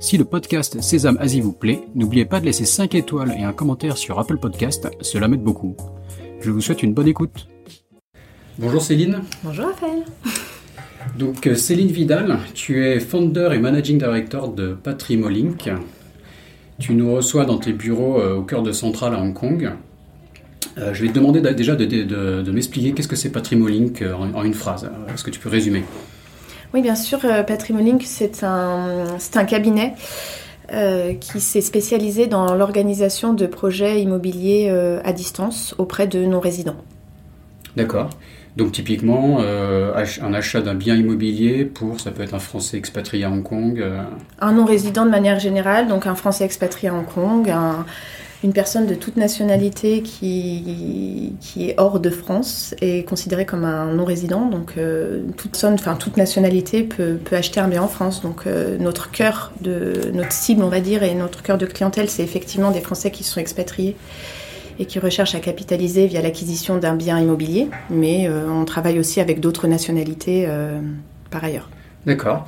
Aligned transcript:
Si 0.00 0.16
le 0.16 0.24
podcast 0.24 0.80
Sésame 0.80 1.18
Asie 1.18 1.40
vous 1.40 1.52
plaît, 1.52 1.80
n'oubliez 1.96 2.24
pas 2.24 2.38
de 2.38 2.44
laisser 2.44 2.64
5 2.64 2.94
étoiles 2.94 3.34
et 3.36 3.42
un 3.42 3.52
commentaire 3.52 3.98
sur 3.98 4.20
Apple 4.20 4.38
Podcast, 4.38 4.88
cela 5.00 5.26
m'aide 5.26 5.42
beaucoup. 5.42 5.76
Je 6.40 6.52
vous 6.52 6.60
souhaite 6.60 6.84
une 6.84 6.94
bonne 6.94 7.08
écoute. 7.08 7.48
Bonjour 8.58 8.80
Céline. 8.80 9.22
Bonjour 9.42 9.66
Raphaël. 9.66 10.04
Donc 11.18 11.48
euh, 11.48 11.56
Céline 11.56 11.88
Vidal, 11.88 12.38
tu 12.54 12.86
es 12.86 13.00
founder 13.00 13.50
et 13.52 13.58
managing 13.58 13.98
director 13.98 14.52
de 14.52 14.72
Patrimolink. 14.72 15.68
Tu 16.78 16.94
nous 16.94 17.12
reçois 17.12 17.44
dans 17.44 17.58
tes 17.58 17.72
bureaux 17.72 18.20
euh, 18.20 18.36
au 18.36 18.42
cœur 18.42 18.62
de 18.62 18.70
Central 18.70 19.14
à 19.14 19.18
Hong 19.20 19.34
Kong. 19.34 19.72
Euh, 20.78 20.94
je 20.94 21.02
vais 21.02 21.08
te 21.08 21.14
demander 21.14 21.40
déjà 21.40 21.74
de, 21.74 22.50
m'expliquer 22.52 22.92
qu'est-ce 22.92 23.08
que 23.08 23.16
c'est 23.16 23.32
Patrimolink 23.32 24.02
en, 24.02 24.32
en 24.32 24.44
une 24.44 24.54
phrase. 24.54 24.88
Est-ce 25.12 25.24
que 25.24 25.30
tu 25.30 25.40
peux 25.40 25.48
résumer? 25.48 25.82
Oui, 26.74 26.82
bien 26.82 26.94
sûr. 26.94 27.20
Euh, 27.24 27.42
Patrimolink, 27.42 28.02
c'est 28.04 28.44
un, 28.44 29.16
un 29.34 29.44
cabinet 29.44 29.94
euh, 30.72 31.14
qui 31.14 31.40
s'est 31.40 31.60
spécialisé 31.60 32.26
dans 32.26 32.54
l'organisation 32.54 33.32
de 33.32 33.46
projets 33.46 34.02
immobiliers 34.02 34.68
euh, 34.70 35.00
à 35.04 35.12
distance 35.12 35.74
auprès 35.78 36.06
de 36.06 36.24
nos 36.24 36.40
résidents. 36.40 36.76
D'accord. 37.76 38.10
Donc 38.56 38.72
typiquement, 38.72 39.38
un 39.38 40.34
achat 40.34 40.60
d'un 40.60 40.74
bien 40.74 40.96
immobilier 40.96 41.64
pour, 41.64 42.00
ça 42.00 42.10
peut 42.10 42.24
être 42.24 42.34
un 42.34 42.40
Français 42.40 42.76
expatrié 42.76 43.22
à 43.22 43.30
Hong 43.30 43.44
Kong. 43.44 43.84
Un 44.40 44.52
non-résident 44.52 45.04
de 45.04 45.10
manière 45.10 45.38
générale, 45.38 45.86
donc 45.86 46.08
un 46.08 46.16
Français 46.16 46.44
expatrié 46.44 46.88
à 46.88 46.94
Hong 46.94 47.06
Kong, 47.06 47.48
un, 47.50 47.86
une 48.44 48.52
personne 48.52 48.86
de 48.86 48.94
toute 48.94 49.16
nationalité 49.16 50.02
qui, 50.02 51.32
qui 51.40 51.68
est 51.68 51.74
hors 51.76 51.98
de 51.98 52.08
France 52.08 52.74
est 52.80 53.04
considérée 53.04 53.46
comme 53.46 53.64
un 53.64 53.92
non-résident. 53.92 54.46
Donc 54.46 54.74
euh, 54.78 55.22
toute, 55.36 55.62
enfin, 55.64 55.96
toute 55.96 56.16
nationalité 56.16 56.84
peut, 56.84 57.18
peut, 57.22 57.34
acheter 57.34 57.58
un 57.58 57.66
bien 57.66 57.82
en 57.82 57.88
France. 57.88 58.22
Donc 58.22 58.46
euh, 58.46 58.78
notre 58.78 59.10
cœur 59.10 59.52
de 59.60 60.12
notre 60.14 60.32
cible, 60.32 60.62
on 60.62 60.68
va 60.68 60.80
dire, 60.80 61.02
et 61.02 61.14
notre 61.14 61.42
cœur 61.42 61.58
de 61.58 61.66
clientèle, 61.66 62.08
c'est 62.08 62.22
effectivement 62.22 62.70
des 62.70 62.80
Français 62.80 63.10
qui 63.10 63.24
sont 63.24 63.40
expatriés 63.40 63.96
et 64.78 64.84
qui 64.84 65.00
recherchent 65.00 65.34
à 65.34 65.40
capitaliser 65.40 66.06
via 66.06 66.22
l'acquisition 66.22 66.78
d'un 66.78 66.94
bien 66.94 67.18
immobilier. 67.18 67.68
Mais 67.90 68.28
euh, 68.28 68.48
on 68.48 68.64
travaille 68.64 69.00
aussi 69.00 69.20
avec 69.20 69.40
d'autres 69.40 69.66
nationalités 69.66 70.48
par 71.30 71.42
ailleurs. 71.42 71.68
D'accord. 72.06 72.46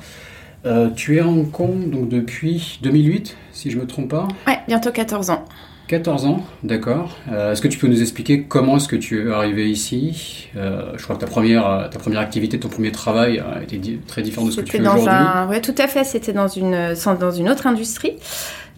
tu 0.95 1.17
es 1.17 1.19
à 1.19 1.27
Hong 1.27 1.51
Kong 1.51 1.89
donc 1.89 2.07
depuis 2.07 2.79
2008, 2.81 3.35
si 3.51 3.69
je 3.69 3.75
ne 3.75 3.81
me 3.81 3.87
trompe 3.87 4.11
pas 4.11 4.29
Ouais, 4.47 4.57
bientôt 4.69 4.91
14 4.91 5.31
ans. 5.31 5.43
14 5.91 6.25
ans, 6.25 6.45
d'accord. 6.63 7.17
Euh, 7.33 7.51
est-ce 7.51 7.61
que 7.61 7.67
tu 7.67 7.77
peux 7.77 7.87
nous 7.87 8.01
expliquer 8.01 8.43
comment 8.43 8.77
est-ce 8.77 8.87
que 8.87 8.95
tu 8.95 9.27
es 9.27 9.33
arrivé 9.33 9.69
ici? 9.69 10.47
Euh, 10.55 10.93
Je 10.95 11.03
crois 11.03 11.17
que 11.17 11.19
ta 11.19 11.27
première, 11.27 11.89
ta 11.91 11.99
première 11.99 12.21
activité, 12.21 12.57
ton 12.57 12.69
premier 12.69 12.93
travail 12.93 13.39
a 13.39 13.61
été 13.61 13.99
très 14.07 14.21
différent 14.21 14.45
de 14.45 14.51
ce 14.51 14.61
que 14.61 14.65
tu 14.65 14.71
fais 14.71 14.79
aujourd'hui. 14.79 15.09
Oui, 15.49 15.59
tout 15.59 15.75
à 15.77 15.87
fait. 15.87 16.05
C'était 16.05 16.31
dans 16.31 16.47
une, 16.47 16.95
dans 17.19 17.31
une 17.31 17.49
autre 17.49 17.67
industrie. 17.67 18.13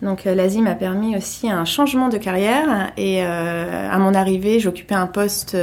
Donc 0.02 0.26
euh, 0.26 0.34
l'Asie 0.34 0.64
m'a 0.64 0.74
permis 0.74 1.16
aussi 1.16 1.52
un 1.52 1.66
changement 1.66 2.10
de 2.10 2.18
carrière 2.18 2.92
et 2.98 3.22
à 3.22 4.00
mon 4.00 4.16
arrivée, 4.16 4.60
j'occupais 4.60 4.96
un 4.96 5.06
poste 5.06 5.56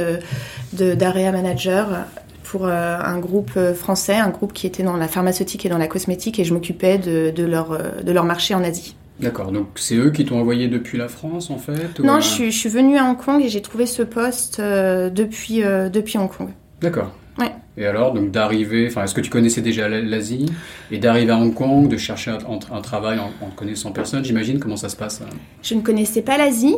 d'area 0.71 1.33
manager 1.33 2.05
pour 2.45 2.65
un 2.67 3.19
groupe 3.19 3.59
français, 3.73 4.15
un 4.15 4.29
groupe 4.29 4.53
qui 4.53 4.67
était 4.67 4.83
dans 4.83 4.95
la 4.95 5.09
pharmaceutique 5.09 5.65
et 5.65 5.69
dans 5.69 5.77
la 5.77 5.87
cosmétique 5.87 6.39
et 6.39 6.45
je 6.45 6.53
m'occupais 6.53 6.97
de, 6.97 7.29
de, 7.35 7.43
leur, 7.43 7.77
de 8.01 8.11
leur 8.13 8.23
marché 8.23 8.55
en 8.55 8.63
Asie. 8.63 8.95
D'accord, 9.21 9.51
donc 9.51 9.67
c'est 9.75 9.95
eux 9.95 10.09
qui 10.09 10.25
t'ont 10.25 10.39
envoyé 10.39 10.67
depuis 10.67 10.97
la 10.97 11.07
France 11.07 11.51
en 11.51 11.57
fait 11.57 11.99
Non, 11.99 12.19
je, 12.19 12.27
suis, 12.27 12.51
je 12.51 12.57
suis 12.57 12.69
venue 12.69 12.97
à 12.97 13.05
Hong 13.05 13.17
Kong 13.17 13.41
et 13.41 13.49
j'ai 13.49 13.61
trouvé 13.61 13.85
ce 13.85 14.01
poste 14.01 14.59
euh, 14.59 15.09
depuis, 15.11 15.63
euh, 15.63 15.89
depuis 15.89 16.17
Hong 16.17 16.29
Kong. 16.29 16.49
D'accord. 16.81 17.11
Ouais. 17.37 17.51
Et 17.77 17.85
alors, 17.85 18.13
donc 18.13 18.31
d'arriver, 18.31 18.87
enfin, 18.89 19.03
est-ce 19.03 19.13
que 19.13 19.21
tu 19.21 19.29
connaissais 19.29 19.61
déjà 19.61 19.87
l'Asie? 19.87 20.47
Et 20.89 20.97
d'arriver 20.97 21.31
à 21.31 21.37
Hong 21.37 21.53
Kong, 21.53 21.87
de 21.87 21.97
chercher 21.97 22.31
un, 22.31 22.39
un 22.71 22.81
travail 22.81 23.19
en, 23.19 23.31
en, 23.45 23.49
connaissant 23.51 23.91
personne, 23.91 24.25
j'imagine 24.25 24.59
comment 24.59 24.75
ça 24.75 24.89
se 24.89 24.95
passe? 24.95 25.21
Je 25.61 25.75
ne 25.75 25.81
connaissais 25.81 26.23
pas 26.23 26.37
l'Asie, 26.37 26.75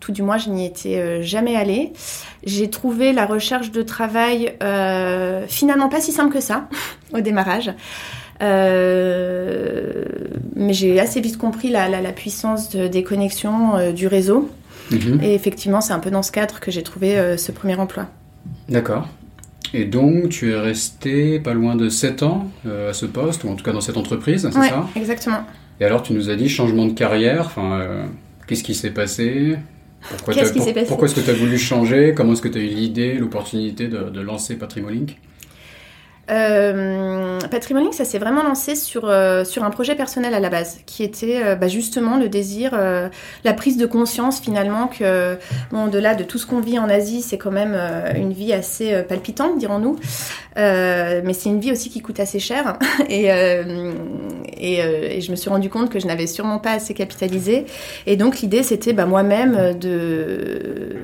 tout 0.00 0.10
du 0.10 0.22
moins 0.22 0.38
je 0.38 0.50
n'y 0.50 0.66
étais 0.66 0.98
euh, 0.98 1.22
jamais 1.22 1.54
allée. 1.54 1.92
J'ai 2.44 2.68
trouvé 2.68 3.12
la 3.12 3.26
recherche 3.26 3.70
de 3.70 3.82
travail 3.82 4.56
finalement 5.46 5.88
pas 5.88 6.00
si 6.00 6.10
simple 6.10 6.34
que 6.34 6.40
ça 6.40 6.68
au 7.14 7.20
démarrage. 7.20 7.72
Euh, 8.42 10.04
mais 10.56 10.72
j'ai 10.72 10.98
assez 10.98 11.20
vite 11.20 11.36
compris 11.36 11.70
la, 11.70 11.88
la, 11.88 12.12
puissance 12.12 12.74
des 12.74 13.02
connexions 13.02 13.76
euh, 13.76 13.92
du 13.92 14.06
réseau. 14.06 14.50
Mhm. 14.90 15.20
Et 15.22 15.34
effectivement, 15.34 15.80
c'est 15.80 15.92
un 15.92 15.98
peu 15.98 16.10
dans 16.10 16.22
ce 16.22 16.32
cadre 16.32 16.58
que 16.60 16.70
j'ai 16.70 16.82
trouvé 16.82 17.18
euh, 17.18 17.36
ce 17.36 17.52
premier 17.52 17.76
emploi. 17.76 18.06
D'accord. 18.68 19.08
Et 19.72 19.84
donc, 19.84 20.30
tu 20.30 20.50
es 20.50 20.56
resté 20.56 21.38
pas 21.38 21.54
loin 21.54 21.76
de 21.76 21.88
7 21.88 22.24
ans 22.24 22.50
à 22.66 22.92
ce 22.92 23.06
poste, 23.06 23.44
ou 23.44 23.50
en 23.50 23.54
tout 23.54 23.64
cas 23.64 23.72
dans 23.72 23.80
cette 23.80 23.96
entreprise, 23.96 24.50
c'est 24.52 24.68
ça? 24.68 24.86
exactement. 24.96 25.44
Et 25.78 25.84
alors, 25.84 26.02
tu 26.02 26.12
nous 26.12 26.28
as 26.28 26.34
dit 26.34 26.48
changement 26.48 26.86
de 26.86 26.92
carrière. 26.92 27.46
Enfin, 27.46 28.08
qu'est-ce 28.48 28.64
qui 28.64 28.74
s'est 28.74 28.90
passé? 28.90 29.58
Pourquoi 30.08 30.34
est-ce 30.34 31.14
que 31.14 31.20
tu 31.20 31.30
as 31.30 31.34
voulu 31.34 31.56
changer? 31.56 32.14
Comment 32.16 32.32
est-ce 32.32 32.42
que 32.42 32.48
tu 32.48 32.58
as 32.58 32.62
eu 32.62 32.68
l'idée, 32.68 33.14
l'opportunité 33.14 33.86
de, 33.86 34.10
de 34.10 34.20
lancer 34.20 34.56
Patrimolink 34.56 35.18
euh, 36.30 37.38
Patrimonial, 37.50 37.92
ça 37.92 38.04
s'est 38.04 38.18
vraiment 38.18 38.42
lancé 38.42 38.74
sur, 38.74 39.06
euh, 39.06 39.44
sur 39.44 39.64
un 39.64 39.70
projet 39.70 39.94
personnel 39.94 40.34
à 40.34 40.40
la 40.40 40.48
base, 40.48 40.78
qui 40.86 41.02
était 41.02 41.42
euh, 41.42 41.56
bah, 41.56 41.68
justement 41.68 42.16
le 42.16 42.28
désir, 42.28 42.72
euh, 42.74 43.08
la 43.44 43.52
prise 43.52 43.76
de 43.76 43.86
conscience 43.86 44.40
finalement 44.40 44.86
que, 44.86 45.36
au-delà 45.72 46.14
de 46.14 46.22
tout 46.24 46.38
ce 46.38 46.46
qu'on 46.46 46.60
vit 46.60 46.78
en 46.78 46.88
Asie, 46.88 47.22
c'est 47.22 47.38
quand 47.38 47.50
même 47.50 47.76
une 48.14 48.32
vie 48.32 48.52
assez 48.52 49.02
palpitante, 49.02 49.58
dirons-nous, 49.58 49.96
mais 50.56 51.32
c'est 51.32 51.48
une 51.48 51.60
vie 51.60 51.72
aussi 51.72 51.90
qui 51.90 52.00
coûte 52.00 52.20
assez 52.20 52.38
cher. 52.38 52.78
et, 53.08 53.26
je 55.20 55.30
me 55.30 55.36
suis 55.36 55.50
rendu 55.50 55.68
compte 55.70 55.90
que 55.90 55.98
je 55.98 56.06
n'avais 56.06 56.26
sûrement 56.26 56.58
pas 56.58 56.72
assez 56.72 56.94
capitalisé. 56.94 57.66
Et 58.06 58.16
donc 58.16 58.40
l'idée, 58.40 58.62
c'était 58.62 58.92
bah, 58.92 59.06
moi-même 59.06 59.78
de, 59.78 60.96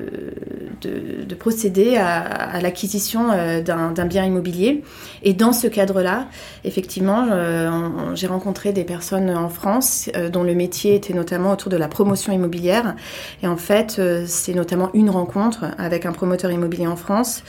de, 0.81 1.23
de, 1.25 1.35
procéder 1.35 1.97
à 1.97 2.59
l'acquisition 2.61 3.29
d'un 3.63 4.05
bien 4.05 4.23
immobilier. 4.23 4.83
Et 5.27 5.33
dans 5.33 5.51
ce 5.51 5.67
cadre-là, 5.67 6.27
effectivement, 6.63 7.27
euh, 7.29 7.89
j'ai 8.15 8.27
rencontré 8.27 8.71
des 8.71 8.85
personnes 8.85 9.29
en 9.29 9.49
France 9.49 10.09
euh, 10.15 10.29
dont 10.29 10.41
le 10.41 10.55
métier 10.55 10.95
était 10.95 11.13
notamment 11.13 11.51
autour 11.51 11.69
de 11.69 11.75
la 11.75 11.89
promotion 11.89 12.31
immobilière. 12.31 12.95
Et 13.43 13.47
en 13.47 13.57
fait, 13.57 13.97
euh, 13.99 14.23
c'est 14.25 14.53
notamment 14.53 14.89
une 14.93 15.09
rencontre 15.09 15.65
avec 15.77 16.05
un 16.05 16.13
promoteur 16.13 16.49
immobilier 16.49 16.87
en 16.87 16.95
France 16.95 17.43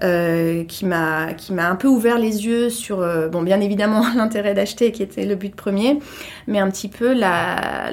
qui 0.00 0.86
m'a 0.86 1.34
qui 1.34 1.52
m'a 1.52 1.68
un 1.68 1.76
peu 1.76 1.86
ouvert 1.86 2.18
les 2.18 2.46
yeux 2.46 2.70
sur, 2.70 3.06
bon, 3.30 3.42
bien 3.42 3.60
évidemment 3.60 4.02
l'intérêt 4.16 4.54
d'acheter 4.54 4.90
qui 4.90 5.02
était 5.02 5.26
le 5.26 5.36
but 5.36 5.54
premier, 5.54 5.98
mais 6.46 6.58
un 6.58 6.70
petit 6.70 6.88
peu 6.88 7.12
la, 7.12 7.90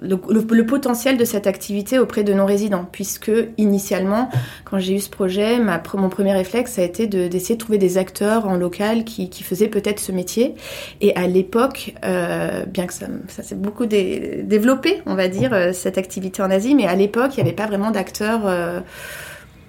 le, 0.00 0.62
potentiel 0.62 1.16
de 1.16 1.24
cette 1.24 1.46
activité 1.46 1.98
auprès 1.98 2.22
de 2.22 2.32
non-résidents, 2.32 2.86
puisque 2.90 3.32
initialement, 3.56 4.30
quand 4.64 4.78
j'ai 4.78 4.94
eu 4.94 5.00
ce 5.00 5.10
projet, 5.10 5.58
mon 5.58 6.08
premier 6.08 6.32
réflexe 6.32 6.78
a 6.78 6.82
été 6.82 7.06
d'essayer 7.06 7.56
de, 7.56 7.60
trouver 7.60 7.78
des 7.78 7.97
acteurs 7.98 8.46
en 8.46 8.56
local 8.56 9.04
qui, 9.04 9.28
faisaient 9.42 9.68
peut-être 9.68 10.00
ce 10.00 10.12
métier. 10.12 10.54
Et 11.00 11.14
à 11.16 11.26
l'époque, 11.26 11.94
euh, 12.04 12.64
bien 12.66 12.86
que 12.86 12.92
ça, 12.92 13.06
ça 13.28 13.42
s'est 13.42 13.54
beaucoup 13.54 13.86
développé, 13.86 15.02
on 15.06 15.14
va 15.14 15.28
dire, 15.28 15.52
euh, 15.52 15.72
cette 15.72 15.98
activité 15.98 16.42
en 16.42 16.50
Asie, 16.50 16.74
mais 16.74 16.86
à 16.86 16.94
l'époque, 16.94 17.32
il 17.36 17.42
n'y 17.42 17.48
avait 17.48 17.56
pas 17.56 17.66
vraiment 17.66 17.90
d'acteurs. 17.90 18.46
Euh, 18.46 18.80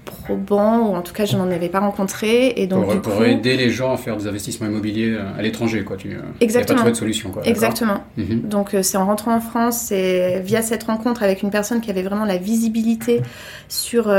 probants, 0.10 0.90
ou 0.90 0.96
en 0.96 1.02
tout 1.02 1.14
cas 1.14 1.26
je 1.26 1.38
n'en 1.38 1.50
avais 1.50 1.70
pas 1.70 1.80
rencontré. 1.80 2.54
Et 2.58 2.68
donc, 2.68 2.86
pour, 3.02 3.14
pour 3.14 3.26
aider 3.26 3.58
les 3.58 3.70
gens 3.70 3.94
à 3.94 3.98
faire 3.98 4.18
des 4.18 4.28
investissements 4.28 4.68
immobiliers 4.68 5.18
à 5.38 5.42
l'étranger, 5.42 5.84
quoi. 5.84 5.98
Tu 5.98 6.18
Exactement. 6.40 6.76
pas 6.76 6.80
trouvé 6.80 6.92
de 6.92 6.98
solution, 6.98 7.32
quoi. 7.32 7.44
Exactement. 7.46 8.04
Mhm. 8.18 8.42
Donc 8.42 8.76
c'est 8.82 8.98
en 8.98 9.06
rentrant 9.06 9.36
en 9.36 9.42
France 9.42 9.92
et 9.92 10.42
via 10.44 10.62
cette 10.62 10.84
rencontre 10.84 11.24
avec 11.24 11.44
une 11.44 11.50
personne 11.50 11.82
qui 11.82 11.90
avait 11.90 12.04
vraiment 12.04 12.26
la 12.26 12.38
visibilité 12.38 13.22
sur, 13.68 14.14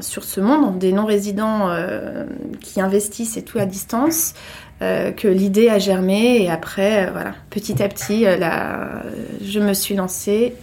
sur 0.00 0.24
ce 0.24 0.40
monde, 0.40 0.78
des 0.78 0.92
non-résidents 0.92 1.70
qui 2.60 2.80
investissent 2.80 3.36
et 3.36 3.42
tout 3.42 3.58
à 3.58 3.66
distance, 3.66 4.34
euh, 4.82 5.12
que 5.12 5.28
l'idée 5.28 5.68
a 5.68 5.78
germé 5.78 6.42
et 6.42 6.50
après, 6.50 7.06
euh, 7.06 7.10
voilà, 7.12 7.34
petit 7.48 7.80
à 7.80 7.88
petit, 7.88 8.26
euh, 8.26 8.36
je 9.40 9.60
me 9.60 9.72
suis 9.72 9.94
lancée 9.94 10.54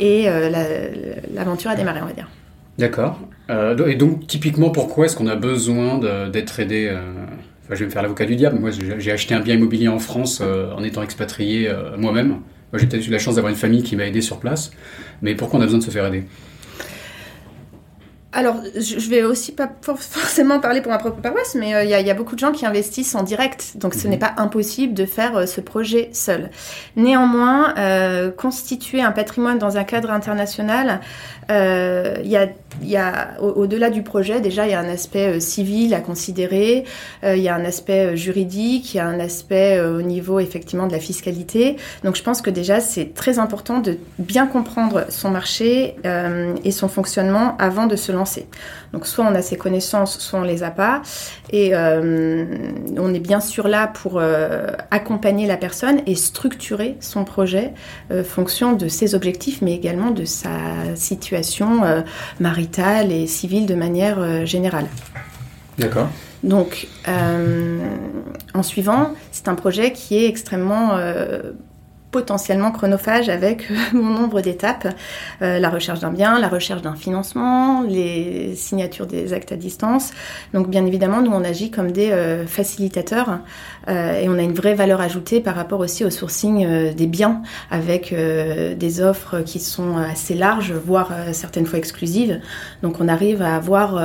et 0.00 0.26
l'aventure 1.32 1.70
a 1.70 1.76
démarré, 1.76 2.00
on 2.02 2.06
va 2.06 2.12
dire. 2.12 2.28
D'accord. 2.78 3.20
Et 3.48 3.94
donc, 3.94 4.26
typiquement, 4.26 4.70
pourquoi 4.70 5.06
est-ce 5.06 5.16
qu'on 5.16 5.26
a 5.26 5.36
besoin 5.36 5.98
d'être 6.30 6.60
aidé 6.60 6.90
Enfin, 7.64 7.74
je 7.76 7.80
vais 7.80 7.86
me 7.86 7.90
faire 7.90 8.02
l'avocat 8.02 8.26
du 8.26 8.36
diable. 8.36 8.58
Moi, 8.58 8.70
j'ai 8.70 9.12
acheté 9.12 9.34
un 9.34 9.40
bien 9.40 9.54
immobilier 9.54 9.88
en 9.88 9.98
France 9.98 10.40
en 10.40 10.82
étant 10.82 11.02
expatrié 11.02 11.70
moi-même. 11.96 12.28
Moi, 12.28 12.80
j'ai 12.80 12.86
peut-être 12.86 13.06
eu 13.06 13.10
la 13.10 13.18
chance 13.18 13.36
d'avoir 13.36 13.50
une 13.50 13.58
famille 13.58 13.82
qui 13.82 13.94
m'a 13.96 14.04
aidé 14.04 14.20
sur 14.20 14.38
place, 14.38 14.72
mais 15.22 15.34
pourquoi 15.34 15.60
on 15.60 15.62
a 15.62 15.66
besoin 15.66 15.78
de 15.78 15.84
se 15.84 15.90
faire 15.90 16.06
aider? 16.06 16.24
Alors, 18.34 18.56
je 18.74 19.08
vais 19.08 19.22
aussi 19.22 19.52
pas 19.52 19.70
forcément 19.80 20.58
parler 20.58 20.80
pour 20.80 20.90
ma 20.90 20.98
propre 20.98 21.20
paroisse, 21.20 21.54
mais 21.54 21.72
euh, 21.72 21.84
il 21.84 21.90
y, 21.90 22.10
a 22.10 22.14
beaucoup 22.14 22.34
de 22.34 22.40
gens 22.40 22.50
qui 22.50 22.66
investissent 22.66 23.14
en 23.14 23.22
direct, 23.22 23.74
donc 23.76 23.94
ce 23.94 24.04
mhm. 24.04 24.10
n'est 24.10 24.18
pas 24.18 24.34
impossible 24.38 24.92
de 24.92 25.06
faire 25.06 25.36
euh, 25.36 25.46
ce 25.46 25.60
projet 25.60 26.10
seul. 26.12 26.50
Néanmoins, 26.96 27.74
euh, 27.78 28.32
constituer 28.32 29.00
un 29.00 29.12
patrimoine 29.12 29.58
dans 29.58 29.76
un 29.76 29.84
cadre 29.84 30.10
international, 30.10 31.00
il 31.48 32.26
y 32.28 32.36
a 32.36 32.48
au-delà 33.40 33.90
du 33.90 34.02
projet, 34.02 34.40
déjà, 34.40 34.66
il 34.66 34.70
y 34.70 34.74
a 34.74 34.80
un 34.80 34.88
aspect 34.88 35.36
euh, 35.36 35.40
civil 35.40 35.94
à 35.94 36.00
considérer, 36.00 36.84
euh, 37.24 37.36
il 37.36 37.42
y 37.42 37.48
a 37.48 37.54
un 37.54 37.64
aspect 37.64 38.12
euh, 38.12 38.16
juridique, 38.16 38.94
il 38.94 38.98
y 38.98 39.00
a 39.00 39.06
un 39.06 39.20
aspect 39.20 39.80
au 39.80 40.02
niveau, 40.02 40.40
effectivement, 40.40 40.86
de 40.86 40.92
la 40.92 41.00
fiscalité. 41.00 41.76
Donc, 42.02 42.16
je 42.16 42.22
pense 42.22 42.42
que 42.42 42.50
déjà, 42.50 42.80
c'est 42.80 43.14
très 43.14 43.38
important 43.38 43.80
de 43.80 43.98
bien 44.18 44.46
comprendre 44.46 45.06
son 45.08 45.30
marché 45.30 45.96
et 46.64 46.70
son 46.70 46.88
fonctionnement 46.88 47.56
avant 47.58 47.86
de 47.86 47.96
se 47.96 48.12
lancer. 48.12 48.46
Donc, 48.92 49.06
soit 49.06 49.24
on 49.24 49.34
a 49.34 49.42
ses 49.42 49.56
connaissances, 49.56 50.18
soit 50.18 50.40
on 50.40 50.42
les 50.42 50.62
a 50.62 50.70
pas. 50.70 51.02
Et 51.50 51.74
on 51.74 53.14
est 53.14 53.20
bien 53.20 53.40
sûr 53.40 53.68
là 53.68 53.88
pour 53.88 54.20
accompagner 54.90 55.46
la 55.46 55.56
personne 55.56 56.00
et 56.06 56.14
structurer 56.14 56.96
son 57.00 57.24
projet 57.24 57.72
fonction 58.24 58.72
de 58.72 58.88
ses 58.88 59.14
objectifs, 59.14 59.62
mais 59.62 59.74
également 59.74 60.10
de 60.10 60.24
sa 60.24 60.50
situation 60.94 61.82
et 63.10 63.26
civile 63.26 63.66
de 63.66 63.74
manière 63.74 64.18
euh, 64.18 64.44
générale. 64.44 64.86
D'accord. 65.78 66.08
Donc, 66.42 66.88
euh, 67.08 67.78
en 68.52 68.62
suivant, 68.62 69.12
c'est 69.32 69.48
un 69.48 69.54
projet 69.54 69.92
qui 69.92 70.16
est 70.16 70.28
extrêmement 70.28 70.96
euh, 70.96 71.52
potentiellement 72.14 72.70
chronophage 72.70 73.28
avec 73.28 73.68
mon 73.92 74.10
nombre 74.10 74.40
d'étapes, 74.40 74.86
euh, 75.42 75.58
la 75.58 75.68
recherche 75.68 75.98
d'un 75.98 76.12
bien, 76.12 76.38
la 76.38 76.46
recherche 76.46 76.80
d'un 76.80 76.94
financement, 76.94 77.82
les 77.82 78.54
signatures 78.54 79.08
des 79.08 79.32
actes 79.32 79.50
à 79.50 79.56
distance. 79.56 80.12
Donc 80.52 80.70
bien 80.70 80.86
évidemment, 80.86 81.22
nous 81.22 81.32
on 81.32 81.42
agit 81.42 81.72
comme 81.72 81.90
des 81.90 82.12
euh, 82.12 82.46
facilitateurs 82.46 83.40
euh, 83.88 84.20
et 84.20 84.28
on 84.28 84.38
a 84.38 84.42
une 84.42 84.52
vraie 84.52 84.74
valeur 84.74 85.00
ajoutée 85.00 85.40
par 85.40 85.56
rapport 85.56 85.80
aussi 85.80 86.04
au 86.04 86.10
sourcing 86.10 86.94
des 86.94 87.06
biens 87.08 87.42
avec 87.72 88.14
des 88.14 89.00
offres 89.00 89.40
qui 89.40 89.58
sont 89.58 89.96
assez 89.96 90.34
larges, 90.34 90.72
voire 90.72 91.10
certaines 91.32 91.66
fois 91.66 91.80
exclusives. 91.80 92.40
Donc 92.84 93.00
on 93.00 93.08
arrive 93.08 93.42
à 93.42 93.56
avoir 93.56 93.98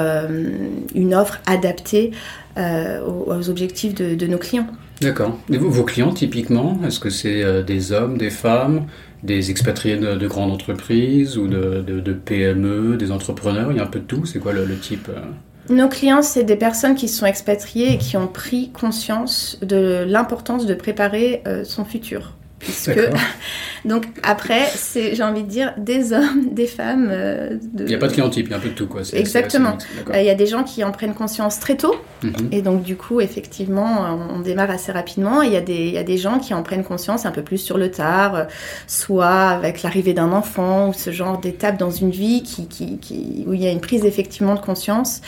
une 0.95 1.13
offre 1.13 1.39
adaptée 1.45 2.11
aux, 2.57 3.49
objectifs 3.49 3.93
de 3.93 4.27
nos 4.27 4.39
clients. 4.39 4.67
D'accord. 5.01 5.37
Et 5.51 5.57
vos 5.57 5.83
clients, 5.83 6.13
typiquement, 6.13 6.79
est-ce 6.85 6.99
que 6.99 7.09
c'est 7.09 7.43
euh, 7.43 7.63
des 7.63 7.91
hommes, 7.91 8.17
des 8.17 8.29
femmes, 8.29 8.85
des 9.23 9.51
expatriés 9.51 9.97
de, 9.97 10.27
grandes 10.27 10.51
entreprises 10.51 11.37
ou 11.37 11.47
de, 11.47 12.13
PME, 12.13 12.97
des 12.97 13.11
entrepreneurs? 13.11 13.71
Il 13.71 13.77
y 13.77 13.79
a 13.79 13.83
un 13.83 13.87
peu 13.87 13.99
de 13.99 14.05
tout. 14.05 14.25
C'est 14.25 14.39
quoi 14.39 14.53
le, 14.53 14.77
type 14.77 15.09
euh? 15.09 15.73
Nos 15.73 15.87
clients, 15.87 16.21
c'est 16.21 16.43
des 16.43 16.55
personnes 16.55 16.95
qui 16.95 17.07
sont 17.07 17.25
expatriées 17.25 17.93
et 17.93 17.97
qui 17.97 18.17
ont 18.17 18.27
pris 18.27 18.71
conscience 18.71 19.57
de 19.61 20.03
l'importance 20.07 20.65
de 20.65 20.73
préparer 20.73 21.43
euh, 21.47 21.63
son 21.63 21.85
futur 21.85 22.33
puisque 22.59 22.99
donc 23.85 24.05
après 24.21 24.65
c'est 24.65 25.15
j'ai 25.15 25.23
envie 25.23 25.43
de 25.43 25.49
dire 25.49 25.73
des 25.77 26.13
hommes 26.13 26.49
des 26.51 26.67
femmes 26.67 27.07
euh, 27.09 27.57
il 27.77 27.85
n'y 27.85 27.95
a 27.95 27.97
pas 27.97 28.07
de 28.07 28.13
client 28.13 28.29
type 28.29 28.47
il 28.47 28.51
y 28.51 28.53
a 28.53 28.57
un 28.57 28.59
peu 28.59 28.69
de 28.69 28.73
tout 28.73 28.87
quoi. 28.87 29.01
Exactement. 29.13 29.77
euh, 30.13 30.19
il 30.19 30.25
y 30.25 30.29
a 30.29 30.35
des 30.35 30.45
gens 30.45 30.63
qui 30.63 30.83
en 30.83 30.91
prennent 30.91 31.13
conscience 31.13 31.59
très 31.59 31.77
tôt. 31.77 31.95
Mhm. 32.21 32.49
et 32.51 32.61
donc 32.61 32.83
du 32.83 32.97
coup 32.97 33.21
effectivement 33.21 34.17
on 34.33 34.39
démarre 34.39 34.71
assez 34.71 34.91
rapidement. 34.91 35.41
Et 35.41 35.47
il 35.47 35.53
y 35.53 35.57
a 35.57 35.61
des 35.61 35.87
il 35.87 35.93
y 35.93 35.97
a 35.97 36.03
des 36.03 36.17
gens 36.17 36.39
qui 36.39 36.53
en 36.53 36.63
prennent 36.63 36.83
conscience 36.83 37.25
un 37.25 37.31
peu 37.31 37.41
plus 37.41 37.57
sur 37.57 37.77
le 37.77 37.89
tard 37.89 38.35
euh, 38.35 38.43
soit 38.87 39.27
avec 39.27 39.83
l'arrivée 39.83 40.13
d'un 40.13 40.33
enfant 40.33 40.89
ou 40.89 40.93
ce 40.93 41.11
genre 41.11 41.39
d'étape 41.39 41.77
dans 41.77 41.91
une 41.91 42.11
vie 42.11 42.43
qui, 42.43 42.67
qui, 42.67 42.97
qui, 42.97 43.45
où 43.47 43.53
il 43.53 43.63
y 43.63 43.67
a 43.67 43.71
une 43.71 43.79
prise 43.79 44.03
effectivement 44.03 44.55
de 44.55 44.59
conscience 44.59 45.21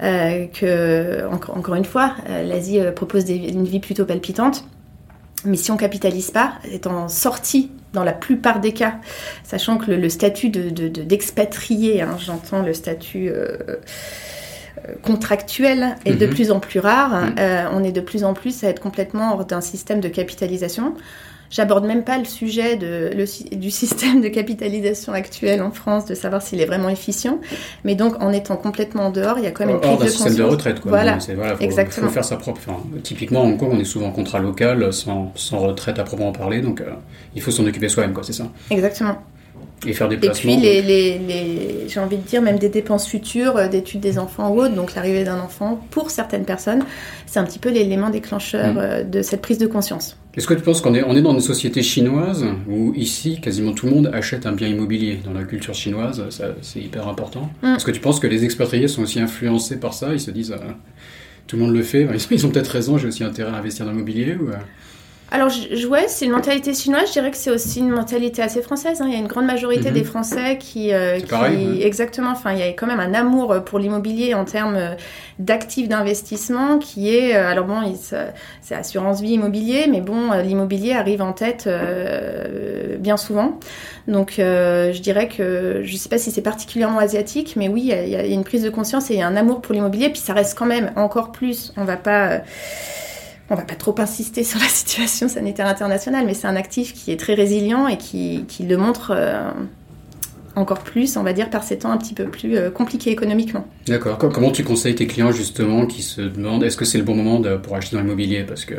que 0.00 1.26
encore, 1.30 1.58
encore 1.58 1.74
une 1.74 1.84
fois 1.84 2.14
l'Asie 2.26 2.80
propose 2.96 3.28
une 3.28 3.64
vie 3.64 3.80
plutôt 3.80 4.06
palpitante 4.06 4.64
mais 5.44 5.56
si 5.56 5.70
on 5.70 5.76
capitalise 5.76 6.30
pas, 6.30 6.54
étant 6.70 7.08
sorti 7.08 7.70
dans 7.92 8.04
la 8.04 8.12
plupart 8.12 8.60
des 8.60 8.72
cas, 8.72 8.96
sachant 9.44 9.78
que 9.78 9.90
le, 9.90 10.08
statut 10.08 10.50
d'expatrié, 10.50 11.98
de, 11.98 12.02
hein, 12.02 12.16
j'entends 12.18 12.62
le 12.62 12.72
statut 12.72 13.28
euh, 13.28 13.56
euh, 13.68 14.94
contractuel, 15.02 15.96
est 16.04 16.14
de 16.14 16.26
mhm. 16.26 16.34
plus 16.34 16.50
en 16.50 16.60
plus 16.60 16.80
rare. 16.80 17.26
Mhm. 17.26 17.34
Euh, 17.38 17.64
on 17.72 17.82
est 17.82 17.92
de 17.92 18.00
plus 18.00 18.24
en 18.24 18.34
plus 18.34 18.62
à 18.64 18.68
être 18.68 18.80
complètement 18.80 19.32
hors 19.34 19.44
d'un 19.44 19.60
système 19.60 20.00
de 20.00 20.08
capitalisation. 20.08 20.94
J'aborde 21.50 21.84
même 21.84 22.04
pas 22.04 22.16
le 22.16 22.24
sujet 22.24 22.76
de, 22.76 23.10
du 23.56 23.70
système 23.70 24.20
de 24.20 24.28
capitalisation 24.28 25.12
actuel 25.12 25.60
en 25.62 25.72
France, 25.72 26.04
de 26.04 26.14
savoir 26.14 26.42
s'il 26.42 26.60
est 26.60 26.64
vraiment 26.64 26.88
efficient. 26.88 27.40
Mais 27.84 27.96
donc, 27.96 28.22
en 28.22 28.32
étant 28.32 28.56
complètement 28.56 29.06
en 29.06 29.10
dehors, 29.10 29.36
il 29.38 29.44
y 29.44 29.48
a 29.48 29.50
quand 29.50 29.66
même 29.66 29.74
une 29.74 29.80
prise 29.80 29.92
de 29.92 29.96
conscience. 29.96 30.12
système 30.12 30.36
de 30.36 30.42
retraite, 30.44 30.80
quoi. 30.80 30.92
Voilà, 30.92 31.18
faut, 31.18 31.32
exactement. 31.60 32.06
faut 32.06 32.12
faire 32.12 32.24
sa 32.24 32.36
propre. 32.36 32.60
Enfin, 32.64 32.80
typiquement, 33.02 33.42
en 33.42 33.50
Hong 33.50 33.62
on 33.62 33.80
est 33.80 33.84
souvent 33.84 34.06
en 34.06 34.12
contrat 34.12 34.38
local, 34.38 34.92
sans, 34.92 35.32
sans 35.34 35.58
retraite 35.58 35.98
à 35.98 36.04
proprement 36.04 36.30
parler, 36.30 36.60
donc 36.60 36.80
euh, 36.80 36.92
il 37.34 37.42
faut 37.42 37.50
s'en 37.50 37.66
occuper 37.66 37.88
soi-même, 37.88 38.12
quoi, 38.12 38.22
c'est 38.22 38.32
ça 38.32 38.48
Exactement. 38.70 39.16
Et 39.86 39.92
faire 39.92 40.08
des 40.08 40.18
placements. 40.18 40.52
Et 40.52 40.56
puis, 40.56 40.62
les, 40.62 40.82
les, 40.82 41.18
les 41.18 41.88
j'ai 41.88 41.98
envie 41.98 42.18
de 42.18 42.22
dire, 42.22 42.42
même 42.42 42.60
des 42.60 42.68
dépenses 42.68 43.08
futures, 43.08 43.56
euh, 43.56 43.66
d'études 43.66 44.00
des 44.00 44.20
enfants 44.20 44.50
ou 44.50 44.60
autres, 44.60 44.74
donc 44.74 44.94
l'arrivée 44.94 45.24
d'un 45.24 45.40
enfant, 45.40 45.80
pour 45.90 46.10
certaines 46.10 46.44
personnes, 46.44 46.84
c'est 47.26 47.40
un 47.40 47.44
petit 47.44 47.58
peu 47.58 47.70
l'élément 47.70 48.10
déclencheur 48.10 48.74
mm. 48.74 48.78
euh, 48.78 49.02
de 49.02 49.22
cette 49.22 49.42
prise 49.42 49.58
de 49.58 49.66
conscience. 49.66 50.16
Est-ce 50.36 50.46
que 50.46 50.54
tu 50.54 50.62
penses 50.62 50.80
qu'on 50.80 50.94
est, 50.94 51.02
on 51.02 51.16
est 51.16 51.22
dans 51.22 51.32
une 51.32 51.40
société 51.40 51.82
chinoise 51.82 52.44
où 52.68 52.94
ici, 52.94 53.40
quasiment 53.40 53.72
tout 53.72 53.86
le 53.86 53.92
monde 53.92 54.10
achète 54.12 54.46
un 54.46 54.52
bien 54.52 54.68
immobilier? 54.68 55.18
Dans 55.24 55.32
la 55.32 55.42
culture 55.42 55.74
chinoise, 55.74 56.24
c'est 56.62 56.80
hyper 56.80 57.08
important. 57.08 57.50
Mm. 57.62 57.74
Est-ce 57.74 57.84
que 57.84 57.90
tu 57.90 58.00
penses 58.00 58.20
que 58.20 58.28
les 58.28 58.44
expatriés 58.44 58.86
sont 58.86 59.02
aussi 59.02 59.18
influencés 59.18 59.80
par 59.80 59.92
ça? 59.92 60.12
Ils 60.12 60.20
se 60.20 60.30
disent, 60.30 60.52
euh, 60.52 60.72
tout 61.48 61.56
le 61.56 61.62
monde 61.62 61.74
le 61.74 61.82
fait, 61.82 62.06
ils 62.30 62.46
ont 62.46 62.50
peut-être 62.50 62.68
raison, 62.68 62.96
j'ai 62.96 63.08
aussi 63.08 63.24
intérêt 63.24 63.50
à 63.50 63.56
investir 63.56 63.86
dans 63.86 63.92
l'immobilier 63.92 64.36
ou, 64.36 64.50
alors, 65.32 65.48
ouais, 65.88 66.06
c'est 66.08 66.24
une 66.24 66.32
mentalité 66.32 66.74
chinoise. 66.74 67.06
Je 67.06 67.12
dirais 67.12 67.30
que 67.30 67.36
c'est 67.36 67.52
aussi 67.52 67.78
une 67.78 67.90
mentalité 67.90 68.42
assez 68.42 68.62
française. 68.62 69.00
Hein. 69.00 69.04
Il 69.06 69.12
y 69.12 69.16
a 69.16 69.18
une 69.18 69.28
grande 69.28 69.46
majorité 69.46 69.90
mhm. 69.90 69.94
des 69.94 70.04
Français 70.04 70.58
qui, 70.58 70.92
euh, 70.92 71.20
exactement. 71.80 72.30
Enfin, 72.32 72.52
il 72.52 72.58
y 72.58 72.62
a 72.62 72.68
quand 72.72 72.88
même 72.88 72.98
un 72.98 73.14
amour 73.14 73.62
pour 73.64 73.78
l'immobilier 73.78 74.34
en 74.34 74.44
termes 74.44 74.74
euh, 74.74 74.94
d'actifs 75.38 75.88
d'investissement 75.88 76.78
qui 76.78 77.14
est. 77.14 77.36
Euh, 77.36 77.48
alors 77.48 77.64
bon, 77.64 77.80
c'est 78.60 78.74
assurance 78.74 79.20
vie 79.20 79.34
immobilier, 79.34 79.86
mais 79.88 80.00
bon, 80.00 80.32
l'immobilier 80.42 80.94
arrive 80.94 81.22
en 81.22 81.32
tête 81.32 81.68
bien 82.98 83.16
souvent. 83.16 83.58
Donc, 84.08 84.34
je 84.38 85.00
dirais 85.00 85.28
que 85.28 85.82
je 85.84 85.92
ne 85.92 85.98
sais 85.98 86.08
pas 86.08 86.18
si 86.18 86.32
c'est 86.32 86.42
particulièrement 86.42 86.98
asiatique, 86.98 87.54
mais 87.56 87.68
oui, 87.68 87.92
il 87.92 88.08
y, 88.08 88.16
a 88.16 88.26
une 88.26 88.44
prise 88.44 88.62
de 88.62 88.70
conscience 88.70 89.10
et 89.10 89.14
il 89.14 89.20
y 89.20 89.22
a 89.22 89.28
un 89.28 89.36
amour 89.36 89.60
pour 89.60 89.74
l'immobilier. 89.74 90.08
Puis 90.08 90.20
ça 90.20 90.34
reste 90.34 90.58
quand 90.58 90.66
même 90.66 90.90
encore 90.96 91.30
plus. 91.30 91.72
On 91.76 91.84
va 91.84 91.96
pas 91.96 92.40
on 93.50 93.56
va 93.56 93.62
pas 93.62 93.74
trop 93.74 93.94
insister 93.98 94.44
sur 94.44 94.60
la 94.60 94.66
situation 94.68 95.28
sanitaire 95.28 95.66
internationale, 95.66 96.24
mais 96.24 96.34
c'est 96.34 96.46
un 96.46 96.56
actif 96.56 96.94
qui 96.94 97.10
est 97.10 97.18
très 97.18 97.34
résilient 97.34 97.88
et 97.88 97.98
qui, 97.98 98.46
le 98.60 98.76
montre 98.76 99.12
euh, 99.14 99.50
encore 100.54 100.80
plus, 100.80 101.16
on 101.16 101.22
va 101.24 101.32
dire, 101.32 101.50
par 101.50 101.64
ces 101.64 101.78
temps 101.78 101.90
un 101.90 101.96
petit 101.96 102.14
peu 102.14 102.24
plus 102.24 102.56
euh, 102.56 102.70
compliqués 102.70 103.10
économiquement. 103.10 103.66
D'accord. 103.86 104.18
Comment 104.18 104.52
tu 104.52 104.62
conseilles 104.62 104.94
tes 104.94 105.06
clients 105.06 105.32
justement 105.32 105.86
qui 105.86 106.02
se 106.02 106.20
demandent 106.20 106.62
est-ce 106.62 106.76
que 106.76 106.84
c'est 106.84 106.98
le 106.98 107.04
bon 107.04 107.16
moment 107.16 107.42
pour 107.58 107.74
acheter 107.74 107.96
dans 107.96 108.02
l'immobilier? 108.02 108.44
Parce 108.44 108.64
que 108.64 108.74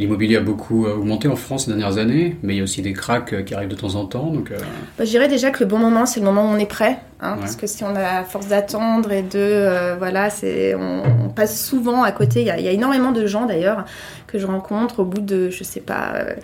l'immobilier 0.00 0.36
a 0.36 0.40
beaucoup 0.40 0.86
euh, 0.86 0.96
augmenté 0.96 1.28
en 1.28 1.36
France 1.36 1.66
ces 1.66 1.70
dernières 1.70 1.98
années, 1.98 2.36
mais 2.42 2.54
il 2.54 2.56
y 2.56 2.60
a 2.60 2.64
aussi 2.64 2.82
des 2.82 2.92
cracks 2.92 3.44
qui 3.44 3.54
arrivent 3.54 3.70
de 3.70 3.76
temps 3.76 3.94
en 3.94 4.06
temps. 4.06 4.30
Donc, 4.32 4.50
bah, 4.98 5.04
je 5.04 5.10
dirais 5.10 5.28
déjà 5.28 5.50
que 5.50 5.62
le 5.62 5.66
bon 5.66 5.78
moment, 5.78 6.06
c'est 6.06 6.18
le 6.18 6.26
moment 6.26 6.44
où 6.50 6.54
on 6.54 6.58
est 6.58 6.66
prêt. 6.66 6.98
Hein, 7.22 7.36
parce 7.38 7.56
que 7.56 7.66
si 7.66 7.84
on 7.84 7.94
a 7.94 8.24
force 8.24 8.48
d'attendre 8.48 9.12
et 9.12 9.22
de 9.22 9.96
voilà, 9.98 10.28
c'est 10.28 10.74
on, 10.74 11.28
passe 11.32 11.64
souvent 11.64 12.02
à 12.02 12.12
côté. 12.12 12.42
Il 12.42 12.46
y 12.46 12.50
a, 12.50 12.58
il 12.58 12.64
y 12.64 12.68
a 12.68 12.72
énormément 12.72 13.10
de 13.10 13.26
gens 13.26 13.46
d'ailleurs 13.46 13.86
que 14.32 14.38
je 14.38 14.46
rencontre 14.46 15.00
au 15.00 15.04
bout 15.04 15.20
de, 15.20 15.50
je 15.50 15.62
sais 15.62 15.80
pas, 15.80 16.14
euh, 16.14 16.34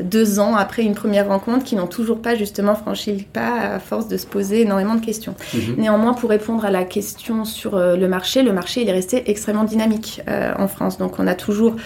deux 0.00 0.38
ans 0.38 0.54
après 0.54 0.82
une 0.82 0.94
première 0.94 1.28
rencontre 1.28 1.64
qui 1.64 1.74
n'ont 1.74 1.88
toujours 1.88 2.22
pas 2.22 2.36
justement 2.36 2.76
franchi 2.76 3.12
le 3.12 3.22
pas 3.24 3.74
à 3.74 3.78
force 3.80 4.06
de 4.06 4.16
se 4.16 4.26
poser 4.26 4.62
énormément 4.62 4.94
de 4.94 5.04
questions. 5.04 5.34
Mhm. 5.52 5.74
Néanmoins, 5.78 6.14
pour 6.14 6.30
répondre 6.30 6.64
à 6.64 6.70
la 6.70 6.84
question 6.84 7.44
sur 7.44 7.74
euh, 7.74 7.96
le 7.96 8.08
marché, 8.08 8.42
le 8.42 8.52
marché 8.52 8.82
il 8.82 8.88
est 8.88 8.92
resté 8.92 9.28
extrêmement 9.28 9.64
dynamique 9.64 10.22
euh, 10.28 10.52
en 10.56 10.68
France. 10.68 10.98
Donc 10.98 11.18
on 11.18 11.26
a 11.26 11.34
toujours 11.34 11.76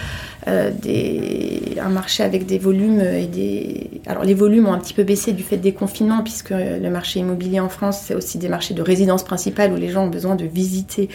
des, 0.80 1.76
un 1.84 1.88
marché 1.88 2.22
avec 2.22 2.46
des 2.46 2.58
volumes 2.58 3.00
et 3.00 3.26
des... 3.26 3.90
Alors 4.06 4.22
les 4.22 4.34
volumes 4.34 4.68
ont 4.68 4.72
un 4.72 4.78
petit 4.78 4.94
peu 4.94 5.02
baissé 5.02 5.32
du 5.32 5.42
fait 5.42 5.56
des 5.56 5.72
confinements 5.72 6.22
puisque 6.22 6.50
le 6.50 6.88
marché 6.88 7.18
immobilier 7.18 7.58
en 7.58 7.68
France 7.68 7.98
c'est 8.04 8.14
aussi 8.14 8.35
des 8.38 8.48
marchés 8.48 8.74
de 8.74 8.82
résidence 8.82 9.24
principale 9.24 9.72
où 9.72 9.76
les 9.76 9.88
gens 9.88 10.04
ont 10.04 10.10
besoin 10.10 10.34
de 10.34 10.44
visiter 10.44 11.08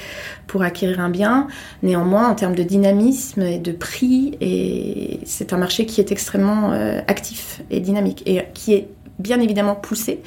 pour 0.48 0.64
acquérir 0.64 1.00
un 1.00 1.10
bien. 1.10 1.48
Néanmoins, 1.84 2.30
en 2.30 2.36
termes 2.36 2.56
de 2.56 2.64
dynamisme 2.64 3.42
et 3.42 3.60
de 3.60 3.72
prix, 3.72 4.38
et 4.42 5.20
c'est 5.26 5.54
un 5.54 5.58
marché 5.58 5.86
qui 5.86 6.02
est 6.02 6.12
extrêmement 6.12 6.72
euh, 6.74 7.00
actif 7.08 7.62
et 7.70 7.80
dynamique 7.80 8.24
et 8.26 8.44
qui 8.54 8.74
est 8.74 8.88
bien 9.20 9.40
évidemment 9.40 9.76
poussé 9.76 10.22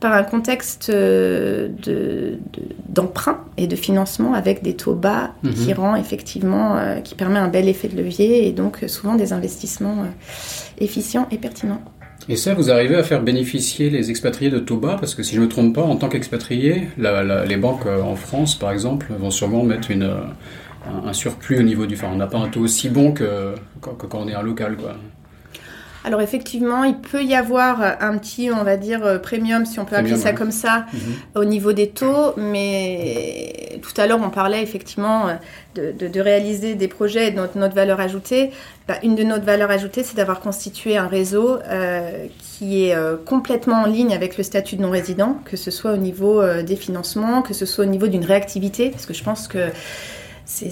par 0.00 0.12
un 0.12 0.22
contexte 0.22 0.88
euh, 0.90 1.68
d'emprunt 2.88 3.44
et 3.56 3.66
de 3.66 3.76
financement 3.76 4.32
avec 4.32 4.62
des 4.62 4.74
taux 4.74 4.94
bas 4.94 5.34
mhm. 5.42 5.52
qui 5.52 5.74
rend 5.74 5.96
effectivement, 5.96 6.76
euh, 6.76 7.00
qui 7.00 7.14
permet 7.14 7.38
un 7.38 7.48
bel 7.48 7.68
effet 7.68 7.88
de 7.88 7.96
levier 7.96 8.48
et 8.48 8.52
donc 8.52 8.84
souvent 8.86 9.16
des 9.16 9.32
investissements 9.32 10.06
efficients 10.78 11.28
et 11.30 11.38
pertinents. 11.38 11.82
Et 12.28 12.36
ça, 12.36 12.54
vous 12.54 12.70
arrivez 12.70 12.96
à 12.96 13.02
faire 13.02 13.22
bénéficier 13.22 13.88
les 13.88 14.10
expatriés 14.10 14.50
de 14.50 14.58
Toba 14.58 14.96
Parce 15.00 15.14
que 15.14 15.22
si 15.22 15.34
je 15.34 15.40
ne 15.40 15.46
me 15.46 15.50
trompe 15.50 15.74
pas, 15.74 15.82
en 15.82 15.96
tant 15.96 16.08
qu'expatrié, 16.08 16.88
les 16.98 17.56
banques 17.56 17.86
en 17.86 18.16
France, 18.16 18.54
par 18.54 18.70
exemple, 18.70 19.06
vont 19.18 19.30
sûrement 19.30 19.64
mettre 19.64 19.90
une, 19.90 20.10
un, 21.06 21.12
surplus 21.12 21.58
au 21.58 21.62
niveau 21.62 21.86
du... 21.86 21.94
Enfin, 21.94 22.08
on 22.12 22.16
n'a 22.16 22.26
pas 22.26 22.38
un 22.38 22.48
taux 22.48 22.60
aussi 22.60 22.88
bon 22.88 23.12
que, 23.12 23.54
que, 23.80 24.06
quand 24.06 24.20
on 24.20 24.28
est 24.28 24.34
un 24.34 24.42
local, 24.42 24.76
quoi. 24.76 24.96
Alors 26.04 26.22
effectivement, 26.22 26.84
il 26.84 26.96
peut 26.96 27.24
y 27.24 27.34
avoir 27.34 27.82
un 28.00 28.16
petit, 28.18 28.50
on 28.50 28.62
va 28.62 28.76
dire, 28.76 29.04
euh, 29.04 29.18
premium, 29.18 29.66
si 29.66 29.78
on 29.78 29.84
peut 29.84 29.96
appeler 29.96 30.16
ça 30.16 30.32
comme 30.32 30.52
ça, 30.52 30.86
mhm. 30.92 31.00
au 31.34 31.44
niveau 31.44 31.72
des 31.72 31.88
taux. 31.88 32.34
Mais 32.36 33.67
tout 33.80 33.98
à 34.00 34.06
l'heure, 34.06 34.20
on 34.22 34.30
parlait 34.30 34.62
effectivement 34.62 35.28
euh, 35.78 35.92
de, 35.92 36.20
réaliser 36.20 36.74
des 36.74 36.88
projets 36.88 37.28
et 37.28 37.30
de 37.30 37.36
notre, 37.36 37.74
valeur 37.74 38.00
ajoutée. 38.00 38.50
Bah, 38.86 38.98
une 39.02 39.14
de 39.14 39.22
notre 39.22 39.44
valeurs 39.44 39.70
ajoutées, 39.70 40.02
c'est 40.02 40.16
d'avoir 40.16 40.40
constitué 40.40 40.96
un 40.96 41.06
réseau 41.06 41.58
euh, 41.66 42.26
qui 42.38 42.84
est 42.84 42.96
complètement 43.24 43.82
en 43.82 43.86
ligne 43.86 44.14
avec 44.14 44.36
le 44.36 44.42
statut 44.42 44.76
de 44.76 44.82
non-résident, 44.82 45.38
que 45.44 45.56
ce 45.56 45.70
soit 45.70 45.92
au 45.92 45.96
niveau 45.96 46.42
des 46.62 46.76
financements, 46.76 47.42
que 47.42 47.54
ce 47.54 47.66
soit 47.66 47.84
au 47.84 47.88
niveau 47.88 48.06
d'une 48.06 48.24
réactivité, 48.24 48.90
parce 48.90 49.06
que 49.06 49.14
je 49.14 49.22
pense 49.22 49.48
que 49.48 49.68
c'est 50.44 50.70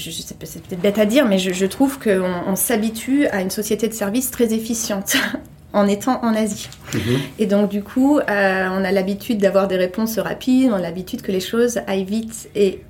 c'est 0.00 0.38
peut-être 0.38 0.80
bête 0.80 0.98
à 0.98 1.06
dire, 1.06 1.26
mais 1.26 1.38
je, 1.38 1.66
trouve 1.66 1.98
qu'on 1.98 2.54
s'habitue 2.56 3.26
à 3.28 3.40
une 3.40 3.50
société 3.50 3.88
de 3.88 3.94
services 3.94 4.30
très 4.30 4.54
efficiente. 4.54 5.16
en 5.72 5.86
étant 5.86 6.22
en 6.24 6.34
Asie. 6.34 6.68
Mhm. 6.94 7.00
Et 7.38 7.46
donc 7.46 7.70
du 7.70 7.82
coup, 7.82 8.18
euh, 8.18 8.22
on 8.70 8.84
a 8.84 8.92
l'habitude 8.92 9.38
d'avoir 9.38 9.68
des 9.68 9.76
réponses 9.76 10.18
rapides, 10.18 10.70
on 10.70 10.76
a 10.76 10.80
l'habitude 10.80 11.22
que 11.22 11.32
les 11.32 11.40
choses 11.40 11.80
aillent 11.86 12.04
vite. 12.04 12.48
Et 12.54 12.82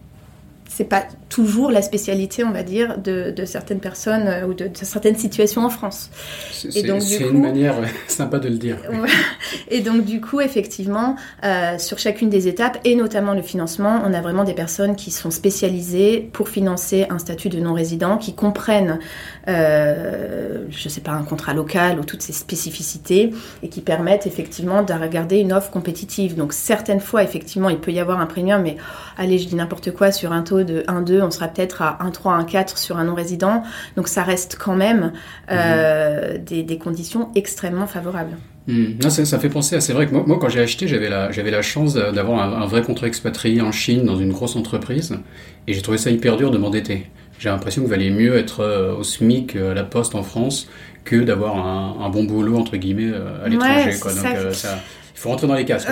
c'est 0.68 0.84
pas 0.84 1.04
toujours 1.28 1.70
la 1.70 1.82
spécialité, 1.82 2.44
on 2.44 2.52
va 2.52 2.62
dire, 2.62 2.98
de, 2.98 3.32
certaines 3.46 3.80
personnes 3.80 4.28
euh, 4.28 4.46
ou 4.46 4.54
de, 4.54 4.70
certaines 4.74 5.16
situations 5.16 5.64
en 5.64 5.70
France. 5.70 6.10
C'est 6.52 6.80
une 6.80 7.40
manière 7.40 7.74
sympa 8.06 8.38
de 8.38 8.48
le 8.48 8.56
dire. 8.56 8.76
et 9.68 9.80
donc 9.80 10.04
du 10.04 10.20
coup, 10.20 10.40
effectivement, 10.40 11.16
euh, 11.44 11.78
sur 11.78 11.98
chacune 11.98 12.28
des 12.28 12.48
étapes, 12.48 12.78
et 12.84 12.94
notamment 12.94 13.34
le 13.34 13.42
financement, 13.42 14.02
on 14.04 14.12
a 14.12 14.20
vraiment 14.20 14.44
des 14.44 14.54
personnes 14.54 14.94
qui 14.94 15.10
sont 15.10 15.30
spécialisées 15.30 16.28
pour 16.32 16.48
financer 16.48 17.06
un 17.10 17.18
statut 17.18 17.48
de 17.48 17.58
non-résident, 17.58 18.18
qui 18.18 18.34
comprennent, 18.34 18.98
euh, 19.48 20.66
je 20.70 20.88
sais 20.88 21.00
pas, 21.00 21.12
un 21.12 21.22
contrat 21.22 21.54
local 21.54 21.98
ou 21.98 22.04
toutes 22.04 22.22
ces 22.22 22.32
spécificités, 22.32 23.32
et 23.62 23.68
qui 23.68 23.80
permettent 23.80 24.26
effectivement 24.26 24.82
de 24.82 24.92
regarder 24.92 25.38
une 25.38 25.52
offre 25.52 25.70
compétitive. 25.70 26.36
Donc 26.36 26.52
certaines 26.52 27.00
fois, 27.00 27.22
effectivement, 27.22 27.70
il 27.70 27.78
peut 27.78 27.92
y 27.92 28.00
avoir 28.00 28.20
un 28.20 28.26
premium, 28.26 28.62
mais 28.62 28.76
allez, 29.16 29.38
je 29.38 29.48
dis 29.48 29.54
n'importe 29.54 29.92
quoi, 29.92 30.12
sur 30.12 30.32
un 30.32 30.42
taux 30.42 30.64
de 30.64 30.82
1-2, 30.82 31.22
on 31.22 31.30
sera 31.30 31.48
peut-être 31.48 31.82
à 31.82 31.98
1-3, 32.04 32.46
1-4 32.46 32.78
sur 32.78 32.98
un 32.98 33.04
non-résident. 33.04 33.62
Donc 33.96 34.08
ça 34.08 34.22
reste 34.22 34.56
quand 34.58 34.76
même 34.76 35.12
euh, 35.50 36.38
mhm. 36.38 36.64
des, 36.64 36.78
conditions 36.78 37.30
extrêmement 37.34 37.86
favorables. 37.86 38.36
Hmm. 38.66 38.98
Non, 39.02 39.08
ça, 39.08 39.24
ça, 39.24 39.38
fait 39.38 39.48
penser 39.48 39.76
à. 39.76 39.80
C'est 39.80 39.94
vrai 39.94 40.06
que 40.06 40.14
moi, 40.14 40.38
quand 40.38 40.50
j'ai 40.50 40.60
acheté, 40.60 40.86
j'avais 40.86 41.08
la, 41.08 41.32
j'avais 41.32 41.50
la 41.50 41.62
chance 41.62 41.94
d'avoir 41.94 42.60
un, 42.62 42.66
vrai 42.66 42.82
contrat 42.82 43.06
expatrié 43.06 43.62
en 43.62 43.72
Chine 43.72 44.04
dans 44.04 44.18
une 44.18 44.30
grosse 44.30 44.56
entreprise. 44.56 45.16
Et 45.66 45.72
j'ai 45.72 45.80
trouvé 45.80 45.96
ça 45.96 46.10
hyper 46.10 46.36
dur 46.36 46.50
de 46.50 46.58
m'endetter. 46.58 47.06
J'ai 47.38 47.48
l'impression 47.48 47.82
qu'il 47.82 47.90
valait 47.90 48.10
mieux 48.10 48.36
être 48.36 48.60
euh, 48.60 48.96
au 48.96 49.04
SMIC 49.04 49.56
euh, 49.56 49.72
à 49.72 49.74
la 49.74 49.84
poste 49.84 50.14
en 50.14 50.22
France 50.22 50.68
que 51.04 51.16
d'avoir 51.16 51.56
un, 51.56 52.10
bon 52.10 52.24
boulot, 52.24 52.58
entre 52.58 52.76
guillemets, 52.76 53.12
à 53.42 53.48
l'étranger. 53.48 53.92
Donc, 53.92 54.54
ça, 54.54 54.78
il 55.18 55.22
faut 55.22 55.30
rentrer 55.30 55.48
dans 55.48 55.54
les 55.54 55.64
cases. 55.64 55.84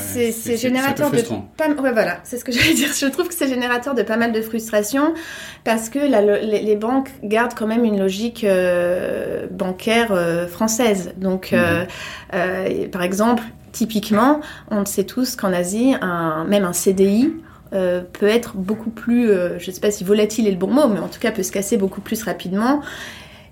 c'est 0.00 0.56
générateur 0.56 1.10
de 1.10 1.20
pas... 1.56 1.68
ouais, 1.68 1.92
voilà, 1.92 2.20
c'est 2.22 2.38
ce 2.38 2.44
que 2.44 2.52
j'allais 2.56 2.74
dire. 2.74 2.90
Je 2.96 3.06
trouve 3.06 3.26
que 3.26 3.34
c'est 3.34 3.48
générateur 3.48 3.96
de 3.96 4.04
pas 4.04 4.16
mal 4.16 4.30
de 4.30 4.40
frustration 4.40 5.12
parce 5.64 5.88
que 5.88 5.98
les, 5.98 6.76
banques 6.76 7.10
gardent 7.24 7.54
quand 7.54 7.66
même 7.66 7.84
une 7.84 7.98
logique 7.98 8.44
euh, 8.44 9.48
bancaire 9.50 10.12
euh, 10.12 10.46
française. 10.46 11.14
Donc, 11.16 11.52
euh, 11.52 11.84
mhm. 12.32 12.90
par 12.90 13.02
exemple, 13.02 13.42
typiquement, 13.72 14.40
on 14.70 14.84
sait 14.84 15.04
tous 15.04 15.34
qu'en 15.34 15.52
Asie, 15.52 15.96
un, 16.00 16.44
même 16.44 16.62
un 16.64 16.72
CDI 16.72 17.32
peut 17.70 18.26
être 18.26 18.56
beaucoup 18.56 18.90
plus, 18.90 19.28
je 19.28 19.66
ne 19.70 19.74
sais 19.74 19.80
pas 19.80 19.90
si 19.90 20.04
volatile 20.04 20.46
est 20.46 20.52
le 20.52 20.56
bon 20.56 20.70
mot, 20.70 20.88
mais 20.88 21.00
en 21.00 21.08
tout 21.08 21.20
cas 21.20 21.30
peut 21.30 21.42
se 21.42 21.52
casser 21.52 21.76
beaucoup 21.76 22.00
plus 22.00 22.22
rapidement. 22.22 22.80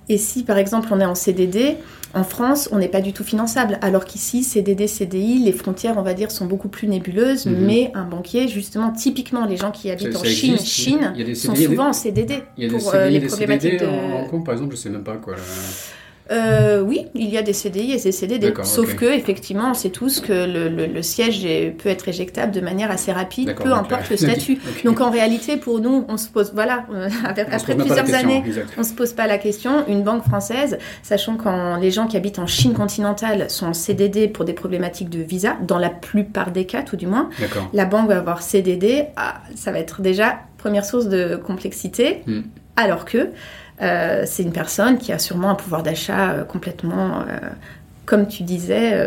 Et 0.08 0.18
si 0.18 0.42
par 0.42 0.58
exemple 0.58 0.88
on 0.90 1.00
est 1.00 1.06
en 1.06 1.14
CDD, 1.14 1.76
en 2.14 2.24
France, 2.24 2.70
on 2.72 2.78
n'est 2.78 2.88
pas 2.88 3.02
du 3.02 3.12
tout 3.12 3.24
finançable, 3.24 3.78
alors 3.82 4.06
qu'ici, 4.06 4.42
CDD, 4.42 4.86
CDI, 4.86 5.40
les 5.40 5.52
frontières, 5.52 5.98
on 5.98 6.02
va 6.02 6.14
dire, 6.14 6.30
sont 6.30 6.46
beaucoup 6.46 6.68
plus 6.68 6.88
nébuleuses, 6.88 7.46
mhm. 7.46 7.66
mais 7.66 7.90
un 7.94 8.04
banquier, 8.04 8.48
justement, 8.48 8.90
typiquement, 8.90 9.44
les 9.44 9.58
gens 9.58 9.70
qui 9.70 9.90
habitent 9.90 10.16
en 10.16 10.24
Chine, 10.24 10.58
Chine, 10.58 11.12
sont 11.34 11.54
souvent 11.54 11.88
en 11.88 11.92
CDD. 11.92 12.42
Il 12.56 12.64
y 12.64 12.66
a 12.66 12.70
des 12.70 12.78
pour, 12.78 12.90
CDI, 12.90 12.96
euh, 12.96 13.10
les 13.10 13.20
problématiques 13.20 13.80
CDD 13.80 13.86
en 13.86 14.22
Hong 14.22 14.30
Kong, 14.30 14.44
par 14.44 14.54
exemple, 14.54 14.74
je 14.74 14.80
sais 14.80 14.90
même 14.90 15.04
pas 15.04 15.16
quoi. 15.16 15.36
Euh, 16.30 16.80
oui, 16.80 17.06
il 17.14 17.28
y 17.30 17.38
a 17.38 17.42
des 17.42 17.52
CDI 17.52 17.92
et 17.92 18.00
des 18.00 18.12
CDD. 18.12 18.52
Sauf 18.62 18.94
que, 18.96 19.06
effectivement, 19.06 19.70
on 19.70 19.74
sait 19.74 19.90
tous 19.90 20.20
que 20.20 20.32
le, 20.32 21.02
siège 21.02 21.46
peut 21.78 21.88
être 21.88 22.08
éjectable 22.08 22.52
de 22.52 22.60
manière 22.60 22.90
assez 22.90 23.12
rapide, 23.12 23.54
peu 23.54 23.72
importe 23.72 24.10
le 24.10 24.16
statut. 24.16 24.58
Donc, 24.84 25.00
en 25.00 25.10
réalité, 25.10 25.56
pour 25.56 25.80
nous, 25.80 26.04
on 26.08 26.16
se 26.16 26.28
pose, 26.28 26.52
voilà, 26.54 26.86
euh, 26.92 27.08
après, 27.24 27.74
plusieurs 27.74 28.14
années, 28.14 28.44
on 28.76 28.82
se 28.82 28.92
pose 28.92 29.12
pas 29.12 29.26
la 29.26 29.38
question. 29.38 29.86
Une 29.88 30.02
banque 30.02 30.24
française, 30.24 30.78
sachant 31.02 31.36
quand 31.36 31.76
les 31.76 31.90
gens 31.90 32.06
qui 32.06 32.16
habitent 32.16 32.38
en 32.38 32.46
Chine 32.46 32.74
continentale 32.74 33.50
sont 33.50 33.66
en 33.66 33.74
CDD 33.74 34.28
pour 34.28 34.44
des 34.44 34.52
problématiques 34.52 35.10
de 35.10 35.22
visa, 35.22 35.56
dans 35.66 35.78
la 35.78 35.90
plupart 35.90 36.50
des 36.50 36.66
cas, 36.66 36.82
tout 36.82 36.96
du 36.96 37.06
moins, 37.06 37.30
la 37.72 37.84
banque 37.84 38.08
va 38.08 38.18
avoir 38.18 38.42
CDD. 38.42 39.06
Ah, 39.16 39.42
ça 39.54 39.72
va 39.72 39.78
être 39.78 40.02
déjà 40.02 40.40
première 40.58 40.84
source 40.84 41.06
de 41.06 41.36
complexité. 41.36 42.22
Hmm. 42.26 42.42
Alors 42.76 43.04
que 43.04 43.18
euh, 43.18 43.26
c'est 43.80 44.42
une 44.42 44.52
personne 44.52 44.98
qui 44.98 45.12
a 45.12 45.18
sûrement 45.18 45.50
un 45.50 45.54
pouvoir 45.54 45.82
d'achat 45.82 46.30
euh, 46.30 46.44
complètement, 46.44 47.20
euh, 47.20 47.38
comme 48.06 48.26
tu 48.26 48.42
disais, 48.42 48.98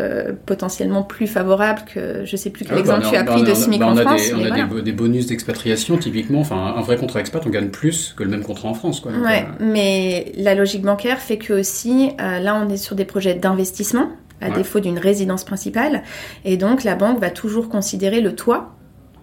potentiellement 0.46 1.02
plus 1.02 1.26
favorable 1.26 1.82
que, 1.92 2.24
je 2.24 2.36
sais 2.36 2.50
plus 2.50 2.64
quel 2.64 2.76
ah 2.76 2.80
exemple 2.80 3.06
tu 3.10 3.16
as 3.16 3.24
pris 3.24 3.42
de 3.42 3.52
SMIC 3.52 3.82
en 3.82 3.96
France. 3.96 4.30
on 4.32 4.44
a 4.44 4.80
des, 4.80 4.92
bonus 4.92 5.26
d'expatriation, 5.26 5.98
typiquement, 5.98 6.40
enfin 6.40 6.74
un 6.76 6.80
vrai 6.82 6.96
contrat 6.96 7.18
expat, 7.18 7.44
on 7.44 7.50
gagne 7.50 7.70
plus 7.70 8.14
que 8.16 8.22
le 8.22 8.30
même 8.30 8.44
contrat 8.44 8.68
en 8.68 8.74
France. 8.74 9.00
Quoi. 9.00 9.10
ouais, 9.10 9.44
mais 9.58 10.32
la 10.36 10.54
logique 10.54 10.82
bancaire 10.82 11.18
fait 11.18 11.36
que 11.36 11.52
aussi, 11.52 12.10
là 12.18 12.54
on 12.54 12.68
est 12.68 12.76
sur 12.76 12.94
des 12.94 13.04
projets 13.04 13.34
d'investissement, 13.34 14.08
à 14.40 14.50
défaut 14.50 14.78
d'une 14.78 15.00
résidence 15.00 15.42
principale, 15.42 16.04
et 16.44 16.56
donc 16.56 16.84
la 16.84 16.94
banque 16.94 17.18
va 17.18 17.30
toujours 17.30 17.68
considérer 17.68 18.20
le 18.20 18.36
toit, 18.36 18.76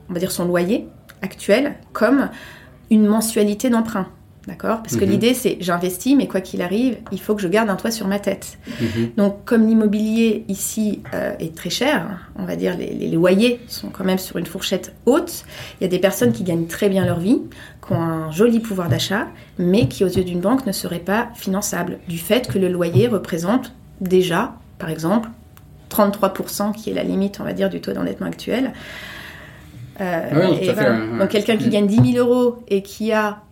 on 0.09 0.13
va 0.13 0.19
dire 0.19 0.31
son 0.31 0.43
loyer 0.43 0.89
actuel, 1.21 1.75
comme 1.93 2.29
une 2.89 3.05
mensualité 3.05 3.69
d'emprunt. 3.69 4.07
D'accord? 4.47 4.81
Parce 4.81 4.95
que 4.95 5.05
mhm. 5.05 5.11
l'idée, 5.11 5.33
c'est 5.33 5.57
j'investis, 5.59 6.15
mais 6.15 6.27
quoi 6.27 6.41
qu'il 6.41 6.61
arrive, 6.61 6.97
il 7.11 7.19
faut 7.19 7.35
que 7.35 7.41
je 7.41 7.47
garde 7.47 7.69
un 7.69 7.75
toit 7.75 7.91
sur 7.91 8.07
ma 8.07 8.19
tête. 8.19 8.57
Mhm. 8.81 9.11
Donc, 9.17 9.45
comme 9.45 9.67
l'immobilier 9.67 10.45
ici 10.47 11.01
euh, 11.13 11.35
est 11.39 11.55
très 11.55 11.69
cher, 11.69 12.29
on 12.37 12.45
va 12.45 12.55
dire 12.55 12.75
les, 12.77 12.93
les, 12.93 13.09
loyers 13.09 13.59
sont 13.67 13.89
quand 13.89 14.05
même 14.05 14.17
sur 14.17 14.37
une 14.37 14.45
fourchette 14.45 14.95
haute, 15.05 15.43
il 15.79 15.83
y 15.83 15.85
a 15.85 15.89
des 15.89 15.99
personnes 15.99 16.31
qui 16.31 16.43
gagnent 16.43 16.67
très 16.67 16.89
bien 16.89 17.05
leur 17.05 17.19
vie, 17.19 17.41
qui 17.85 17.93
ont 17.93 18.01
un 18.01 18.31
joli 18.31 18.59
pouvoir 18.59 18.89
d'achat, 18.89 19.27
mais 19.57 19.87
qui, 19.87 20.03
aux 20.03 20.09
yeux 20.09 20.23
d'une 20.23 20.39
banque, 20.39 20.65
ne 20.65 20.71
seraient 20.71 20.99
pas 20.99 21.29
finançables, 21.35 21.99
du 22.07 22.17
fait 22.17 22.47
que 22.47 22.57
le 22.57 22.69
loyer 22.69 23.07
représente 23.07 23.73
déjà, 23.99 24.55
par 24.79 24.89
exemple, 24.89 25.29
33%, 25.91 26.73
qui 26.73 26.91
est 26.91 26.93
la 26.93 27.03
limite, 27.03 27.39
on 27.41 27.43
va 27.43 27.53
dire, 27.53 27.69
du 27.69 27.81
taux 27.81 27.93
d'endettement 27.93 28.27
actuel. 28.27 28.73
Euh, 30.01 31.17
Donc, 31.19 31.29
quelqu'un 31.29 31.57
qui 31.57 31.69
gagne 31.69 31.87
10 31.87 32.13
000 32.13 32.25
euros 32.25 32.63
et 32.69 32.81
qui 32.81 33.11
a 33.11 33.43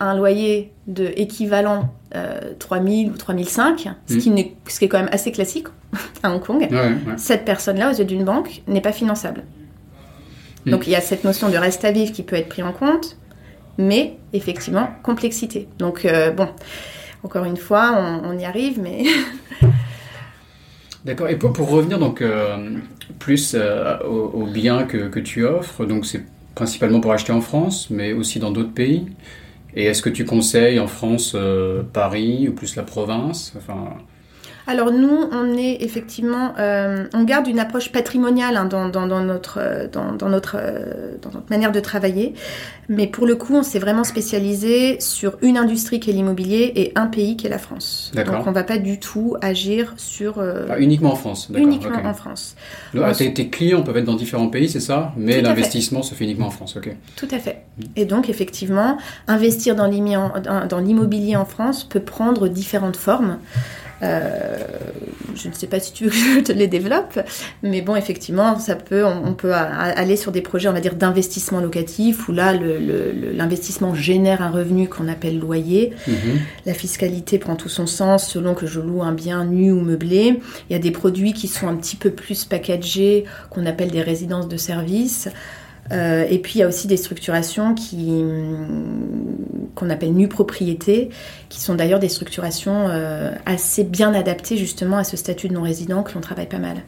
un 0.00 0.16
loyer 0.16 0.72
de 0.86 1.12
équivalent 1.16 1.94
euh, 2.14 2.54
3000 2.58 3.10
ou 3.10 3.16
3005, 3.16 3.88
ce, 4.06 4.16
qui 4.16 4.30
mm. 4.30 4.44
ce 4.66 4.78
qui 4.78 4.84
est 4.86 4.88
quand 4.88 4.98
même 4.98 5.10
assez 5.12 5.30
classique 5.30 5.68
à 6.22 6.32
Hong 6.32 6.42
Kong, 6.42 6.68
cette 7.16 7.44
personne-là, 7.44 7.90
aux 7.90 7.94
yeux 7.94 8.04
d'une 8.04 8.24
banque, 8.24 8.62
n'est 8.66 8.80
pas 8.80 8.92
finançable. 8.92 9.44
Mm. 10.66 10.70
Donc 10.70 10.86
il 10.86 10.90
y 10.90 10.96
a 10.96 11.00
cette 11.00 11.24
notion 11.24 11.48
de 11.48 11.56
reste 11.56 11.84
à 11.84 11.92
vivre 11.92 12.12
qui 12.12 12.22
peut 12.22 12.36
être 12.36 12.48
pris 12.48 12.62
en 12.62 12.72
compte, 12.72 13.16
mais 13.78 14.16
effectivement, 14.32 14.88
complexité. 15.02 15.68
Donc 15.78 16.04
euh, 16.04 16.30
bon, 16.30 16.48
encore 17.22 17.44
une 17.44 17.56
fois, 17.56 18.20
on, 18.24 18.38
y 18.38 18.44
arrive, 18.44 18.80
mais... 18.80 19.04
D'accord. 21.04 21.28
Et 21.28 21.36
pour, 21.36 21.52
pour, 21.52 21.70
revenir 21.70 21.98
donc 21.98 22.20
euh, 22.20 22.76
plus 23.18 23.54
euh, 23.54 23.98
aux, 24.00 24.46
biens 24.46 24.84
que, 24.84 25.08
que, 25.08 25.18
tu 25.18 25.44
offres, 25.44 25.86
donc 25.86 26.04
c'est 26.04 26.22
principalement 26.54 27.00
pour 27.00 27.12
acheter 27.12 27.32
en 27.32 27.40
France, 27.40 27.88
mais 27.90 28.12
aussi 28.12 28.38
dans 28.38 28.50
d'autres 28.50 28.72
pays. 28.72 29.06
Et 29.74 29.84
est-ce 29.84 30.02
que 30.02 30.10
tu 30.10 30.24
conseilles 30.24 30.80
en 30.80 30.86
France 30.88 31.32
euh, 31.34 31.82
Paris 31.82 32.48
ou 32.48 32.54
plus 32.54 32.76
la 32.76 32.82
province? 32.82 33.54
Enfin... 33.56 33.96
Alors 34.70 34.92
nous, 34.92 35.24
on 35.32 35.58
est 35.58 35.78
effectivement, 35.80 36.54
euh, 36.60 37.08
on 37.12 37.24
garde 37.24 37.48
une 37.48 37.58
approche 37.58 37.90
patrimoniale 37.90 38.56
hein, 38.56 38.66
dans, 38.66 38.86
notre, 38.86 39.88
dans, 39.90 40.28
notre, 40.28 40.56
euh, 40.60 41.16
dans 41.20 41.30
notre 41.32 41.50
manière 41.50 41.72
de 41.72 41.80
travailler, 41.80 42.34
mais 42.88 43.08
pour 43.08 43.26
le 43.26 43.34
coup, 43.34 43.56
on 43.56 43.64
s'est 43.64 43.80
vraiment 43.80 44.04
spécialisé 44.04 45.00
sur 45.00 45.38
une 45.42 45.56
industrie 45.56 45.98
qui 45.98 46.10
est 46.10 46.12
l'immobilier 46.12 46.72
et 46.76 46.92
un 46.94 47.08
pays 47.08 47.36
qui 47.36 47.48
est 47.48 47.50
la 47.50 47.58
France. 47.58 48.12
Donc 48.14 48.46
on 48.46 48.50
ne 48.50 48.54
va 48.54 48.62
pas 48.62 48.78
du 48.78 49.00
tout 49.00 49.34
agir 49.42 49.92
sur... 49.96 50.38
Ah, 50.38 50.78
uniquement 50.78 51.14
en 51.14 51.16
France 51.16 51.50
Uniquement 51.52 52.04
en 52.04 52.14
France. 52.14 52.54
Ah, 52.96 53.12
tes, 53.12 53.50
clients 53.50 53.82
peuvent 53.82 53.96
être 53.96 54.04
dans 54.04 54.14
différents 54.14 54.50
pays, 54.50 54.68
c'est 54.68 54.78
ça? 54.78 55.12
Mais 55.16 55.40
l'investissement 55.40 56.02
se 56.02 56.14
fait 56.14 56.22
uniquement 56.22 56.46
en 56.46 56.50
France, 56.50 56.76
ok. 56.76 56.94
Tout 57.16 57.28
à 57.32 57.40
fait. 57.40 57.64
Et 57.96 58.04
donc 58.04 58.28
effectivement, 58.28 58.98
investir 59.26 59.74
dans 59.74 59.88
l'immobilier 59.88 61.34
en 61.34 61.44
France 61.44 61.82
peut 61.82 61.98
prendre 61.98 62.46
différentes 62.46 62.96
formes. 62.96 63.38
Euh, 64.02 64.56
je 65.34 65.48
ne 65.48 65.54
sais 65.54 65.66
pas 65.66 65.80
si 65.80 65.92
tu 65.92 66.04
veux 66.04 66.10
que 66.10 66.16
je 66.16 66.40
te 66.40 66.52
les 66.52 66.66
développe, 66.66 67.18
mais 67.62 67.82
bon, 67.82 67.96
effectivement, 67.96 68.58
ça 68.58 68.74
peut, 68.74 69.04
on, 69.04 69.34
peut 69.34 69.52
aller 69.52 70.16
sur 70.16 70.32
des 70.32 70.40
projets, 70.40 70.68
on 70.68 70.72
va 70.72 70.80
dire, 70.80 70.94
d'investissement 70.94 71.60
locatif, 71.60 72.28
où 72.28 72.32
là, 72.32 72.52
l'investissement 72.54 73.94
génère 73.94 74.42
un 74.42 74.50
revenu 74.50 74.88
qu'on 74.88 75.08
appelle 75.08 75.38
loyer. 75.38 75.92
Mhm. 76.06 76.40
La 76.66 76.74
fiscalité 76.74 77.38
prend 77.38 77.56
tout 77.56 77.68
son 77.68 77.86
sens 77.86 78.28
selon 78.28 78.54
que 78.54 78.66
je 78.66 78.80
loue 78.80 79.02
un 79.02 79.12
bien 79.12 79.44
nu 79.44 79.70
ou 79.72 79.80
meublé. 79.80 80.40
Il 80.68 80.72
y 80.72 80.76
a 80.76 80.80
des 80.80 80.90
produits 80.90 81.32
qui 81.32 81.48
sont 81.48 81.68
un 81.68 81.76
petit 81.76 81.96
peu 81.96 82.10
plus 82.10 82.44
packagés, 82.44 83.24
qu'on 83.50 83.66
appelle 83.66 83.90
des 83.90 84.02
résidences 84.02 84.48
de 84.48 84.56
service. 84.56 85.28
Euh, 85.92 86.24
et 86.28 86.38
puis 86.38 86.54
il 86.56 86.58
y 86.58 86.62
a 86.62 86.68
aussi 86.68 86.86
des 86.86 86.96
structurations 86.96 87.74
qui 87.74 88.24
qu'on 89.74 89.90
appelle 89.90 90.12
nues 90.12 90.28
propriété, 90.28 91.10
qui 91.48 91.60
sont 91.60 91.74
d'ailleurs 91.74 92.00
des 92.00 92.08
structurations 92.08 92.88
euh, 92.88 93.32
assez 93.46 93.84
bien 93.84 94.12
adaptées 94.14 94.56
justement 94.56 94.98
à 94.98 95.04
ce 95.04 95.16
statut 95.16 95.48
de 95.48 95.54
non-résident 95.54 96.02
que 96.02 96.12
l'on 96.14 96.20
travaille 96.20 96.48
pas 96.48 96.58
mal. 96.58 96.82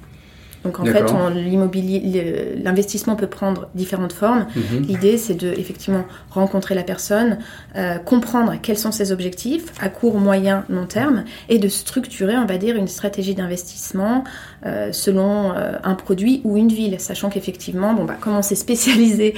Donc 0.64 0.78
en 0.78 0.84
fait, 0.84 1.04
l'immobilier, 1.34 2.60
l'investissement 2.62 3.16
peut 3.16 3.26
prendre 3.26 3.68
différentes 3.74 4.12
formes. 4.12 4.46
Mhm. 4.54 4.82
L'idée, 4.86 5.18
c'est 5.18 5.34
de 5.34 5.48
effectivement 5.48 6.04
rencontrer 6.30 6.74
la 6.74 6.84
personne, 6.84 7.38
euh, 7.76 7.98
comprendre 7.98 8.54
quels 8.62 8.78
sont 8.78 8.92
ses 8.92 9.12
objectifs 9.12 9.64
à 9.80 9.88
court, 9.88 10.18
moyen, 10.18 10.64
long 10.68 10.86
terme, 10.86 11.24
et 11.48 11.58
de 11.58 11.68
structurer, 11.68 12.36
on 12.36 12.46
va 12.46 12.58
dire, 12.58 12.76
une 12.76 12.88
stratégie 12.88 13.34
d'investissement 13.34 14.24
euh, 14.64 14.92
selon 14.92 15.52
euh, 15.52 15.72
un 15.82 15.94
produit 15.94 16.40
ou 16.44 16.56
une 16.56 16.68
ville, 16.68 17.00
sachant 17.00 17.28
qu'effectivement, 17.28 17.94
bon 17.94 18.04
bah, 18.04 18.16
comme 18.20 18.36
on 18.36 18.42
s'est 18.42 18.54
spécialisé 18.54 19.34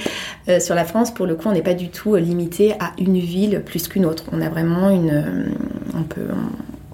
sur 0.59 0.75
la 0.75 0.85
France, 0.85 1.11
pour 1.13 1.25
le 1.25 1.35
coup, 1.35 1.49
on 1.49 1.53
n'est 1.53 1.61
pas 1.61 1.73
du 1.73 1.89
tout 1.89 2.15
limité 2.15 2.73
à 2.79 2.91
une 2.99 3.17
ville 3.17 3.63
plus 3.65 3.87
qu'une 3.87 4.05
autre. 4.05 4.25
On 4.31 4.41
a 4.41 4.49
vraiment 4.49 4.89
une, 4.89 5.55
on 5.95 6.03
peut, 6.03 6.27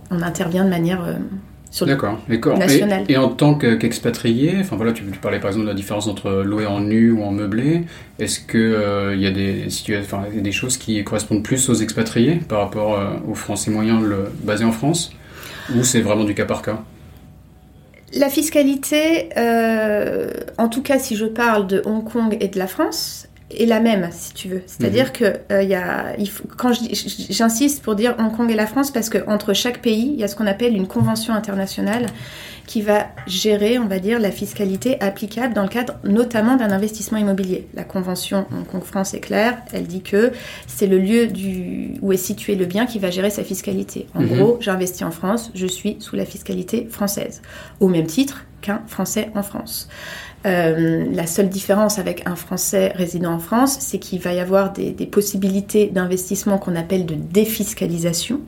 on 0.10 0.22
intervient 0.22 0.64
de 0.64 0.70
manière 0.70 1.02
D'accord, 1.80 2.20
Et, 3.08 3.18
en 3.18 3.30
tant 3.30 3.56
qu'expatrié, 3.56 4.58
enfin 4.60 4.76
voilà, 4.76 4.92
tu, 4.92 5.04
parlais 5.04 5.40
par 5.40 5.50
exemple 5.50 5.66
de 5.66 5.70
la 5.70 5.76
différence 5.76 6.08
entre 6.08 6.44
louer 6.44 6.66
en 6.66 6.82
nu 6.82 7.12
ou 7.12 7.24
en 7.24 7.32
meublé. 7.32 7.84
Est-ce 8.20 8.42
qu'il 8.42 8.60
euh, 8.60 9.16
y 9.16 9.26
a 9.26 9.32
des 9.32 9.70
situations, 9.70 10.22
des 10.34 10.52
choses 10.52 10.78
qui 10.78 11.02
correspondent 11.04 11.44
plus 11.44 11.70
aux 11.70 11.74
expatriés 11.76 12.42
par 12.48 12.60
rapport 12.60 12.96
euh, 12.96 13.12
aux 13.26 13.36
Français 13.36 13.72
moyens 13.72 14.04
le, 14.04 14.30
basés 14.44 14.66
en 14.66 14.74
France, 14.74 15.14
ou 15.74 15.84
c'est 15.84 16.02
vraiment 16.02 16.26
du 16.26 16.36
cas 16.36 16.46
par 16.46 16.62
cas? 16.62 16.84
La 18.14 18.28
fiscalité, 18.28 19.30
euh, 19.38 20.30
en 20.58 20.68
tout 20.68 20.82
cas 20.82 21.00
si 21.00 21.16
je 21.16 21.26
parle 21.26 21.68
de 21.68 21.82
Hong 21.86 22.04
Kong 22.04 22.36
et 22.42 22.50
de 22.50 22.60
la 22.60 22.68
France, 22.68 23.30
est 23.58 23.66
la 23.66 23.80
même, 23.80 24.10
si 24.12 24.34
tu 24.34 24.48
veux. 24.48 24.62
C'est-à-dire 24.66 25.08
mhm. 25.08 25.12
que 25.12 25.34
euh, 25.52 25.64
y 25.64 25.76
a, 25.76 26.16
il 26.18 26.30
faut, 26.30 26.44
quand 26.58 26.72
j'insiste 26.74 27.82
pour 27.84 27.96
dire 27.96 28.16
Hong 28.20 28.36
Kong 28.36 28.50
et 28.52 28.56
la 28.56 28.68
France, 28.68 28.92
parce 28.92 29.10
qu'entre 29.10 29.54
chaque 29.54 29.82
pays, 29.82 30.12
il 30.14 30.20
y 30.20 30.24
a 30.24 30.28
ce 30.28 30.36
qu'on 30.36 30.48
appelle 30.48 30.76
une 30.76 30.88
convention 30.88 31.34
internationale 31.34 32.08
qui 32.68 32.82
va 32.82 33.08
gérer, 33.28 33.80
on 33.80 33.88
va 33.88 34.00
dire, 34.00 34.20
la 34.20 34.32
fiscalité 34.32 35.00
applicable 35.02 35.54
dans 35.54 35.64
le 35.64 35.68
cadre 35.68 35.96
notamment 36.04 36.56
d'un 36.56 36.72
investissement 36.72 37.18
immobilier. 37.18 37.68
La 37.74 37.84
convention 37.84 38.46
Hong 38.52 38.66
Kong-France 38.66 39.14
est 39.14 39.20
claire, 39.20 39.58
elle 39.74 39.88
dit 39.88 40.02
que 40.02 40.32
c'est 40.68 40.88
le 40.88 40.98
lieu 40.98 41.28
du, 41.28 41.96
où 42.02 42.14
est 42.14 42.18
situé 42.18 42.56
le 42.56 42.66
bien 42.66 42.86
qui 42.86 43.00
va 43.00 43.12
gérer 43.12 43.30
sa 43.30 43.44
fiscalité. 43.44 44.08
En 44.16 44.22
mhm. 44.22 44.38
gros, 44.38 44.58
j'investis 44.62 45.04
en 45.04 45.12
France, 45.12 45.52
je 45.54 45.68
suis 45.68 45.98
sous 46.00 46.16
la 46.16 46.26
fiscalité 46.26 46.88
française, 46.90 47.42
au 47.80 47.88
même 47.88 48.08
titre 48.08 48.46
qu'un 48.62 48.82
Français 48.88 49.32
en 49.36 49.44
France. 49.44 49.90
Euh, 50.46 51.06
la 51.12 51.28
seule 51.28 51.50
différence 51.50 52.00
avec 52.00 52.28
un 52.28 52.36
Français 52.36 52.92
résident 52.96 53.34
en 53.34 53.40
France, 53.40 53.78
c'est 53.80 54.00
qu'il 54.00 54.20
va 54.20 54.34
y 54.34 54.40
avoir 54.40 54.74
des, 54.74 54.92
possibilités 55.06 55.88
d'investissement 55.88 56.58
qu'on 56.58 56.76
appelle 56.76 57.06
de 57.06 57.16
défiscalisation 57.16 58.42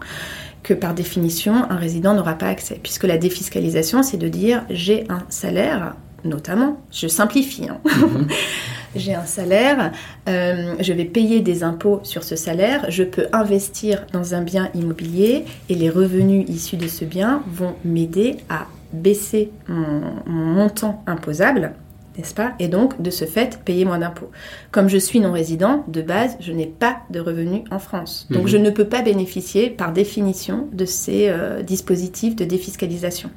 que 0.63 0.73
par 0.73 0.93
définition, 0.93 1.69
un 1.69 1.75
résident 1.75 2.13
n'aura 2.13 2.35
pas 2.35 2.47
accès. 2.47 2.79
Puisque 2.81 3.03
la 3.03 3.17
défiscalisation, 3.17 4.01
c'est 4.01 4.17
de 4.17 4.29
dire 4.29 4.63
j'ai 4.69 5.03
un 5.09 5.23
salaire, 5.29 5.95
notamment, 6.23 6.81
je 6.91 7.07
simplifie, 7.07 7.67
hein. 7.69 7.79
mhm. 7.85 8.27
j'ai 8.95 9.13
un 9.13 9.25
salaire, 9.25 9.91
euh, 10.29 10.75
je 10.79 10.93
vais 10.93 11.05
payer 11.05 11.41
des 11.41 11.63
impôts 11.63 11.99
sur 12.03 12.23
ce 12.23 12.35
salaire, 12.35 12.85
je 12.89 13.03
peux 13.03 13.27
investir 13.33 14.05
dans 14.13 14.33
un 14.35 14.41
bien 14.41 14.69
immobilier 14.73 15.43
et 15.69 15.75
les 15.75 15.89
revenus 15.89 16.47
issus 16.47 16.77
de 16.77 16.87
ce 16.87 17.03
bien 17.03 17.43
vont 17.51 17.75
m'aider 17.83 18.37
à 18.49 18.67
baisser 18.93 19.51
mon 19.67 20.01
montant 20.27 21.03
imposable 21.07 21.73
n'est-ce 22.17 22.33
pas? 22.33 22.53
Et 22.59 22.67
donc, 22.67 23.01
de 23.01 23.09
ce 23.09 23.25
fait, 23.25 23.59
payer 23.63 23.85
moins 23.85 23.99
d'impôts. 23.99 24.31
Comme 24.71 24.87
je 24.87 24.97
suis 24.97 25.19
non-résident, 25.19 25.83
de 25.87 26.01
base, 26.01 26.37
je 26.39 26.51
n'ai 26.51 26.67
pas 26.67 26.97
de 27.09 27.19
revenus 27.19 27.63
en 27.71 27.79
France. 27.79 28.27
Donc, 28.29 28.43
mhm. 28.43 28.47
je 28.49 28.57
ne 28.57 28.69
peux 28.69 28.85
pas 28.85 29.01
bénéficier, 29.01 29.69
par 29.69 29.93
définition, 29.93 30.67
de 30.71 30.85
ces 30.85 31.29
euh, 31.29 31.61
dispositifs 31.61 32.35
de 32.35 32.45
défiscalisation. 32.45 33.29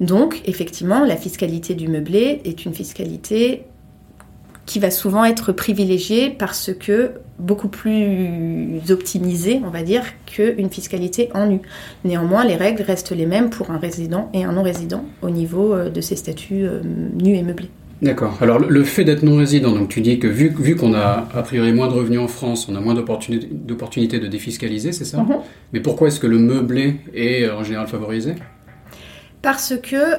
Donc, 0.00 0.42
effectivement, 0.44 1.04
la 1.04 1.16
fiscalité 1.16 1.74
du 1.74 1.88
meublé 1.88 2.40
est 2.44 2.64
une 2.64 2.74
fiscalité 2.74 3.64
qui 4.68 4.78
va 4.78 4.90
souvent 4.90 5.24
être 5.24 5.50
privilégiée 5.50 6.28
parce 6.28 6.72
que 6.78 7.12
beaucoup 7.38 7.68
plus 7.68 8.80
optimisée, 8.90 9.60
on 9.64 9.70
va 9.70 9.82
dire, 9.82 10.02
qu'une 10.26 10.68
fiscalité 10.68 11.30
en 11.34 11.46
nu. 11.46 11.60
Néanmoins, 12.04 12.44
les 12.44 12.56
règles 12.56 12.82
restent 12.82 13.12
les 13.12 13.24
mêmes 13.24 13.48
pour 13.48 13.70
un 13.70 13.78
résident 13.78 14.28
et 14.34 14.44
un 14.44 14.52
non-résident 14.52 15.04
au 15.22 15.30
niveau 15.30 15.72
euh, 15.72 15.88
de 15.88 16.00
ces 16.02 16.16
statuts 16.16 16.66
euh, 16.66 16.82
nus 16.82 17.36
et 17.36 17.42
meublés. 17.42 17.70
D'accord. 18.00 18.38
Alors 18.40 18.60
le 18.60 18.84
fait 18.84 19.04
d'être 19.04 19.24
non 19.24 19.36
résident, 19.36 19.72
donc 19.72 19.88
tu 19.88 20.00
dis 20.00 20.18
que 20.18 20.28
vu, 20.28 20.54
vu 20.56 20.76
qu'on 20.76 20.94
a 20.94 21.26
a 21.34 21.42
priori 21.42 21.72
moins 21.72 21.88
de 21.88 21.94
revenus 21.94 22.20
en 22.20 22.28
France, 22.28 22.68
on 22.68 22.76
a 22.76 22.80
moins 22.80 22.94
d'opportunités 22.94 24.20
de 24.20 24.26
défiscaliser, 24.28 24.92
c'est 24.92 25.04
ça 25.04 25.18
mhm. 25.18 25.38
Mais 25.72 25.80
pourquoi 25.80 26.08
est-ce 26.08 26.20
que 26.20 26.28
le 26.28 26.38
meublé 26.38 26.96
est 27.12 27.44
euh, 27.44 27.56
en 27.56 27.64
général 27.64 27.88
favorisé? 27.88 28.36
Parce 29.42 29.74
que, 29.82 30.16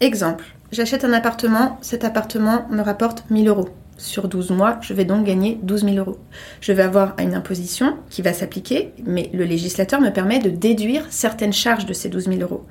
exemple, 0.00 0.44
j'achète 0.72 1.04
un 1.04 1.12
appartement, 1.12 1.78
cet 1.82 2.04
appartement 2.04 2.66
me 2.70 2.80
rapporte 2.80 3.24
1000 3.30 3.48
euros. 3.48 3.68
Sur 3.98 4.28
12 4.28 4.50
mois, 4.50 4.78
je 4.82 4.92
vais 4.92 5.06
donc 5.06 5.24
gagner 5.24 5.58
12 5.62 5.84
000 5.84 5.96
euros. 5.96 6.18
Je 6.60 6.72
vais 6.72 6.82
avoir 6.82 7.14
une 7.18 7.34
imposition 7.34 7.96
qui 8.10 8.20
va 8.20 8.34
s'appliquer, 8.34 8.92
mais 9.06 9.30
le 9.32 9.44
législateur 9.44 10.02
me 10.02 10.10
permet 10.10 10.38
de 10.38 10.50
déduire 10.50 11.06
certaines 11.08 11.54
charges 11.54 11.86
de 11.86 11.94
ces 11.94 12.10
12 12.10 12.24
000 12.26 12.40
euros 12.40 12.66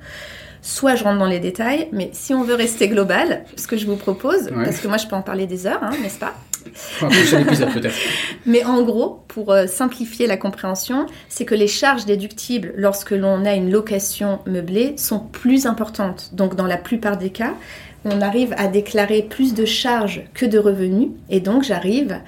soit 0.66 0.96
je 0.96 1.04
rentre 1.04 1.18
dans 1.18 1.28
les 1.28 1.38
détails, 1.38 1.88
mais 1.92 2.10
si 2.12 2.34
on 2.34 2.42
veut 2.42 2.56
rester 2.56 2.88
global, 2.88 3.44
ce 3.56 3.68
que 3.68 3.76
je 3.76 3.86
vous 3.86 3.94
propose, 3.94 4.50
parce 4.52 4.80
que 4.80 4.88
moi 4.88 4.96
je 4.96 5.06
peux 5.06 5.14
en 5.14 5.22
parler 5.22 5.46
des 5.46 5.64
heures, 5.66 5.82
hein, 5.82 5.92
n'est-ce 6.02 6.18
pas 6.18 6.34
Mais 8.46 8.64
en 8.64 8.82
gros, 8.82 9.22
pour 9.28 9.52
euh, 9.52 9.68
simplifier 9.68 10.26
la 10.26 10.36
compréhension, 10.36 11.06
c'est 11.28 11.44
que 11.44 11.54
les 11.54 11.68
charges 11.68 12.04
déductibles 12.04 12.74
lorsque 12.76 13.12
l'on 13.12 13.44
a 13.44 13.54
une 13.54 13.70
location 13.70 14.40
meublée 14.46 14.96
sont 14.96 15.20
plus 15.20 15.66
importantes. 15.66 16.30
Donc 16.32 16.56
dans 16.56 16.66
la 16.66 16.76
plupart 16.76 17.16
des 17.16 17.30
cas, 17.30 17.54
on 18.04 18.20
arrive 18.20 18.52
à 18.58 18.66
déclarer 18.66 19.22
plus 19.22 19.54
de 19.54 19.64
charges 19.64 20.22
que 20.34 20.44
de 20.44 20.58
revenus 20.58 21.10
et 21.30 21.38
donc 21.38 21.62
j'arrive 21.62 22.18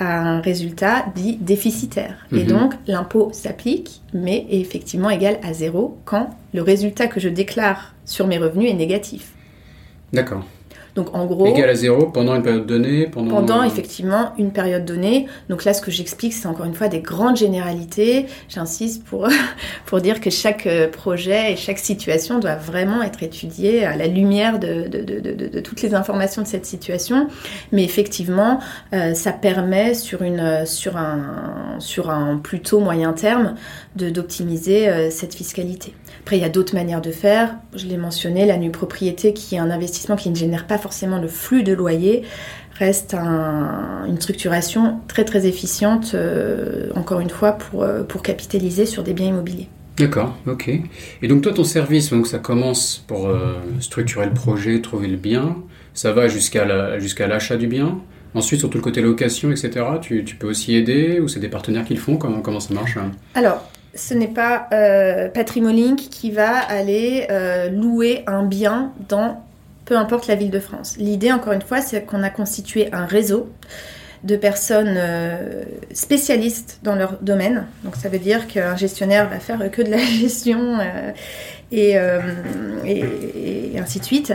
à 0.00 0.20
un 0.20 0.40
résultat 0.40 1.06
dit 1.14 1.36
déficitaire. 1.36 2.26
Et 2.32 2.44
mhm. 2.44 2.46
donc, 2.46 2.74
l'impôt 2.86 3.30
s'applique, 3.32 4.02
mais 4.12 4.46
est 4.50 4.60
effectivement 4.60 5.10
égal 5.10 5.38
à 5.42 5.52
zéro 5.52 5.98
quand 6.04 6.30
le 6.52 6.62
résultat 6.62 7.06
que 7.06 7.20
je 7.20 7.28
déclare 7.28 7.94
sur 8.04 8.26
mes 8.26 8.38
revenus 8.38 8.70
est 8.70 8.74
négatif. 8.74 9.32
D'accord. 10.12 10.44
Donc 11.00 11.14
en 11.14 11.24
gros. 11.24 11.46
Égal 11.46 11.70
à 11.70 11.74
zéro 11.74 12.06
pendant 12.06 12.34
une 12.34 12.42
période 12.42 12.66
donnée 12.66 13.06
Pendant, 13.06 13.36
pendant 13.36 13.62
effectivement 13.62 14.32
une 14.36 14.50
période 14.50 14.84
donnée. 14.84 15.26
Donc 15.48 15.64
là, 15.64 15.72
ce 15.72 15.80
que 15.80 15.90
j'explique, 15.90 16.34
c'est 16.34 16.46
encore 16.46 16.66
une 16.66 16.74
fois 16.74 16.88
des 16.88 17.00
grandes 17.00 17.38
généralités. 17.38 18.26
J'insiste 18.50 19.02
pour, 19.04 19.26
pour 19.86 20.00
dire 20.02 20.20
que 20.20 20.28
chaque 20.28 20.66
euh, 20.66 20.88
projet 20.88 21.52
et 21.52 21.56
chaque 21.56 21.78
situation 21.78 22.38
doit 22.38 22.56
vraiment 22.56 23.02
être 23.02 23.22
étudiée 23.22 23.86
à 23.86 23.96
la 23.96 24.08
lumière 24.08 24.58
de, 24.58 24.88
de, 24.88 25.00
de, 25.00 25.48
de 25.48 25.60
toutes 25.60 25.80
les 25.80 25.94
informations 25.94 26.42
de 26.42 26.46
cette 26.46 26.66
situation. 26.66 27.28
Mais 27.72 27.82
effectivement, 27.82 28.60
euh, 28.92 29.14
ça 29.14 29.32
permet 29.32 29.94
sur, 29.94 30.20
une, 30.20 30.66
sur, 30.66 30.98
un, 30.98 31.76
sur 31.78 32.10
un 32.10 32.36
plutôt 32.36 32.80
moyen 32.80 33.14
terme 33.14 33.54
d'optimiser 33.96 34.88
euh, 34.88 35.10
cette 35.10 35.34
fiscalité. 35.34 35.94
Après, 36.20 36.36
il 36.36 36.42
y 36.42 36.44
a 36.44 36.48
d'autres 36.48 36.74
manières 36.74 37.00
de 37.00 37.10
faire. 37.10 37.56
Je 37.74 37.86
l'ai 37.86 37.96
mentionné, 37.96 38.46
la 38.46 38.56
nue 38.56 38.70
propriété, 38.70 39.32
qui 39.32 39.54
est 39.54 39.58
un 39.58 39.70
investissement 39.70 40.16
qui 40.16 40.30
ne 40.30 40.34
génère 40.34 40.66
pas 40.66 40.78
forcément 40.78 41.18
le 41.18 41.28
flux 41.28 41.62
de 41.62 41.72
loyer, 41.72 42.22
reste 42.78 43.14
une 43.14 44.20
structuration 44.20 45.00
très 45.06 45.24
très 45.24 45.46
efficiente, 45.46 46.12
euh, 46.14 46.88
encore 46.94 47.20
une 47.20 47.30
fois, 47.30 47.52
pour, 47.52 47.82
euh, 47.82 48.02
pour 48.02 48.22
capitaliser 48.22 48.86
sur 48.86 49.02
des 49.02 49.12
biens 49.12 49.28
immobiliers. 49.28 49.68
D'accord, 49.98 50.34
ok. 50.46 50.70
Et 51.20 51.28
donc 51.28 51.42
toi, 51.42 51.52
ton 51.52 51.64
service, 51.64 52.10
donc 52.10 52.26
ça 52.26 52.38
commence 52.38 53.04
pour 53.06 53.28
euh, 53.28 53.56
structurer 53.80 54.26
le 54.26 54.32
projet, 54.32 54.80
trouver 54.80 55.08
le 55.08 55.18
bien, 55.18 55.56
ça 55.92 56.12
va 56.12 56.26
jusqu'à 56.28 56.64
l'achat 56.64 57.56
du 57.56 57.66
bien. 57.66 57.98
Ensuite, 58.34 58.60
sur 58.60 58.70
tout 58.70 58.78
le 58.78 58.84
côté 58.84 59.02
location, 59.02 59.50
etc., 59.50 59.84
tu, 60.00 60.24
tu 60.24 60.36
peux 60.36 60.48
aussi 60.48 60.74
aider 60.74 61.20
ou 61.20 61.28
c'est 61.28 61.40
des 61.40 61.48
partenaires 61.48 61.84
qui 61.84 61.94
le 61.94 62.00
font? 62.00 62.16
Comment, 62.16 62.40
comment 62.40 62.60
ça 62.60 62.72
marche 62.72 62.96
Alors, 63.34 63.68
ce 63.94 64.14
n'est 64.14 64.28
pas 64.28 64.68
euh, 64.72 65.28
Patrimolink 65.28 65.98
qui 65.98 66.30
va 66.30 66.58
aller 66.58 67.26
euh, 67.30 67.68
louer 67.70 68.22
un 68.26 68.44
bien 68.44 68.92
dans 69.08 69.44
peu 69.84 69.96
importe 69.96 70.28
la 70.28 70.36
ville 70.36 70.50
de 70.50 70.60
France. 70.60 70.96
L'idée, 70.98 71.32
encore 71.32 71.52
une 71.52 71.62
fois, 71.62 71.80
c'est 71.80 72.02
qu'on 72.02 72.22
a 72.22 72.30
constitué 72.30 72.92
un 72.92 73.06
réseau 73.06 73.50
de 74.22 74.36
personnes 74.36 74.94
euh, 74.96 75.64
spécialistes 75.92 76.78
dans 76.84 76.94
leur 76.94 77.18
domaine. 77.20 77.66
Donc 77.82 77.96
ça 77.96 78.08
veut 78.08 78.20
dire 78.20 78.46
qu'un 78.46 78.76
gestionnaire 78.76 79.28
va 79.28 79.40
faire 79.40 79.68
que 79.70 79.82
de 79.82 79.90
la 79.90 79.98
gestion 80.20 80.78
et, 81.72 81.96
et, 82.84 83.78
ainsi 83.78 83.98
de 83.98 84.04
suite. 84.04 84.32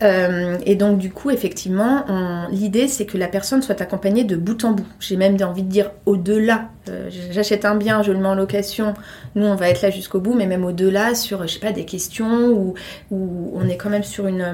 Et 0.00 0.76
donc 0.76 0.98
du 0.98 1.10
coup, 1.10 1.30
effectivement, 1.30 2.04
l'idée 2.50 2.88
c'est 2.88 3.06
que 3.06 3.18
la 3.18 3.28
personne 3.28 3.62
soit 3.62 3.80
accompagnée 3.80 4.24
de 4.24 4.36
bout 4.36 4.64
en 4.64 4.72
bout. 4.72 4.86
J'ai 5.00 5.16
même 5.16 5.36
envie 5.42 5.62
de 5.62 5.68
dire 5.68 5.90
au-delà. 6.06 6.68
J'achète 7.30 7.66
un 7.66 7.74
bien, 7.74 8.02
je 8.02 8.12
le 8.12 8.18
mets 8.18 8.28
en 8.28 8.34
location, 8.34 8.94
nous 9.34 9.44
on 9.44 9.56
va 9.56 9.68
être 9.68 9.82
là 9.82 9.90
jusqu'au 9.90 10.20
bout, 10.20 10.32
mais 10.32 10.46
même 10.46 10.64
au-delà 10.64 11.14
sur, 11.14 11.46
je 11.46 11.52
sais 11.52 11.58
pas, 11.58 11.72
des 11.72 11.84
questions 11.84 12.48
où, 12.48 12.74
on 13.10 13.68
est 13.68 13.76
quand 13.76 13.90
même 13.90 14.04
sur 14.04 14.26
une, 14.26 14.46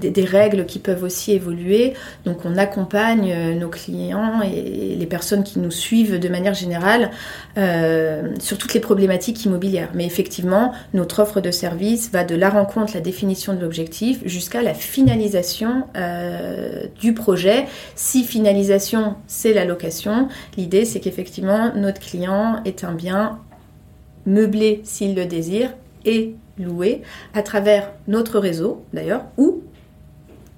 des, 0.00 0.10
des, 0.10 0.24
règles 0.24 0.66
qui 0.66 0.80
peuvent 0.80 1.04
aussi 1.04 1.32
évoluer. 1.32 1.94
Donc 2.24 2.38
on 2.44 2.56
accompagne 2.56 3.54
nos 3.54 3.68
clients 3.68 4.42
et 4.42 4.96
les 4.96 5.06
personnes 5.06 5.44
qui 5.44 5.58
nous 5.60 5.70
suivent 5.70 6.18
de 6.18 6.28
manière 6.28 6.54
générale 6.54 7.10
euh, 7.56 8.34
sur 8.40 8.58
toutes 8.58 8.74
les 8.74 8.80
problématiques 8.80 9.44
immobilières. 9.44 9.88
Mais 9.94 10.06
effectivement, 10.06 10.72
notre 10.94 11.22
offre 11.22 11.40
de 11.40 11.50
service 11.50 12.10
va 12.10 12.24
de 12.24 12.34
la 12.34 12.50
rencontre, 12.50 12.92
la 12.94 13.00
définition 13.00 13.54
de 13.54 13.60
l'objectif, 13.60 14.20
jusqu'à 14.24 14.62
la 14.62 14.74
finalisation 14.78 15.84
euh, 15.96 16.86
du 17.00 17.14
projet. 17.14 17.66
Si 17.94 18.24
finalisation, 18.24 19.16
c'est 19.26 19.52
la 19.52 19.64
location, 19.64 20.28
l'idée 20.56 20.84
c'est 20.84 21.00
qu'effectivement, 21.00 21.72
notre 21.74 22.00
client 22.00 22.60
est 22.64 22.84
un 22.84 22.92
bien 22.92 23.38
meublé 24.26 24.80
s'il 24.84 25.14
le 25.14 25.26
désire 25.26 25.74
et 26.04 26.34
loué 26.58 27.02
à 27.34 27.42
travers 27.42 27.90
notre 28.06 28.38
réseau 28.38 28.84
d'ailleurs, 28.92 29.24
ou 29.36 29.62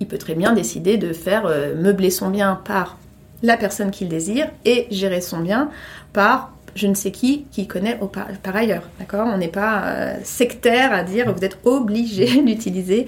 il 0.00 0.06
peut 0.06 0.18
très 0.18 0.34
bien 0.34 0.52
décider 0.52 0.96
de 0.96 1.12
faire 1.12 1.46
euh, 1.46 1.74
meubler 1.74 2.10
son 2.10 2.30
bien 2.30 2.60
par 2.64 2.98
la 3.42 3.56
personne 3.56 3.90
qu'il 3.90 4.08
désire 4.08 4.50
et 4.64 4.86
gérer 4.90 5.20
son 5.20 5.40
bien 5.40 5.70
par 6.12 6.52
je 6.74 6.86
ne 6.86 6.94
sais 6.94 7.10
qui 7.10 7.46
qui 7.50 7.66
connaît 7.66 7.98
par, 8.42 8.56
ailleurs. 8.56 8.88
D'accord? 8.98 9.28
On 9.32 9.38
n'est 9.38 9.48
pas 9.48 9.82
euh, 9.84 10.16
sectaire 10.22 10.92
à 10.92 11.02
dire 11.02 11.32
vous 11.34 11.44
êtes 11.44 11.58
obligé 11.64 12.42
d'utiliser 12.42 13.06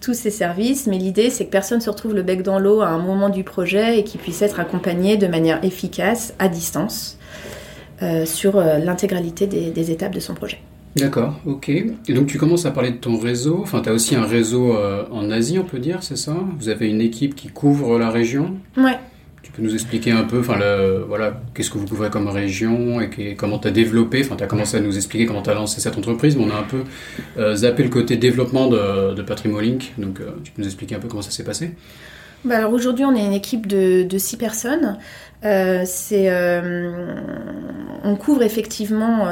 tous 0.00 0.14
ces 0.14 0.30
services, 0.30 0.86
mais 0.86 0.98
l'idée 0.98 1.30
c'est 1.30 1.46
que 1.46 1.50
personne 1.50 1.80
se 1.80 1.90
retrouve 1.90 2.14
le 2.14 2.22
bec 2.22 2.42
dans 2.42 2.58
l'eau 2.58 2.80
à 2.80 2.88
un 2.88 2.98
moment 2.98 3.28
du 3.28 3.44
projet 3.44 3.98
et 3.98 4.04
qu'il 4.04 4.20
puisse 4.20 4.42
être 4.42 4.60
accompagné 4.60 5.16
de 5.16 5.26
manière 5.26 5.64
efficace 5.64 6.34
à 6.38 6.48
distance 6.48 7.18
euh, 8.02 8.26
sur 8.26 8.56
euh, 8.56 8.78
l'intégralité 8.78 9.46
des, 9.46 9.90
étapes 9.90 10.14
de 10.14 10.20
son 10.20 10.34
projet. 10.34 10.58
D'accord, 10.96 11.38
ok. 11.44 11.68
Et 11.68 12.14
donc 12.14 12.26
tu 12.26 12.38
commences 12.38 12.64
à 12.64 12.70
parler 12.70 12.90
de 12.90 12.96
ton 12.96 13.18
réseau. 13.18 13.58
Enfin, 13.62 13.82
tu 13.82 13.90
as 13.90 13.92
aussi 13.92 14.14
un 14.14 14.24
réseau 14.24 14.74
en 15.10 15.30
Asie, 15.30 15.58
on 15.58 15.64
peut 15.64 15.78
dire, 15.78 16.02
c'est 16.02 16.16
ça? 16.16 16.34
Vous 16.58 16.70
avez 16.70 16.88
une 16.88 17.02
équipe 17.02 17.34
qui 17.34 17.48
couvre 17.48 17.98
la 17.98 18.08
région? 18.08 18.54
Ouais. 18.78 18.96
Tu 19.46 19.52
peux 19.52 19.62
nous 19.62 19.74
expliquer 19.74 20.10
un 20.10 20.24
peu, 20.24 20.40
enfin, 20.40 20.58
voilà, 21.06 21.40
qu'est-ce 21.54 21.70
que 21.70 21.78
vous 21.78 21.86
couvrez 21.86 22.10
comme 22.10 22.26
région 22.26 23.00
et 23.00 23.36
comment 23.36 23.60
tu 23.60 23.68
as 23.68 23.70
développé, 23.70 24.22
enfin, 24.24 24.34
tu 24.34 24.42
as 24.42 24.48
commencé 24.48 24.76
à 24.76 24.80
nous 24.80 24.96
expliquer 24.96 25.24
comment 25.24 25.40
tu 25.40 25.50
as 25.50 25.54
lancé 25.54 25.80
cette 25.80 25.96
entreprise, 25.96 26.36
mais 26.36 26.42
on 26.42 26.50
a 26.50 26.58
un 26.58 26.64
peu 26.64 26.82
euh, 27.38 27.54
zappé 27.54 27.84
le 27.84 27.88
côté 27.88 28.16
développement 28.16 28.66
de, 28.66 29.14
de 29.14 29.22
Patrimolink, 29.22 29.92
donc 29.98 30.18
euh, 30.18 30.32
tu 30.42 30.50
peux 30.50 30.62
nous 30.62 30.66
expliquer 30.66 30.96
un 30.96 30.98
peu 30.98 31.06
comment 31.06 31.22
ça 31.22 31.30
s'est 31.30 31.44
passé? 31.44 31.70
Bah 32.44 32.56
alors 32.56 32.72
aujourd'hui, 32.72 33.04
on 33.04 33.14
est 33.14 33.24
une 33.24 33.32
équipe 33.32 33.68
de, 33.68 34.02
de 34.02 34.18
six 34.18 34.36
personnes. 34.36 34.98
Euh, 35.44 35.84
on 38.02 38.16
couvre 38.16 38.42
effectivement 38.42 39.26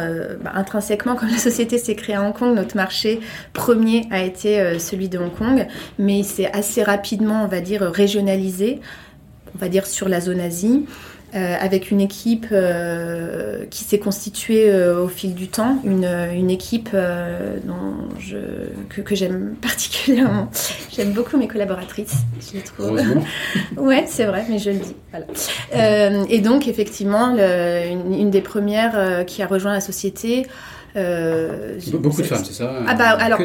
bah, 0.44 0.52
intrinsèquement, 0.54 1.16
comme 1.16 1.30
la 1.30 1.38
société 1.38 1.76
s'est 1.76 1.96
créée 1.96 2.14
à 2.14 2.22
Hong 2.22 2.32
Kong, 2.32 2.54
notre 2.54 2.76
marché 2.76 3.18
premier 3.52 4.06
a 4.12 4.22
été 4.22 4.78
celui 4.78 5.08
de 5.08 5.18
Hong 5.18 5.34
Kong, 5.34 5.66
mais 5.98 6.22
c'est 6.22 6.52
assez 6.52 6.84
rapidement, 6.84 7.42
on 7.42 7.48
va 7.48 7.60
dire, 7.60 7.82
régionalisé 7.82 8.80
on 9.54 9.58
va 9.58 9.68
dire, 9.68 9.86
sur 9.86 10.08
la 10.08 10.20
zone 10.20 10.40
Asie. 10.40 10.86
Euh, 11.34 11.56
avec 11.58 11.90
une 11.90 12.00
équipe 12.00 12.46
euh, 12.52 13.64
qui 13.68 13.82
s'est 13.82 13.98
constituée 13.98 14.70
euh, 14.70 15.02
au 15.02 15.08
fil 15.08 15.34
du 15.34 15.48
temps, 15.48 15.80
une, 15.82 16.04
une 16.04 16.48
équipe 16.48 16.90
dont 16.92 18.08
je, 18.20 18.36
que, 18.88 19.00
que 19.00 19.16
j'aime 19.16 19.56
particulièrement. 19.60 20.48
J'aime 20.92 21.10
beaucoup 21.10 21.36
mes 21.36 21.48
collaboratrices, 21.48 22.18
je 22.40 22.58
les 22.58 22.62
trouve. 22.62 23.00
ouais, 23.76 24.04
c'est 24.06 24.26
vrai, 24.26 24.44
mais 24.48 24.60
je 24.60 24.70
le 24.70 24.76
dis. 24.76 24.94
Voilà. 25.10 26.24
et 26.30 26.38
donc, 26.38 26.68
effectivement, 26.68 27.34
le, 27.34 27.88
une, 27.88 28.14
une, 28.14 28.30
des 28.30 28.40
premières 28.40 29.24
qui 29.26 29.42
a 29.42 29.48
rejoint 29.48 29.72
la 29.72 29.80
société. 29.80 30.46
beaucoup 30.94 32.22
de 32.22 32.26
femmes, 32.26 32.44
c'est 32.44 32.54
ça 32.54 32.72
Ah 32.86 32.94
bah 32.94 33.08
alors. 33.18 33.40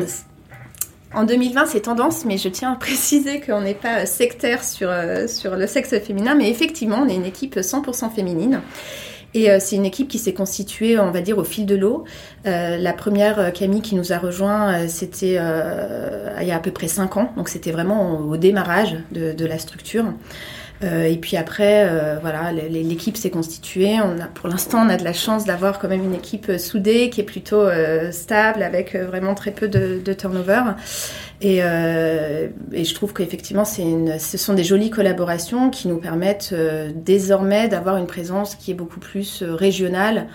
En 1.14 1.24
2020, 1.24 1.66
c'est 1.66 1.82
tendance, 1.82 2.24
mais 2.26 2.38
je 2.38 2.50
tiens 2.50 2.74
à 2.74 2.76
préciser 2.80 3.42
qu'on 3.42 3.62
n'est 3.62 3.74
pas 3.74 4.06
sectaire 4.06 4.64
sur, 4.64 4.90
euh, 4.90 5.28
sur 5.28 5.56
le 5.56 5.68
sexe 5.68 5.98
féminin, 6.00 6.36
mais 6.36 6.50
effectivement, 6.50 7.04
on 7.04 7.10
est 7.10 7.16
une 7.16 7.26
équipe 7.26 7.58
100% 7.58 8.12
féminine. 8.12 8.62
Et 9.36 9.52
euh, 9.52 9.58
c'est 9.60 9.76
une 9.76 9.86
équipe 9.86 10.08
qui 10.08 10.18
s'est 10.18 10.34
constituée, 10.34 10.98
on 11.00 11.12
va 11.12 11.22
dire, 11.22 11.38
au 11.38 11.44
fil 11.44 11.66
de 11.66 11.76
l'eau. 11.76 12.04
Euh, 12.48 12.78
la 12.78 12.94
première, 12.94 13.54
Camille, 13.54 13.82
qui 13.82 13.96
nous 13.96 14.12
a 14.12 14.18
rejoint, 14.18 14.88
c'était 14.88 15.38
il 16.42 16.48
y 16.48 16.52
a 16.52 16.56
à 16.56 16.60
peu 16.60 16.72
près 16.72 16.88
5 16.88 17.18
ans, 17.18 17.32
donc 17.38 17.50
c'était 17.50 17.72
vraiment 17.72 18.20
au, 18.20 18.38
démarrage 18.38 18.98
de, 19.12 19.34
de 19.34 19.46
la 19.46 19.60
structure. 19.60 20.06
Euh, 20.84 21.04
et 21.04 21.18
puis 21.18 21.36
après, 21.36 21.86
euh, 21.88 22.18
voilà, 22.22 22.52
l'équipe 22.52 23.18
s'est 23.18 23.30
constituée. 23.30 23.98
On 24.02 24.20
a, 24.20 24.28
pour 24.28 24.48
l'instant, 24.48 24.86
on 24.86 24.90
a 24.90 24.98
de 24.98 25.04
la 25.04 25.14
chance 25.14 25.46
d'avoir 25.46 25.80
quand 25.80 25.90
même 25.90 26.04
une 26.04 26.14
équipe 26.14 26.50
euh, 26.50 26.58
soudée 26.58 27.10
qui 27.10 27.22
est 27.22 27.26
plutôt 27.26 27.68
stable, 28.12 28.64
avec 28.64 28.96
vraiment 28.96 29.36
très 29.36 29.52
peu 29.52 29.68
de, 29.68 30.00
de 30.04 30.14
turnover. 30.14 30.62
Et, 31.42 31.58
et, 31.58 32.84
je 32.84 32.94
trouve 32.94 33.14
qu'effectivement, 33.14 33.66
ce 33.66 34.38
sont 34.38 34.54
des 34.54 34.64
jolies 34.64 34.90
collaborations 34.90 35.70
qui 35.70 35.88
nous 35.88 35.98
permettent 35.98 36.54
désormais 36.96 37.68
d'avoir 37.68 37.98
une 37.98 38.08
présence 38.08 38.56
qui 38.56 38.72
est 38.72 38.76
beaucoup 38.76 39.00
plus 39.00 39.44
régionale 39.44 40.28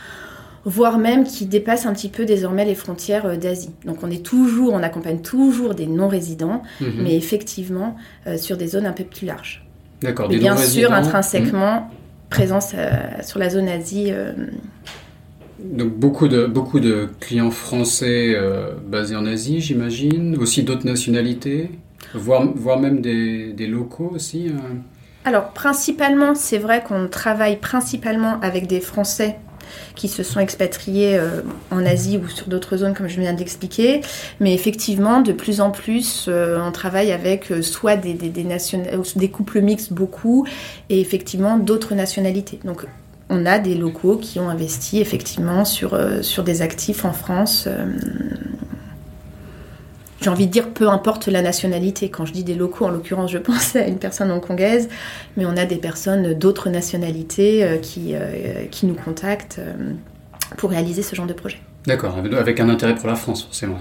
voire 0.67 0.97
même 0.97 1.25
qui 1.25 1.45
dépasse 1.45 1.85
un 1.85 1.93
petit 1.93 2.09
peu 2.09 2.25
désormais 2.25 2.65
les 2.65 2.75
frontières 2.75 3.37
d'Asie. 3.37 3.75
Donc 3.85 3.99
on 4.03 4.11
est 4.11 4.25
toujours, 4.25 4.73
on 4.73 4.83
accompagne 4.83 5.21
toujours 5.21 5.75
des 5.75 5.87
non-résidents, 5.87 6.63
mhm. 6.81 7.03
mais 7.03 7.17
effectivement 7.17 7.97
sur 8.39 8.57
des 8.57 8.69
zones 8.69 8.87
un 8.87 8.93
peu 8.93 9.05
plus 9.05 9.27
larges. 9.27 9.64
D'accord. 10.03 10.29
bien 10.29 10.57
sûr, 10.57 10.93
intrinsèquement, 10.93 11.91
présence 12.31 12.73
euh, 12.75 12.91
sur 13.23 13.39
la 13.39 13.49
zone 13.51 13.69
Asie. 13.69 14.09
Euh, 14.11 14.33
Donc 15.59 15.95
beaucoup 15.95 16.29
de, 16.29 16.47
beaucoup 16.47 16.81
de 16.81 17.09
clients 17.21 17.51
français 17.51 18.35
euh, 18.35 18.73
basés 18.87 19.17
en 19.17 19.25
Asie, 19.27 19.61
j'imagine, 19.61 20.37
aussi 20.37 20.63
d'autres 20.63 20.87
nationalités, 20.87 21.71
voire, 22.15 22.47
voire 22.55 22.79
même 22.79 23.01
des, 23.01 23.53
des 23.53 23.67
locaux 23.67 24.11
aussi. 24.15 24.53
Alors 25.25 25.51
principalement, 25.51 26.35
c'est 26.35 26.59
vrai 26.59 26.83
qu'on 26.87 27.09
travaille 27.09 27.57
principalement 27.57 28.39
avec 28.41 28.67
des 28.67 28.81
Français 28.81 29.37
qui 29.95 30.09
se 30.09 30.23
sont 30.23 30.41
expatriés 30.41 31.17
euh, 31.17 31.43
en 31.71 31.85
Asie 31.85 32.19
ou 32.19 32.29
sur 32.29 32.49
d'autres 32.49 32.77
zones, 32.77 32.95
comme 32.95 33.09
je 33.09 33.21
viens 33.21 33.33
d'expliquer. 33.33 34.01
Mais 34.41 34.55
effectivement, 34.55 35.21
de 35.21 35.33
plus 35.33 35.61
en 35.61 35.71
plus, 35.71 36.27
euh, 36.29 36.59
on 36.61 36.73
travaille 36.73 37.13
avec 37.13 37.51
euh, 37.51 37.63
soit 37.63 37.97
des, 37.97 38.15
des, 38.15 38.31
des, 38.31 39.29
couples 39.29 39.61
mixtes 39.61 39.93
beaucoup, 39.93 40.47
et 40.91 41.01
effectivement 41.01 41.59
d'autres 41.59 41.95
nationalités. 41.95 42.61
Donc, 42.65 42.87
on 43.31 43.47
a 43.47 43.59
des 43.59 43.75
locaux 43.75 44.17
qui 44.17 44.39
ont 44.39 44.51
investi 44.51 45.01
effectivement 45.01 45.65
sur, 45.65 45.99
sur 46.23 46.45
des 46.45 46.61
actifs 46.61 47.05
en 47.05 47.13
France 47.13 47.69
j'ai 50.25 50.31
envie 50.31 50.47
de 50.47 50.53
dire 50.53 50.71
peu 50.71 50.89
importe 50.89 51.27
la 51.29 51.43
nationalité. 51.43 52.09
Quand 52.09 52.25
je 52.25 52.33
dis 52.33 52.45
des 52.45 52.55
locaux, 52.55 52.87
en 52.87 52.91
l'occurrence, 52.91 53.31
je 53.31 53.39
pense 53.51 53.77
à 53.77 53.87
une 53.87 53.99
personne 53.99 54.31
hongkongaise, 54.31 54.89
mais 55.37 55.45
on 55.45 55.57
a 55.57 55.67
des 55.67 55.77
personnes 55.77 56.33
d'autres 56.33 56.71
nationalités 56.71 57.63
euh, 57.63 57.77
qui, 57.77 58.15
euh, 58.15 58.65
qui 58.71 58.87
nous 58.87 58.95
contactent 58.95 59.59
euh, 59.59 59.93
pour 60.57 60.71
réaliser 60.71 61.03
ce 61.03 61.15
genre 61.15 61.27
de 61.27 61.35
projet. 61.35 61.61
D'accord, 61.87 62.17
avec 62.39 62.61
un 62.61 62.71
intérêt 62.71 62.95
pour 62.95 63.09
la 63.09 63.15
France, 63.15 63.43
forcément. 63.45 63.77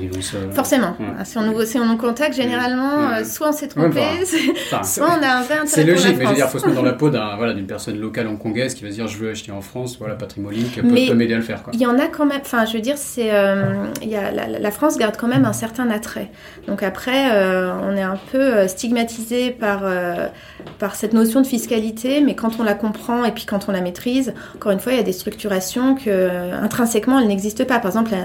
Forcément. 0.52 0.98
Ah, 1.18 1.24
si, 1.24 1.38
on 1.38 1.44
nous, 1.44 1.62
si 1.64 1.80
on 1.80 1.86
nous 1.86 1.96
contacte, 1.96 2.36
généralement, 2.36 3.00
euh, 3.00 3.24
soit 3.24 3.50
on 3.50 3.52
s'est 3.54 3.70
trompé, 3.70 4.02
soit 4.84 5.08
on 5.08 5.24
a 5.24 5.38
un 5.38 5.42
vrai 5.42 5.60
intérêt 5.60 5.68
C'est 5.68 5.84
logique, 5.86 6.18
mais 6.18 6.26
je 6.26 6.30
veux 6.30 6.36
dire, 6.36 6.46
il 6.48 6.52
faut 6.52 6.60
se 6.60 6.66
mettre 6.66 6.76
dans 6.76 6.84
la 6.84 6.94
peau 6.94 7.10
d'une 7.12 7.22
voilà, 7.38 7.54
personne 7.66 7.98
locale 7.98 8.28
hongkongaise 8.28 8.74
qui 8.74 8.84
va 8.84 8.90
se 8.90 8.96
dire 8.96 9.08
je 9.08 9.18
veux 9.18 9.30
acheter 9.30 9.54
en 9.54 9.62
France, 9.62 9.98
voilà, 9.98 10.16
Patrimonique 10.16 10.76
peut, 10.76 10.82
peut 10.82 11.14
m'aider 11.14 11.34
à 11.34 11.38
le 11.38 11.44
faire. 11.44 11.64
Il 11.72 11.80
y 11.80 11.86
en 11.86 11.98
a 11.98 12.08
quand 12.08 12.26
même, 12.26 12.42
enfin, 12.42 12.66
je 12.66 12.74
veux 12.74 12.82
dire, 12.82 12.98
c'est, 12.98 13.34
euh, 13.34 13.86
y 14.02 14.16
a, 14.18 14.32
la, 14.32 14.72
France 14.72 14.98
garde 14.98 15.16
quand 15.16 15.30
même 15.30 15.46
un 15.46 15.54
certain 15.54 15.90
attrait. 15.90 16.30
Donc 16.68 16.84
après, 16.84 17.32
euh, 17.34 17.72
on 17.84 17.96
est 17.96 18.02
un 18.02 18.20
peu 18.34 18.68
stigmatisé 18.68 19.52
par, 19.52 19.84
par 20.78 20.96
cette 20.96 21.14
notion 21.14 21.42
de 21.42 21.48
fiscalité, 21.48 22.20
mais 22.20 22.36
quand 22.36 22.60
on 22.60 22.64
la 22.64 22.74
comprend 22.74 23.24
et 23.24 23.32
puis 23.32 23.46
quand 23.46 23.70
on 23.70 23.72
la 23.72 23.82
maîtrise, 23.82 24.34
encore 24.56 24.74
une 24.74 24.80
fois, 24.80 24.92
il 24.92 24.98
y 24.98 25.02
a 25.02 25.04
des 25.04 25.14
structurations 25.14 25.96
que 25.96 26.52
intrinsèquement, 26.62 27.20
elles 27.20 27.28
n'existent 27.28 27.64
pas 27.64 27.80
exemple, 28.02 28.16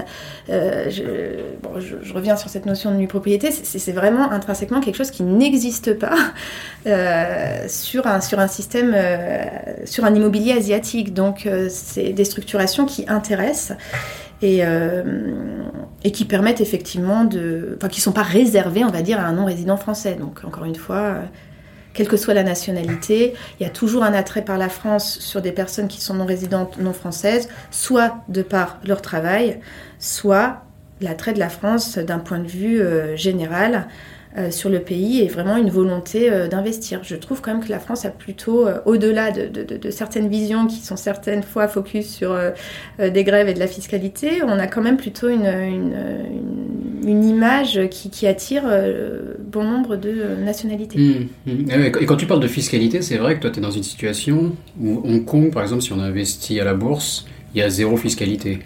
euh, 0.49 0.89
je, 0.89 2.13
reviens 2.13 2.35
sur 2.37 2.49
cette 2.49 2.65
notion 2.65 2.91
de 2.91 2.95
nue-propriété, 2.97 3.51
c'est 3.51 3.91
vraiment 3.91 4.31
intrinsèquement 4.31 4.81
quelque 4.81 4.95
chose 4.95 5.11
qui 5.11 5.23
n'existe 5.23 5.93
pas 5.93 6.15
euh, 6.87 7.65
sur, 7.67 8.07
un, 8.07 8.19
système, 8.47 8.93
euh, 8.95 9.45
sur 9.85 10.05
un 10.05 10.13
immobilier 10.13 10.53
asiatique. 10.53 11.13
Donc, 11.13 11.47
c'est 11.69 12.13
des 12.13 12.25
structurations 12.25 12.85
qui 12.85 13.05
intéressent. 13.07 13.77
Et, 14.41 14.61
et, 16.05 16.11
qui 16.13 16.23
permettent 16.23 16.61
effectivement 16.61 17.25
de. 17.25 17.75
Enfin, 17.75 17.89
qui 17.89 17.99
ne 17.99 18.03
sont 18.03 18.13
pas 18.13 18.23
réservées, 18.23 18.85
on 18.85 18.89
va 18.89 19.01
dire, 19.01 19.19
à 19.19 19.23
un 19.23 19.33
non-résident 19.33 19.75
français. 19.75 20.15
Donc, 20.15 20.45
encore 20.45 20.63
une 20.63 20.77
fois, 20.77 21.17
quelle 21.93 22.07
que 22.07 22.17
soit 22.17 22.33
la 22.33 22.43
nationalité, 22.43 23.33
il 23.59 23.63
y 23.63 23.65
a 23.65 23.69
toujours 23.69 24.03
un 24.03 24.13
attrait 24.13 24.43
par 24.43 24.57
la 24.57 24.69
France 24.69 25.19
sur 25.19 25.41
des 25.41 25.51
personnes 25.51 25.87
qui 25.87 26.01
sont 26.01 26.13
non 26.13 26.25
résidentes, 26.25 26.77
non 26.79 26.93
françaises, 26.93 27.49
soit 27.71 28.17
de 28.27 28.41
par 28.41 28.79
leur 28.85 29.01
travail, 29.01 29.59
soit 29.99 30.63
l'attrait 31.01 31.33
de 31.33 31.39
la 31.39 31.49
France 31.49 31.97
d'un 31.97 32.19
point 32.19 32.39
de 32.39 32.47
vue 32.47 32.81
général. 33.15 33.87
Sur 34.51 34.69
le 34.69 34.79
pays 34.79 35.21
et 35.21 35.27
vraiment 35.27 35.57
une 35.57 35.69
volonté 35.69 36.29
d'investir. 36.49 36.99
Je 37.03 37.15
trouve 37.15 37.41
quand 37.41 37.51
même 37.51 37.63
que 37.63 37.69
la 37.69 37.79
France 37.79 38.05
a 38.05 38.09
plutôt, 38.09 38.67
au-delà 38.85 39.31
de, 39.31 39.89
certaines 39.89 40.29
visions 40.29 40.67
qui 40.67 40.77
sont 40.77 40.95
certaines 40.95 41.41
fois 41.41 41.67
focus 41.67 42.07
sur 42.07 42.37
des 42.99 43.23
grèves 43.23 43.49
et 43.49 43.55
de 43.55 43.59
la 43.59 43.67
fiscalité, 43.67 44.43
on 44.43 44.59
a 44.59 44.67
quand 44.67 44.81
même 44.81 44.97
plutôt 44.97 45.29
une, 45.29 45.93
image 47.07 47.79
qui, 47.89 48.27
attire 48.27 48.63
bon 49.39 49.63
nombre 49.63 49.95
de 49.95 50.35
nationalités. 50.43 50.99
Mmh, 50.99 51.51
mmh. 51.51 51.71
Et 51.99 52.05
quand 52.05 52.17
tu 52.17 52.27
parles 52.27 52.39
de 52.39 52.47
fiscalité, 52.47 53.01
c'est 53.01 53.17
vrai 53.17 53.35
que 53.35 53.41
toi, 53.41 53.49
tu 53.49 53.59
es 53.59 53.61
dans 53.61 53.71
une 53.71 53.83
situation 53.83 54.55
où 54.79 55.01
Hong 55.03 55.25
Kong, 55.25 55.51
par 55.51 55.63
exemple, 55.63 55.81
si 55.81 55.91
on 55.91 55.99
investit 55.99 56.59
à 56.59 56.63
la 56.63 56.73
bourse, 56.75 57.25
il 57.53 57.59
y 57.59 57.63
a 57.63 57.69
zéro 57.69 57.97
fiscalité. 57.97 58.59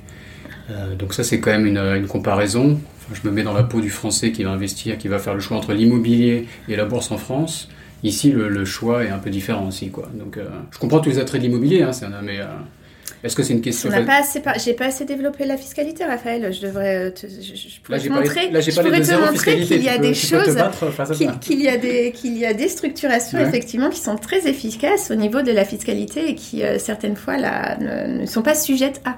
Euh, 0.69 0.95
donc 0.95 1.13
ça, 1.13 1.23
c'est 1.23 1.39
quand 1.39 1.51
même 1.51 1.65
une, 1.65 2.07
comparaison. 2.07 2.79
Je 3.13 3.27
me 3.27 3.33
mets 3.33 3.43
dans 3.43 3.53
la 3.53 3.63
peau 3.63 3.81
du 3.81 3.89
Français 3.89 4.31
qui 4.31 4.43
va 4.43 4.51
investir, 4.51 4.97
qui 4.97 5.07
va 5.07 5.19
faire 5.19 5.33
le 5.33 5.39
choix 5.39 5.57
entre 5.57 5.73
l'immobilier 5.73 6.47
et 6.67 6.75
la 6.75 6.85
bourse 6.85 7.11
en 7.11 7.17
France. 7.17 7.69
Ici, 8.03 8.31
le, 8.31 8.65
choix 8.65 9.05
est 9.05 9.09
un 9.09 9.17
peu 9.17 9.29
différent 9.29 9.67
aussi. 9.67 9.89
Quoi. 9.89 10.09
Euh, 10.37 10.45
je 10.71 10.77
comprends 10.77 10.99
tous 10.99 11.09
les 11.09 11.19
attraits 11.19 11.41
de 11.41 11.47
l'immobilier, 11.47 11.83
hein, 11.83 11.93
c'est 11.93 12.05
un, 12.05 12.21
mais 12.21 12.39
euh, 12.39 12.45
est-ce 13.23 13.37
que 13.37 13.43
c'est 13.43 13.53
une 13.53 13.61
question 13.61 13.89
On 13.93 14.05
pas 14.05 14.19
assez, 14.19 14.41
j'ai 14.63 14.73
pas 14.73 14.87
assez 14.87 15.05
développé 15.05 15.45
la 15.45 15.55
fiscalité, 15.55 16.03
Raphaël. 16.03 16.51
Je 16.51 16.59
devrais, 16.59 17.11
te, 17.11 17.25
je, 17.25 17.79
pourrais 17.81 17.99
te 17.99 18.09
montrer, 18.09 18.51
là, 18.51 18.59
je 18.59 18.71
pourrais 18.71 18.99
te 18.99 19.13
montrer 19.13 19.61
qu'il 19.61 19.81
y 19.81 19.87
a 19.87 19.97
des 19.97 20.13
choses, 20.13 20.57
qu'il 21.39 21.61
y 21.61 21.69
a 21.69 21.77
des, 21.77 22.11
qu'il 22.11 22.37
y 22.37 22.45
a 22.45 22.53
des 22.53 22.67
structurations 22.67 23.39
effectivement 23.39 23.89
qui 23.89 24.01
sont 24.01 24.17
très 24.17 24.45
efficaces 24.47 25.09
au 25.09 25.15
niveau 25.15 25.41
de 25.41 25.53
la 25.53 25.63
fiscalité 25.63 26.31
et 26.31 26.35
qui 26.35 26.63
euh, 26.63 26.77
certaines 26.79 27.15
fois 27.15 27.37
là 27.37 27.77
ne, 27.77 28.25
sont 28.25 28.41
pas 28.41 28.55
sujettes 28.55 29.01
à. 29.05 29.15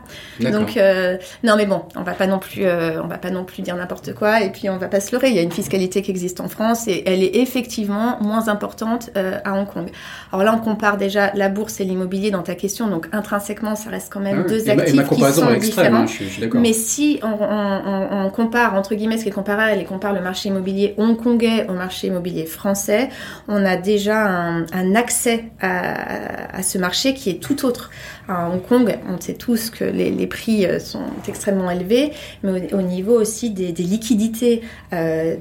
Donc 0.52 0.78
euh, 0.78 1.18
non, 1.44 1.56
mais 1.58 1.65
bon, 1.65 1.82
on 1.96 2.04
va 2.04 2.13
pas 2.13 2.28
non 2.28 2.38
plus, 2.38 2.65
euh, 2.65 3.02
on 3.04 3.08
va 3.08 3.18
pas 3.18 3.32
non 3.32 3.44
plus 3.44 3.63
dire 3.63 3.76
n'importe 3.76 4.13
quoi 4.13 4.41
et 4.41 4.52
puis 4.52 4.70
on 4.70 4.78
va 4.78 4.88
pas 4.88 5.00
se 5.00 5.13
leurrer. 5.13 5.30
Il 5.30 5.36
y 5.36 5.39
a 5.39 5.44
une 5.44 5.52
fiscalité 5.52 6.04
qui 6.04 6.12
existe 6.12 6.41
en 6.41 6.48
France 6.48 6.88
et 6.88 7.02
elle 7.08 7.24
est 7.24 7.38
effectivement 7.38 8.20
moins 8.22 8.50
importante 8.50 9.10
à 9.15 9.54
Hong 9.56 9.68
Kong. 9.68 9.89
Alors 10.32 10.44
là, 10.44 10.54
on 10.56 10.63
compare 10.63 10.98
déjà 10.98 11.32
la 11.34 11.50
bourse 11.50 11.80
et 11.80 11.86
l'immobilier 11.86 12.30
dans 12.30 12.44
ta 12.44 12.54
question, 12.54 12.88
donc 12.88 13.08
intrinsèquement, 13.12 13.76
ça 13.76 13.94
reste 13.95 14.12
quand 14.12 14.19
même 14.19 14.43
ah 14.45 14.49
deux 14.49 14.69
actifs 14.69 15.10
qui 15.10 15.21
sont 15.21 15.43
hein, 15.43 15.58
différents. 15.58 16.05
mais 16.53 16.73
si 16.73 17.19
on, 17.23 18.29
compare, 18.29 18.75
entre 18.75 18.95
guillemets, 18.95 19.17
ce 19.17 19.23
qui 19.23 19.29
est 19.29 19.34
comparable 19.34 19.79
et 19.79 19.86
compare 19.86 20.13
le 20.13 20.21
marché 20.21 20.49
immobilier 20.49 20.93
hongkongais 20.97 21.67
au 21.69 21.73
marché 21.73 22.08
immobilier 22.08 22.45
français, 22.45 23.10
on 23.47 23.65
a 23.65 23.75
déjà 23.77 24.25
un, 24.25 24.95
accès 24.95 25.45
à, 25.62 26.62
ce 26.62 26.77
marché 26.77 27.13
qui 27.13 27.29
est 27.29 27.41
tout 27.41 27.65
autre. 27.65 27.89
À 28.27 28.49
Hong 28.49 28.61
Kong, 28.61 28.97
on 29.07 29.21
sait 29.21 29.35
tous 29.35 29.69
que 29.69 29.83
les, 29.83 30.25
prix 30.25 30.65
euh, 30.65 30.79
sont 30.79 31.03
extrêmement 31.27 31.69
élevés, 31.69 32.11
mais 32.43 32.73
au, 32.73 32.81
niveau 32.81 33.19
aussi 33.19 33.51
des, 33.51 33.71
liquidités 33.71 34.63
euh, 34.93 35.35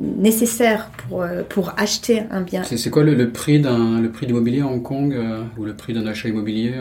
nécessaires 0.00 0.90
pour, 0.96 1.22
euh, 1.22 1.42
pour 1.46 1.74
acheter 1.76 2.22
un 2.30 2.40
bien. 2.40 2.62
C'est 2.62 2.88
quoi 2.88 3.02
le, 3.02 3.30
prix 3.30 3.60
d'un 3.60 4.00
le 4.00 4.10
prix 4.10 4.26
d'immobilier 4.26 4.62
à 4.62 4.66
Hong 4.66 4.82
Kong 4.82 5.14
ou 5.58 5.64
le 5.64 5.74
prix 5.74 5.92
d'un 5.92 6.06
achat 6.06 6.28
immobilier 6.28 6.72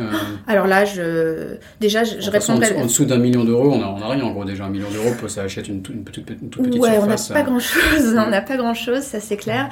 Alors 0.47 0.65
là, 0.65 0.85
je, 0.85 1.57
déjà, 1.81 2.05
je, 2.05 2.21
je 2.21 2.31
répondrais. 2.31 2.77
En, 2.77 2.85
dessous, 2.85 3.03
d'un 3.03 3.17
million 3.17 3.43
d'euros, 3.43 3.73
on 3.73 3.79
n'a 3.79 3.89
on 3.89 4.01
a 4.01 4.07
rien 4.07 4.23
en 4.23 4.31
gros 4.31 4.45
déjà. 4.45 4.65
Un 4.65 4.69
million 4.69 4.89
d'euros, 4.91 5.13
ça 5.27 5.41
achète 5.41 5.67
une, 5.67 5.83
une, 5.93 6.03
toute, 6.05 6.29
une 6.29 6.49
toute 6.49 6.63
petite 6.63 6.81
ouais, 6.81 6.93
surface. 6.93 7.29
on 7.29 7.33
n'a 7.33 7.39
pas 7.41 7.49
grand 7.49 7.59
chose. 7.59 8.15
on 8.17 8.29
n'a 8.29 8.41
pas 8.41 8.55
grand 8.55 8.73
chose, 8.73 9.01
ça 9.01 9.19
c'est 9.19 9.37
clair. 9.37 9.67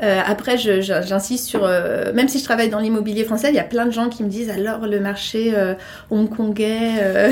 Après, 0.00 0.58
j'insiste 0.58 1.46
sur. 1.46 1.62
Même 1.62 2.28
si 2.28 2.40
je 2.40 2.44
travaille 2.44 2.68
dans 2.68 2.80
l'immobilier 2.80 3.24
français, 3.24 3.48
il 3.48 3.54
y 3.54 3.60
a 3.60 3.64
plein 3.64 3.86
de 3.86 3.90
gens 3.90 4.10
qui 4.10 4.22
me 4.22 4.28
disent 4.28 4.50
alors 4.50 4.86
le 4.86 5.00
marché 5.00 5.29
euh, 5.36 5.74
hongkongais, 6.10 7.30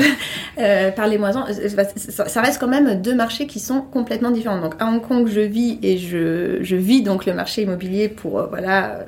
euh, 0.59 0.91
parlez-moi-en. 0.95 1.45
Ça, 2.09 2.41
reste 2.41 2.59
quand 2.59 2.67
même 2.67 3.01
deux 3.01 3.15
marchés 3.15 3.47
qui 3.47 3.59
sont 3.59 3.81
complètement 3.81 4.31
différents. 4.31 4.61
Donc 4.61 4.75
à 4.79 4.87
Hong 4.87 5.01
Kong, 5.01 5.27
je 5.27 5.41
vis 5.41 5.79
et 5.83 5.97
je, 5.97 6.59
je 6.61 6.75
vis 6.75 7.01
donc 7.01 7.25
le 7.25 7.33
marché 7.33 7.63
immobilier 7.63 8.09
pour 8.09 8.47
voilà 8.49 9.05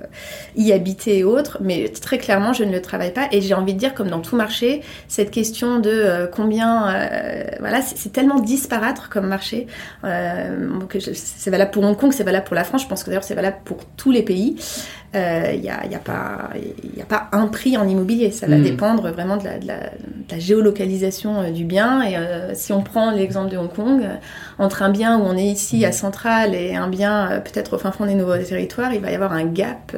y 0.56 0.72
habiter 0.72 1.20
et 1.20 1.24
autres. 1.24 1.58
Mais 1.62 1.90
très 1.90 2.18
clairement, 2.18 2.54
je 2.54 2.64
ne 2.64 2.72
le 2.72 2.82
travaille 2.82 3.14
pas 3.14 3.28
et 3.32 3.42
j'ai 3.42 3.54
envie 3.54 3.74
de 3.74 3.80
dire 3.80 3.94
comme 3.94 4.10
dans 4.10 4.22
tout 4.22 4.36
marché 4.36 4.82
cette 5.08 5.32
question 5.32 5.80
de 5.80 5.90
euh, 5.90 6.28
combien, 6.28 6.88
euh, 6.88 7.44
voilà, 7.60 7.82
c'est 7.82 8.12
tellement 8.12 8.40
disparate 8.40 9.02
comme 9.10 9.28
marché. 9.28 9.68
Euh, 10.04 10.80
c'est 11.14 11.50
valable 11.50 11.72
pour 11.72 11.84
Hong 11.84 11.98
Kong, 11.98 12.12
c'est 12.14 12.24
valable 12.24 12.46
pour 12.46 12.56
la 12.56 12.64
France. 12.64 12.84
Je 12.84 12.88
pense 12.88 13.04
que 13.04 13.10
d'ailleurs 13.10 13.24
c'est 13.24 13.36
valable 13.36 13.58
pour 13.66 13.86
tous 13.98 14.12
les 14.12 14.24
pays. 14.24 14.56
Il 15.14 15.60
n'y 15.60 15.70
a, 15.70 15.82
a, 15.82 15.96
a 15.96 17.06
pas 17.08 17.30
un 17.34 17.48
prix 17.48 17.76
en 17.76 17.88
immobilier. 17.88 18.32
Ça 18.32 18.48
va 18.48 18.58
hmm. 18.58 18.64
Dépendre 18.82 19.12
vraiment 19.12 19.38
de 19.38 19.44
la, 19.46 20.40
géolocalisation 20.40 21.52
du 21.52 21.66
bien. 21.66 22.04
Et 22.04 22.16
si 22.54 22.74
on 22.74 22.82
prend 22.82 23.12
l'exemple 23.12 23.52
de 23.52 23.58
Hong 23.58 23.72
Kong, 23.72 24.02
entre 24.60 24.82
un 24.82 24.90
bien 24.90 25.18
où 25.20 25.24
on 25.24 25.36
est 25.36 25.46
ici 25.46 25.86
à 25.86 25.92
Centrale 25.92 26.56
et 26.56 26.76
un 26.76 26.88
bien 26.88 27.42
peut-être 27.44 27.76
au 27.76 27.78
fin 27.78 27.92
fond 27.92 28.06
des 28.06 28.16
nouveaux 28.16 28.38
territoires, 28.38 28.94
il 28.94 29.02
va 29.02 29.12
y 29.12 29.16
avoir 29.16 29.34
un 29.34 29.46
gap 29.46 29.96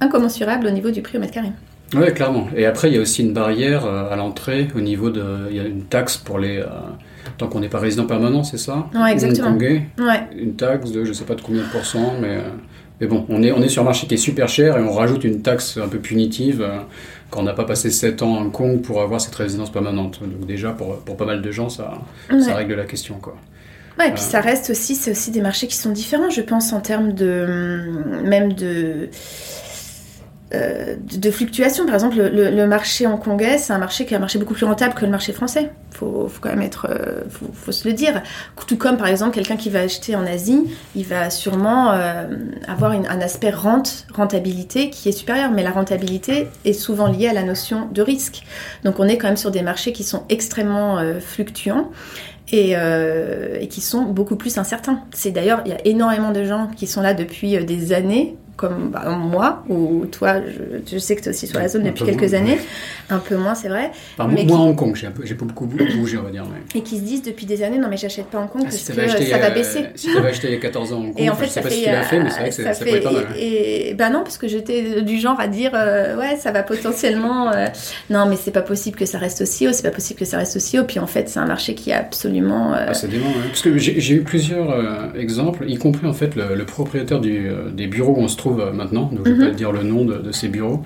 incommensurable 0.00 0.66
au 0.66 0.70
niveau 0.70 0.90
du 0.90 1.02
prix 1.02 1.18
au 1.18 1.20
mètre 1.20 1.34
carré. 1.34 1.52
Oui, 1.94 2.12
clairement. 2.12 2.48
Et 2.56 2.66
après, 2.66 2.88
il 2.88 2.94
y 2.94 2.98
a 2.98 3.00
aussi 3.00 3.22
une 3.22 3.32
barrière 3.32 3.86
euh, 3.86 4.10
à 4.10 4.16
l'entrée 4.16 4.68
au 4.74 4.80
niveau 4.80 5.10
de. 5.10 5.22
Il 5.50 5.56
y 5.56 5.60
a 5.60 5.64
une 5.64 5.84
taxe 5.84 6.16
pour 6.16 6.38
les. 6.38 6.58
Euh, 6.58 6.66
tant 7.38 7.48
qu'on 7.48 7.60
n'est 7.60 7.68
pas 7.68 7.78
résident 7.78 8.06
permanent, 8.06 8.42
c'est 8.42 8.58
ça? 8.58 8.86
Oui, 8.94 9.10
exactement. 9.10 9.56
Ouais. 9.56 10.28
Une 10.36 10.54
taxe 10.54 10.90
de 10.90 11.04
je 11.04 11.12
sais 11.12 11.24
pas 11.24 11.34
de 11.34 11.42
combien 11.42 11.62
de 11.62 11.68
pourcents, 11.68 12.14
mais. 12.20 12.36
Euh, 12.36 12.50
mais 13.00 13.08
bon, 13.08 13.26
on 13.28 13.42
est, 13.42 13.50
on 13.50 13.60
est 13.60 13.68
sur 13.68 13.82
un 13.82 13.86
marché 13.86 14.06
qui 14.06 14.14
est 14.14 14.18
super 14.18 14.48
cher 14.48 14.78
et 14.78 14.80
on 14.80 14.92
rajoute 14.92 15.24
une 15.24 15.42
taxe 15.42 15.78
un 15.78 15.88
peu 15.88 15.98
punitive 15.98 16.64
quand 17.34 17.40
on 17.40 17.44
n'a 17.44 17.52
pas 17.52 17.64
passé 17.64 17.90
7 17.90 18.22
ans 18.22 18.36
à 18.36 18.40
Hong 18.42 18.52
Kong 18.52 18.80
pour 18.80 19.02
avoir 19.02 19.20
cette 19.20 19.34
résidence 19.34 19.72
permanente. 19.72 20.20
Donc 20.22 20.46
déjà, 20.46 20.70
pour, 20.70 20.98
pour 21.00 21.16
pas 21.16 21.24
mal 21.24 21.42
de 21.42 21.50
gens, 21.50 21.68
ça, 21.68 21.94
ça 22.28 22.54
règle 22.54 22.74
la 22.74 22.84
question. 22.84 23.16
Quoi. 23.20 23.34
Ouais, 23.98 24.08
et 24.08 24.12
puis 24.12 24.22
ça 24.22 24.40
reste 24.40 24.70
aussi, 24.70 24.94
c'est 24.94 25.10
aussi 25.10 25.32
des 25.32 25.40
marchés 25.40 25.66
qui 25.66 25.76
sont 25.76 25.90
différents, 25.90 26.30
je 26.30 26.42
pense, 26.42 26.72
en 26.72 26.80
termes 26.80 27.12
de... 27.12 27.90
même 28.24 28.52
de 28.52 29.08
euh, 30.54 30.96
de 30.96 31.30
fluctuations. 31.30 31.84
Par 31.86 31.94
exemple, 31.94 32.16
le, 32.16 32.66
marché 32.66 33.06
hongkongais, 33.06 33.58
c'est 33.58 33.72
un 33.72 33.78
marché 33.78 34.06
qui 34.06 34.14
est 34.14 34.16
un 34.16 34.20
marché 34.20 34.38
beaucoup 34.38 34.54
plus 34.54 34.64
rentable 34.64 34.94
que 34.94 35.04
le 35.04 35.10
marché 35.10 35.32
français. 35.32 35.70
Faut, 35.90 36.28
faut 36.28 36.40
quand 36.40 36.50
même 36.50 36.62
être, 36.62 36.86
euh, 36.90 37.22
faut, 37.52 37.72
se 37.72 37.86
le 37.86 37.94
dire. 37.94 38.22
Tout 38.66 38.76
comme 38.76 38.96
par 38.96 39.06
exemple 39.06 39.32
quelqu'un 39.32 39.56
qui 39.56 39.70
va 39.70 39.80
acheter 39.80 40.16
en 40.16 40.26
Asie, 40.26 40.64
il 40.96 41.04
va 41.04 41.30
sûrement 41.30 41.92
euh, 41.92 42.26
avoir 42.66 42.92
un 42.92 43.20
aspect 43.20 43.50
rente, 43.50 44.06
rentabilité 44.12 44.90
qui 44.90 45.08
est 45.08 45.12
supérieur. 45.12 45.50
Mais 45.50 45.62
la 45.62 45.70
rentabilité 45.70 46.48
est 46.64 46.72
souvent 46.72 47.06
liée 47.06 47.28
à 47.28 47.32
la 47.32 47.42
notion 47.42 47.88
de 47.92 48.02
risque. 48.02 48.42
Donc 48.84 48.98
on 48.98 49.06
est 49.06 49.18
quand 49.18 49.28
même 49.28 49.36
sur 49.36 49.50
des 49.50 49.62
marchés 49.62 49.92
qui 49.92 50.04
sont 50.04 50.24
extrêmement 50.28 50.98
fluctuants. 51.20 51.90
Et, 52.52 52.72
et, 52.72 53.68
qui 53.68 53.80
sont 53.80 54.02
beaucoup 54.02 54.36
plus 54.36 54.58
incertains. 54.58 55.00
C'est 55.12 55.32
d'ailleurs, 55.32 55.62
il 55.64 55.72
y 55.72 55.74
a 55.74 55.78
énormément 55.86 56.30
de 56.30 56.44
gens 56.44 56.68
qui 56.76 56.86
sont 56.86 57.00
là 57.00 57.14
depuis 57.14 57.56
des 57.64 57.92
années 57.92 58.36
comme 58.56 58.90
bah, 58.90 59.08
moi, 59.10 59.64
ou 59.68 60.06
toi, 60.06 60.36
je, 60.90 60.98
sais 60.98 61.16
que 61.16 61.22
tu 61.22 61.28
es 61.28 61.30
aussi 61.30 61.46
sur 61.46 61.58
la 61.58 61.68
zone 61.68 61.82
depuis 61.82 62.04
quelques 62.04 62.34
années, 62.34 62.58
un 63.10 63.18
peu 63.18 63.36
moins, 63.36 63.54
c'est 63.54 63.68
vrai. 63.68 63.90
mais 64.28 64.44
moi, 64.44 64.58
Hong 64.58 64.76
Kong, 64.76 64.94
j'ai 64.94 65.34
pas 65.34 65.44
beaucoup 65.44 65.66
bougé, 65.66 66.18
on 66.18 66.22
va 66.22 66.30
dire. 66.30 66.44
Et 66.74 66.82
qui 66.82 66.98
se 66.98 67.02
disent 67.02 67.22
depuis 67.22 67.46
des 67.46 67.62
années, 67.62 67.78
non, 67.78 67.88
mais 67.88 67.96
j'achète 67.96 68.26
pas 68.26 68.38
Hong 68.38 68.48
Kong 68.48 68.62
ah, 68.64 68.70
parce 68.70 68.82
que 68.82 69.24
ça 69.24 69.38
va 69.38 69.50
baisser. 69.50 69.86
Si 69.96 70.08
tu 70.08 70.16
avais 70.16 70.28
acheté 70.28 70.48
il 70.48 70.54
y 70.54 70.56
a 70.56 70.60
14 70.60 70.92
ans 70.92 70.98
Hong 70.98 71.14
Kong, 71.14 71.14
et 71.16 71.30
en 71.30 71.34
fait, 71.34 71.46
je 71.46 71.50
sais 71.50 71.60
pas 71.60 71.70
ce 71.70 71.74
qu'il 71.74 71.88
a 71.88 72.02
fait, 72.02 72.20
mais 72.20 72.30
c'est 72.30 72.40
vrai 72.40 72.48
que 72.50 72.54
ça, 72.54 72.74
ça 72.74 72.84
pas 72.84 73.12
mal. 73.12 73.26
Et, 73.38 73.94
ben 73.94 74.10
non, 74.10 74.22
parce 74.22 74.38
que 74.38 74.46
j'étais 74.46 75.02
du 75.02 75.18
genre 75.18 75.38
à 75.40 75.48
dire, 75.48 75.72
euh, 75.74 76.16
ouais, 76.16 76.36
ça 76.36 76.52
va 76.52 76.62
potentiellement. 76.62 77.50
Euh, 77.52 77.66
non, 78.10 78.26
mais 78.26 78.36
c'est 78.36 78.52
pas 78.52 78.62
possible 78.62 78.96
que 78.96 79.06
ça 79.06 79.18
reste 79.18 79.40
aussi 79.40 79.66
haut, 79.66 79.72
c'est 79.72 79.82
pas 79.82 79.90
possible 79.90 80.18
que 80.18 80.24
ça 80.24 80.38
reste 80.38 80.56
aussi 80.56 80.78
haut. 80.78 80.84
Puis 80.84 81.00
en 81.00 81.06
fait, 81.06 81.28
c'est 81.28 81.40
un 81.40 81.46
marché 81.46 81.74
qui 81.74 81.90
est 81.90 81.94
absolument. 81.94 82.74
Euh, 82.74 82.86
ah, 82.88 82.94
c'est 82.94 83.08
dément, 83.08 83.26
hein. 83.30 83.48
Parce 83.48 83.62
que 83.62 83.76
j'ai 83.78 84.14
eu 84.14 84.22
plusieurs 84.22 85.16
exemples, 85.16 85.68
y 85.68 85.76
compris 85.76 86.06
en 86.06 86.12
fait 86.12 86.36
le, 86.36 86.64
propriétaire 86.64 87.20
des 87.20 87.86
bureaux 87.86 88.14
où 88.16 88.22
trouve 88.44 88.70
maintenant, 88.74 89.10
donc 89.12 89.20
je 89.24 89.30
ne 89.30 89.36
vais 89.36 89.44
mhm. 89.44 89.50
pas 89.50 89.56
dire 89.56 89.72
le 89.72 89.82
nom 89.82 90.04
de, 90.04 90.32
ces 90.32 90.48
bureaux, 90.48 90.82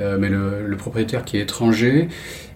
euh, 0.00 0.16
mais 0.18 0.28
le, 0.30 0.76
propriétaire 0.76 1.24
qui 1.24 1.36
est 1.36 1.40
étranger, 1.40 2.08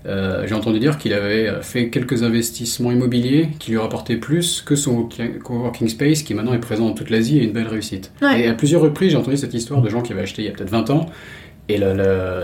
euh, 0.07 0.45
j'ai 0.47 0.55
entendu 0.55 0.79
dire 0.79 0.97
qu'il 0.97 1.13
avait 1.13 1.53
fait 1.61 1.91
quelques 1.91 2.23
investissements 2.23 2.91
immobiliers 2.91 3.51
qui 3.59 3.73
lui 3.73 3.79
rapportaient 3.79 4.17
plus 4.17 4.63
que 4.65 4.75
son 4.75 5.09
coworking 5.45 5.89
space 5.89 6.23
qui 6.23 6.33
maintenant 6.33 6.55
est 6.55 6.59
présent 6.59 6.87
dans 6.87 6.95
toute 6.95 7.11
l'Asie 7.11 7.39
et 7.39 7.45
une 7.45 7.53
belle 7.53 7.69
réussite. 7.69 8.13
Et 8.23 8.47
à 8.49 8.55
plusieurs 8.55 8.81
reprises, 8.81 9.11
j'ai 9.11 9.17
entendu 9.19 9.37
cette 9.37 9.55
histoire 9.55 9.83
de 9.83 9.91
gens 9.91 10.01
qui 10.01 10.13
avaient 10.13 10.23
acheté 10.23 10.43
il 10.43 10.47
y 10.47 10.49
a 10.49 10.53
peut-être 10.53 10.71
20 10.71 10.91
ans 10.91 11.07
et 11.69 11.81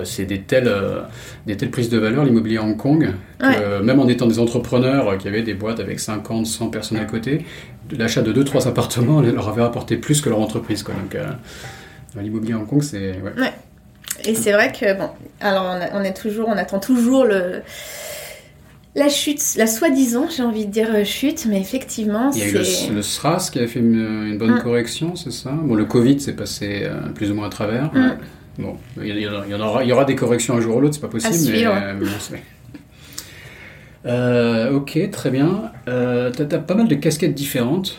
c'est 0.05 0.25
des 0.27 0.41
telles, 0.41 0.69
euh, 0.69 1.01
des 1.47 1.57
telles 1.57 1.71
prises 1.71 1.89
de 1.89 1.99
valeur, 1.99 2.25
l'immobilier 2.25 2.59
à 2.59 2.65
Hong 2.65 2.77
Kong, 2.77 3.09
que 3.39 3.81
même 3.81 4.01
en 4.01 4.09
étant 4.09 4.27
des 4.27 4.39
entrepreneurs 4.39 5.17
qui 5.17 5.29
avaient 5.29 5.43
des 5.43 5.55
boîtes 5.55 5.81
avec 5.81 6.01
50, 6.01 6.47
100 6.47 6.69
personnes 6.69 6.99
à 6.99 7.05
côté, 7.05 7.45
l'achat 7.97 8.23
de 8.23 8.33
2-3 8.33 8.69
appartements 8.69 9.23
leur 9.23 9.49
avait 9.49 9.63
rapporté 9.63 9.97
plus 9.97 10.21
que 10.21 10.29
leur 10.29 10.41
entreprise. 10.41 10.83
Quoi. 10.83 10.95
Donc, 10.95 11.17
L'immobilier 12.21 12.55
à 12.55 12.59
Hong 12.59 12.67
Kong, 12.67 12.83
c'est. 12.83 13.13
Ouais. 13.21 13.53
Et 14.25 14.35
c'est 14.35 14.53
vrai 14.53 14.73
que, 14.73 14.97
bon, 14.97 15.09
alors 15.41 15.77
on, 15.95 16.03
est 16.03 16.15
toujours, 16.15 16.49
on 16.49 16.57
attend 16.57 16.79
toujours 16.79 17.25
le. 17.25 17.63
La 18.95 19.09
chute, 19.09 19.41
la 19.57 19.67
soi-disant, 19.67 20.29
j'ai 20.29 20.43
envie 20.43 20.67
de 20.67 20.71
dire 20.71 20.89
euh, 20.93 21.03
chute, 21.03 21.47
mais 21.49 21.59
effectivement, 21.59 22.31
c'est... 22.31 22.41
Il 22.41 22.45
y 22.45 22.49
a 22.49 22.91
eu 22.91 22.95
le, 22.95 23.01
SRAS 23.01 23.49
qui 23.51 23.59
a 23.59 23.67
fait 23.67 23.79
une, 23.79 24.37
bonne 24.37 24.57
mm. 24.57 24.63
correction, 24.63 25.17
c'est 25.17 25.33
ça? 25.33 25.51
Bon, 25.51 25.75
le 25.75 25.87
Covid 25.87 26.21
s'est 26.21 26.35
passé 26.35 26.83
euh, 26.83 27.09
plus 27.15 27.31
ou 27.31 27.35
moins 27.35 27.47
à 27.47 27.49
travers. 27.49 27.85
Mm. 27.95 28.19
Bon, 28.59 28.77
il 29.03 29.19
y, 29.19 29.27
en 29.27 29.61
aura, 29.61 29.83
il 29.83 29.89
y 29.89 29.93
aura 29.93 30.05
des 30.05 30.15
corrections 30.15 30.57
un 30.57 30.61
jour 30.61 30.77
ou 30.77 30.81
l'autre, 30.83 30.95
c'est 30.95 31.01
pas 31.01 31.09
possible, 31.09 31.53
mais, 31.53 31.65
euh, 31.65 31.95
ok, 34.05 35.11
très 35.11 35.31
bien. 35.31 35.71
tu 35.87 35.93
as, 35.93 36.59
pas 36.59 36.75
mal 36.75 36.89
de 36.89 36.95
casquettes 36.95 37.35
différentes. 37.35 37.99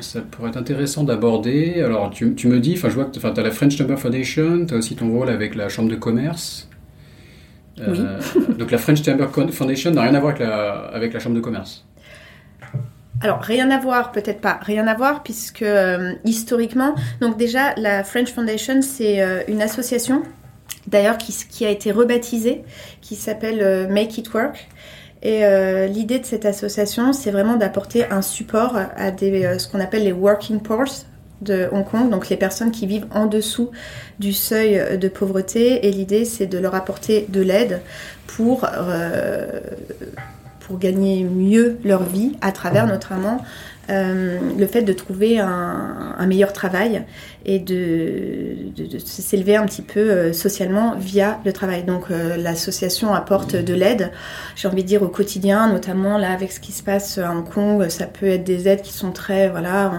ça 0.00 0.20
pourrait 0.20 0.50
être 0.50 0.56
intéressant 0.56 1.04
d'aborder. 1.04 1.82
Alors, 1.82 2.10
tu, 2.10 2.34
tu, 2.34 2.48
me 2.48 2.60
dis, 2.60 2.74
enfin, 2.76 2.88
je 2.88 2.94
vois 2.94 3.04
que 3.04 3.18
tu 3.18 3.24
as 3.24 3.42
la 3.42 3.50
French 3.50 3.76
Chamber 3.76 3.98
Foundation, 3.98 4.66
tu 4.66 4.74
as 4.74 4.76
aussi 4.76 4.96
ton 4.96 5.10
rôle 5.10 5.28
avec 5.28 5.54
la 5.54 5.68
Chambre 5.68 5.90
de 5.90 5.96
commerce. 5.96 6.68
Oui. 7.86 7.98
donc, 8.58 8.70
la 8.70 8.78
French 8.78 9.04
Chamber 9.04 9.28
Foundation 9.52 9.90
n'a 9.90 10.02
rien 10.02 10.14
à 10.14 10.20
voir 10.20 10.34
avec 10.34 10.46
la, 10.46 10.72
avec 10.92 11.12
la 11.12 11.20
Chambre 11.20 11.36
de 11.36 11.40
commerce. 11.40 11.84
Alors, 13.20 13.40
rien 13.40 13.68
à 13.70 13.78
voir, 13.80 14.12
peut-être 14.12 14.40
pas, 14.40 14.60
rien 14.62 14.86
à 14.86 14.94
voir, 14.94 15.24
puisque 15.24 15.62
euh, 15.62 16.12
historiquement, 16.24 16.94
donc 17.20 17.36
déjà, 17.36 17.74
la 17.76 18.04
French 18.04 18.32
Foundation, 18.32 18.80
c'est 18.80 19.20
euh, 19.20 19.42
une 19.48 19.60
association, 19.60 20.22
d'ailleurs, 20.86 21.18
qui, 21.18 21.34
qui, 21.50 21.66
a 21.66 21.70
été 21.70 21.90
rebaptisée, 21.90 22.62
qui 23.00 23.16
s'appelle 23.16 23.60
euh, 23.60 23.88
Make 23.88 24.18
It 24.18 24.32
Work. 24.32 24.68
Et 25.22 25.42
l'idée 25.88 26.20
de 26.20 26.24
cette 26.24 26.46
association, 26.46 27.12
c'est 27.12 27.32
vraiment 27.32 27.56
d'apporter 27.56 28.04
un 28.08 28.22
support 28.22 28.76
à 28.96 29.10
des, 29.10 29.58
ce 29.58 29.66
qu'on 29.66 29.80
appelle 29.80 30.04
les 30.04 30.12
working 30.12 30.60
poor 30.60 30.84
de 31.42 31.68
Hong 31.72 31.84
Kong, 31.84 32.08
donc 32.08 32.28
les 32.28 32.36
personnes 32.36 32.70
qui 32.70 32.86
vivent 32.86 33.06
en 33.12 33.26
dessous 33.26 33.70
du 34.20 34.32
seuil 34.32 34.96
de 34.96 35.08
pauvreté. 35.08 35.88
Et 35.88 35.90
l'idée, 35.90 36.24
c'est 36.24 36.46
de 36.46 36.58
leur 36.58 36.76
apporter 36.76 37.26
de 37.28 37.40
l'aide 37.40 37.80
pour 38.28 38.64
pour 40.68 40.78
gagner 40.78 41.24
mieux 41.24 41.78
leur 41.82 42.02
vie 42.02 42.36
à 42.42 42.52
travers 42.52 42.86
notamment 42.86 43.42
euh, 43.88 44.38
le 44.58 44.66
fait 44.66 44.82
de 44.82 44.92
trouver 44.92 45.38
un, 45.38 46.26
meilleur 46.26 46.52
travail 46.52 47.04
et 47.48 47.58
de, 47.58 48.56
s'élever 48.98 49.56
un 49.56 49.64
petit 49.64 49.80
peu 49.80 50.00
euh, 50.00 50.32
socialement 50.34 50.94
via 50.98 51.40
le 51.46 51.52
travail. 51.54 51.82
Donc 51.82 52.10
euh, 52.10 52.36
l'association 52.36 53.14
apporte 53.14 53.56
de 53.56 53.72
l'aide, 53.72 54.12
j'ai 54.54 54.68
envie 54.68 54.82
de 54.82 54.88
dire 54.88 55.02
au 55.02 55.08
quotidien, 55.08 55.72
notamment 55.72 56.18
là 56.18 56.30
avec 56.30 56.52
ce 56.52 56.60
qui 56.60 56.72
se 56.72 56.82
passe 56.82 57.16
à 57.16 57.32
Hong 57.32 57.48
Kong, 57.48 57.88
ça 57.88 58.04
peut 58.04 58.28
être 58.28 58.44
des 58.44 58.68
aides 58.68 58.82
qui 58.82 58.92
sont 58.92 59.12
très, 59.12 59.48
voilà, 59.48 59.92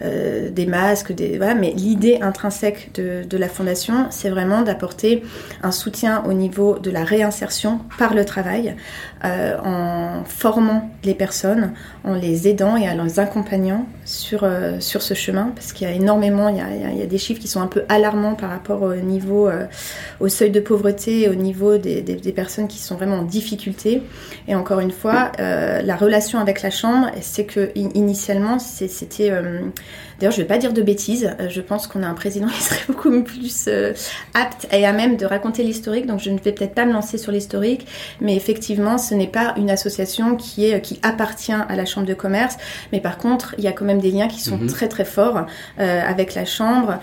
des 0.00 0.66
masques, 0.66 1.12
des, 1.12 1.36
voilà, 1.36 1.54
mais 1.54 1.72
l'idée 1.72 2.18
intrinsèque 2.22 2.90
de, 2.94 3.22
de 3.28 3.36
la 3.36 3.48
fondation, 3.48 4.06
c'est 4.08 4.30
vraiment 4.30 4.62
d'apporter 4.62 5.22
un 5.62 5.72
soutien 5.72 6.24
au 6.24 6.32
niveau 6.32 6.78
de 6.78 6.90
la 6.90 7.04
réinsertion 7.04 7.80
par 7.98 8.14
le 8.14 8.24
travail, 8.24 8.74
en 9.22 10.22
formant 10.24 10.90
les 11.04 11.14
personnes, 11.14 11.72
en 12.04 12.14
les 12.14 12.48
aidant 12.48 12.76
et 12.76 12.88
en 12.88 13.04
les 13.04 13.20
accompagnant 13.20 13.86
sur, 14.04 14.44
euh, 14.44 14.80
sur 14.80 15.02
ce 15.02 15.14
chemin 15.14 15.52
parce 15.54 15.72
qu'il 15.72 15.86
y 15.86 15.90
a 15.90 15.94
énormément, 15.94 16.48
il 16.48 16.56
y 16.56 16.60
a, 16.60 16.66
il 16.78 16.98
y 16.98 17.02
a, 17.02 17.06
des 17.06 17.18
chiffres 17.18 17.40
qui 17.40 17.48
sont 17.48 17.60
un 17.60 17.66
peu 17.66 17.84
alarmants 17.88 18.34
par 18.34 18.50
rapport 18.50 18.82
au 18.82 18.94
niveau, 18.94 19.48
euh, 19.48 19.66
au 20.20 20.28
seuil 20.28 20.50
de 20.50 20.60
pauvreté, 20.60 21.28
au 21.28 21.34
niveau 21.34 21.78
des, 21.78 22.02
des, 22.02 22.32
personnes 22.32 22.68
qui 22.68 22.78
sont 22.78 22.96
vraiment 22.96 23.16
en 23.16 23.22
difficulté. 23.24 24.02
Et 24.46 24.54
encore 24.54 24.80
une 24.80 24.90
fois, 24.90 25.32
euh, 25.40 25.82
la 25.82 25.96
relation 25.96 26.38
avec 26.38 26.62
la 26.62 26.70
chambre, 26.70 27.10
c'est 27.20 27.44
que 27.44 27.70
initialement, 27.74 28.58
c'était 28.58 29.32
D'ailleurs, 30.18 30.32
je 30.32 30.38
ne 30.38 30.42
vais 30.42 30.48
pas 30.48 30.58
dire 30.58 30.72
de 30.72 30.82
bêtises. 30.82 31.30
Euh, 31.40 31.48
je 31.48 31.60
pense 31.60 31.86
qu'on 31.86 32.02
a 32.02 32.06
un 32.06 32.14
président 32.14 32.46
qui 32.54 32.62
serait 32.62 32.80
beaucoup 32.88 33.22
plus 33.22 33.66
euh, 33.68 33.92
apte 34.34 34.66
et 34.72 34.84
à 34.84 34.92
même 34.92 35.16
de 35.16 35.26
raconter 35.26 35.62
l'historique. 35.62 36.06
Donc, 36.06 36.20
je 36.20 36.30
ne 36.30 36.38
vais 36.38 36.52
peut-être 36.52 36.74
pas 36.74 36.86
me 36.86 36.92
lancer 36.92 37.18
sur 37.18 37.32
l'historique. 37.32 37.86
Mais 38.20 38.34
effectivement, 38.36 38.98
ce 38.98 39.14
n'est 39.14 39.28
pas 39.28 39.54
une 39.56 39.70
association 39.70 40.36
qui, 40.36 40.66
est, 40.66 40.80
qui 40.80 40.98
appartient 41.02 41.52
à 41.52 41.76
la 41.76 41.84
Chambre 41.84 42.06
de 42.06 42.14
commerce. 42.14 42.56
Mais 42.92 43.00
par 43.00 43.18
contre, 43.18 43.54
il 43.58 43.64
y 43.64 43.68
a 43.68 43.72
quand 43.72 43.84
même 43.84 44.00
des 44.00 44.10
liens 44.10 44.28
qui 44.28 44.40
sont 44.40 44.58
mhm. 44.58 44.66
très, 44.66 44.88
très 44.88 45.04
forts 45.04 45.46
euh, 45.78 46.02
avec 46.04 46.34
la 46.34 46.44
Chambre, 46.44 46.98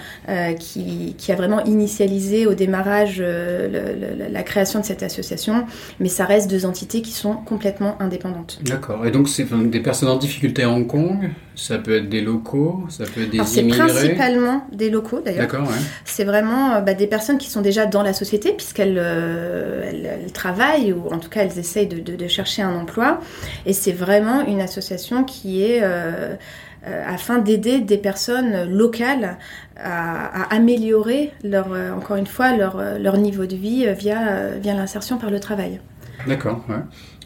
qui, 0.59 1.15
qui, 1.17 1.31
a 1.31 1.35
vraiment 1.35 1.63
initialisé 1.65 2.45
au 2.45 2.53
démarrage 2.53 3.21
la 3.21 4.43
création 4.43 4.79
de 4.79 4.85
cette 4.85 5.03
association. 5.03 5.65
Mais 5.99 6.09
ça 6.09 6.25
reste 6.25 6.49
deux 6.49 6.65
entités 6.65 7.01
qui 7.01 7.11
sont 7.11 7.33
complètement 7.33 7.95
indépendantes. 8.01 8.59
D'accord. 8.63 9.05
Et 9.05 9.11
donc, 9.11 9.29
c'est 9.29 9.45
des 9.69 9.79
personnes 9.79 10.09
en 10.09 10.17
difficulté 10.17 10.63
à 10.63 10.69
Hong 10.69 10.87
Kong? 10.87 11.29
Ça 11.55 11.77
peut 11.77 11.97
être 11.97 12.09
des 12.09 12.21
locaux 12.21 12.83
c'est 12.89 13.67
principalement 13.67 14.67
des 14.71 14.89
locaux 14.89 15.21
d'ailleurs. 15.21 15.47
D'accord, 15.47 15.69
C'est 16.03 16.23
vraiment 16.23 16.73
euh, 16.73 16.81
bah, 16.81 16.93
des 16.93 17.07
personnes 17.07 17.37
qui 17.37 17.49
sont 17.49 17.61
déjà 17.61 17.85
dans 17.85 18.03
la 18.03 18.13
société 18.13 18.51
puisqu'elles 18.51 18.97
euh, 18.97 19.83
elles, 20.23 20.31
travaillent 20.31 20.93
ou 20.93 21.07
en 21.13 21.19
tout 21.19 21.29
cas 21.29 21.41
elles 21.41 21.57
essayent 21.57 21.87
de, 21.87 22.27
chercher 22.27 22.61
un 22.61 22.75
emploi. 22.75 23.19
Et 23.65 23.73
c'est 23.73 23.91
vraiment 23.91 24.45
une 24.45 24.61
association 24.61 25.23
qui 25.23 25.63
est 25.63 25.79
euh, 25.83 26.35
afin 26.83 27.39
d'aider 27.39 27.79
des 27.79 27.97
personnes 27.97 28.69
locales 28.69 29.37
à, 29.77 30.53
améliorer 30.53 31.31
leur, 31.43 31.69
encore 31.95 32.17
une 32.17 32.27
fois 32.27 32.55
leur, 32.55 32.81
leur 32.99 33.17
niveau 33.17 33.45
de 33.45 33.55
vie 33.55 33.87
via, 33.93 34.49
via 34.61 34.73
l'insertion 34.73 35.17
par 35.17 35.31
le 35.31 35.39
travail. 35.39 35.79
D'accord. 36.27 36.63
Ouais. 36.69 36.75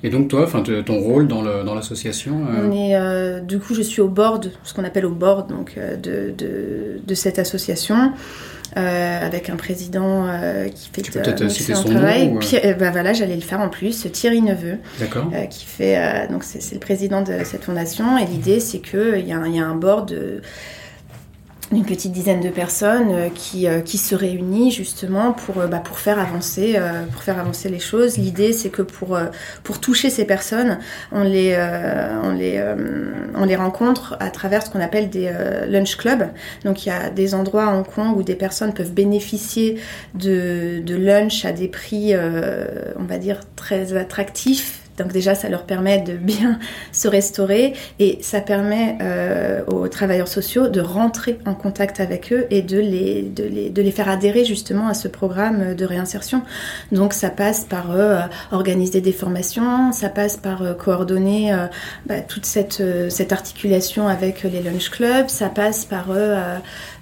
Et 0.03 0.09
donc 0.09 0.29
toi, 0.29 0.43
enfin 0.43 0.63
ton 0.63 0.99
rôle 0.99 1.27
dans 1.27 1.41
l'association 1.75 2.45
euh... 2.49 2.67
On 2.67 2.71
est, 2.71 2.95
euh, 2.95 3.41
du 3.41 3.59
coup, 3.59 3.73
je 3.73 3.81
suis 3.81 4.01
au 4.01 4.07
board, 4.07 4.51
ce 4.63 4.73
qu'on 4.73 4.83
appelle 4.83 5.05
au 5.05 5.12
board 5.12 5.49
donc 5.49 5.73
euh, 5.77 5.95
de, 5.95 6.33
de, 6.38 7.01
de, 7.05 7.13
cette 7.15 7.39
association. 7.39 8.13
Euh, 8.77 9.25
avec 9.25 9.49
un 9.49 9.55
président 9.55 10.27
qui 10.75 10.91
fait 10.93 11.01
tu 11.01 11.12
peux 11.12 11.21
peut-être 11.21 11.49
citer 11.49 11.73
son 11.73 11.85
travail. 11.85 12.27
Nom, 12.27 12.38
Puis, 12.39 12.55
bah, 12.77 12.91
voilà, 12.91 13.13
j'allais 13.13 13.33
le 13.33 13.41
faire 13.41 13.62
en 13.62 13.69
plus, 13.69 14.05
Thierry 14.12 14.43
Neveu, 14.43 14.77
qui 15.49 15.65
fait 15.65 16.27
donc 16.29 16.43
c'est 16.43 16.75
le 16.75 16.79
président 16.79 17.23
de 17.23 17.43
cette 17.43 17.63
fondation. 17.63 18.19
Et 18.19 18.25
l'idée, 18.27 18.59
c'est 18.59 18.77
que 18.77 19.17
il 19.17 19.25
y, 19.25 19.29
y, 19.29 19.33
a 19.33 19.65
un 19.65 19.75
board 19.75 20.15
une 21.71 21.86
petite 21.86 22.12
dizaine 22.12 22.41
de 22.41 22.49
personnes 22.49 23.12
euh, 23.12 23.29
qui, 23.34 23.67
euh, 23.67 23.82
qui 23.82 23.97
se 23.97 24.15
réunissent 24.15 24.75
justement 24.75 25.34
pour, 25.34 25.60
euh, 25.60 25.67
bah, 25.67 25.79
pour, 25.79 25.99
faire 25.99 26.19
avancer, 26.19 26.79
pour 27.12 27.21
faire 27.21 27.39
avancer 27.39 27.69
les 27.69 27.79
choses. 27.79 28.17
L'idée, 28.17 28.53
c'est 28.53 28.69
que 28.69 28.82
pour, 28.82 29.19
pour 29.63 29.79
toucher 29.79 30.10
ces 30.10 30.25
personnes, 30.25 30.79
on 31.12 31.23
les, 31.23 31.55
on, 32.23 32.32
les, 32.32 32.63
on 33.36 33.45
les 33.45 33.55
rencontre 33.55 34.15
à 34.19 34.29
travers 34.29 34.65
ce 34.65 34.69
qu'on 34.69 34.79
appelle 34.79 35.10
des 35.10 35.32
lunch 35.67 35.97
clubs. 35.97 36.27
Donc 36.63 36.86
il 36.86 36.89
y 36.89 36.91
a 36.91 37.10
des 37.10 37.36
endroits 37.36 37.65
à 37.65 37.75
Hong 37.75 37.86
Kong 37.86 38.17
où 38.17 38.23
des 38.23 38.36
personnes 38.36 38.73
peuvent 38.73 38.93
bénéficier 38.93 39.79
de, 40.13 40.82
de 40.84 40.95
lunch 40.95 41.45
à 41.45 41.51
des 41.51 41.67
prix, 41.67 42.13
on 42.15 43.03
va 43.03 43.17
dire, 43.17 43.41
très 43.55 43.95
attractifs 43.95 44.88
donc 44.99 45.12
déjà, 45.12 45.33
ça 45.33 45.49
leur 45.49 45.63
permet 45.63 45.99
de 45.99 46.13
bien 46.13 46.59
se 46.91 47.07
restaurer 47.07 47.73
et 47.99 48.19
ça 48.21 48.41
permet 48.41 48.97
euh, 49.01 49.63
aux 49.67 49.88
travailleurs 49.88 50.27
sociaux 50.27 50.67
de 50.67 50.81
rentrer 50.81 51.39
en 51.45 51.55
contact 51.55 51.99
avec 51.99 52.31
eux 52.31 52.45
et 52.49 52.62
de 52.62 52.79
les, 52.79 53.23
de 53.23 53.43
les, 53.43 53.69
de 53.69 53.81
les 53.81 53.91
faire 53.91 54.09
adhérer 54.09 54.45
justement 54.45 54.88
à 54.88 54.93
ce 54.93 55.07
programme 55.07 55.73
de 55.75 55.85
réinsertion. 55.85 56.43
Donc 56.91 57.13
ça 57.13 57.29
passe 57.29 57.65
par 57.65 57.91
euh, 57.91 58.19
organiser 58.51 59.01
des 59.01 59.13
formations, 59.13 59.91
ça 59.91 60.09
passe 60.09 60.38
par 60.38 60.62
euh, 60.62 60.73
coordonner 60.73 61.55
bah, 62.05 62.21
toute 62.21 62.45
cette, 62.45 62.83
cette 63.09 63.31
articulation 63.31 64.07
avec 64.07 64.43
les 64.43 64.62
lunch 64.62 64.89
clubs, 64.89 65.27
ça 65.27 65.49
passe 65.49 65.85
par 65.85 66.07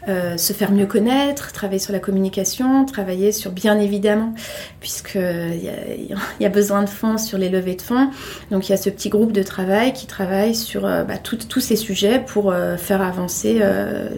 euh, 0.07 0.37
se 0.37 0.53
faire 0.53 0.71
mieux 0.71 0.85
connaître, 0.85 1.51
travailler 1.51 1.79
sur 1.79 1.91
la 1.91 1.99
communication, 1.99 2.85
travailler 2.85 3.33
sur, 3.33 3.51
bien 3.51 3.77
évidemment, 3.77 4.33
puisqu'il 4.79 5.19
y, 5.61 5.69
a, 5.69 6.17
y 6.39 6.45
a 6.45 6.49
besoin 6.49 6.81
de 6.83 6.89
fonds 6.89 7.17
sur 7.17 7.37
les 7.37 7.49
levées 7.49 7.75
de 7.75 7.81
fonds. 7.81 8.09
Donc 8.49 8.69
il 8.69 8.71
y 8.71 8.73
a 8.73 8.77
ce 8.77 8.89
petit 8.89 9.09
groupe 9.09 9.33
de 9.33 9.43
travail 9.43 9.91
qui 9.91 10.07
travaille 10.07 10.55
sur 10.55 10.85
euh, 10.85 11.03
bah, 11.03 11.17
tous 11.17 11.59
ces 11.59 11.75
sujets 11.75 12.23
pour 12.25 12.51
euh, 12.51 12.77
faire 12.77 13.01
avancer 13.01 13.61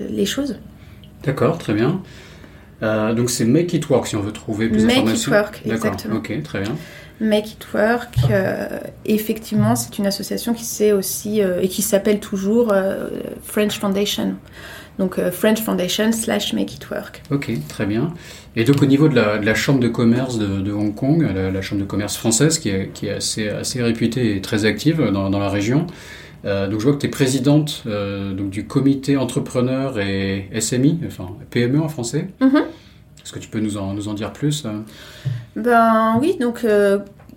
les 0.10 0.25
choses. 0.25 0.60
D'accord, 1.23 1.58
très 1.58 1.73
bien. 1.73 2.02
donc 2.82 3.30
c'est 3.30 3.45
Make 3.45 3.73
It 3.73 3.89
Work 3.89 4.08
si 4.08 4.15
on 4.15 4.21
veut 4.21 4.32
trouver 4.32 4.69
plus 4.69 4.86
d'informations. 4.86 5.32
Make 5.32 5.47
It 5.47 5.56
Work, 5.56 5.62
exactement. 5.65 6.15
Ok, 6.17 6.43
très 6.43 6.62
bien. 6.62 6.75
Make 7.19 7.54
It 7.54 7.67
Work, 7.73 8.15
effectivement, 9.06 9.75
c'est 9.75 9.97
une 9.97 10.06
association 10.06 10.54
qui 10.54 10.65
sait 10.65 10.91
aussi 10.91 11.41
et 11.41 11.67
qui 11.67 11.82
s'appelle 11.82 12.19
toujours 12.19 12.73
French 13.43 13.80
Foundation. 13.80 14.36
Donc 14.99 15.17
euh, 15.17 15.31
French 15.31 15.62
Foundation 15.62 16.12
slash 16.12 16.53
Make 16.53 16.75
It 16.75 16.89
Work. 16.91 17.23
Ok, 17.31 17.51
très 17.67 17.85
bien. 17.85 18.13
Et 18.55 18.65
donc 18.65 18.81
au 18.83 18.85
niveau 18.85 19.07
de 19.07 19.15
la, 19.15 19.55
chambre 19.55 19.79
de 19.79 19.88
commerce 19.88 20.38
de, 20.38 20.71
Hong 20.71 20.93
Kong, 20.93 21.26
la, 21.34 21.61
chambre 21.61 21.82
de 21.82 21.88
commerce 21.88 22.17
française 22.17 22.59
qui 22.59 22.69
est, 22.69 22.91
qui 22.93 23.07
est 23.07 23.13
assez, 23.13 23.47
assez, 23.47 23.82
réputée 23.82 24.36
et 24.36 24.41
très 24.41 24.65
active 24.65 25.01
dans, 25.11 25.30
dans 25.30 25.39
la 25.39 25.49
région, 25.49 25.88
euh, 26.45 26.67
donc 26.67 26.80
je 26.80 26.86
vois 26.86 26.93
que 26.93 26.99
tu 26.99 27.07
es 27.07 27.09
présidente 27.09 27.84
euh, 27.86 28.34
donc, 28.34 28.49
du 28.49 28.65
comité 28.65 29.17
entrepreneur 29.17 29.99
et 29.99 30.49
SMI, 30.59 30.99
enfin 31.05 31.28
PME 31.49 31.82
en 31.82 31.89
français. 31.89 32.30
Mm-hmm. 32.41 32.63
Est-ce 33.24 33.34
que 33.34 33.39
tu 33.39 33.49
peux 33.49 33.59
nous 33.59 33.78
en, 33.78 33.93
nous 33.93 34.07
en 34.07 34.13
dire 34.13 34.32
plus 34.32 34.65
Ben 35.55 36.17
oui, 36.19 36.38
donc 36.39 36.65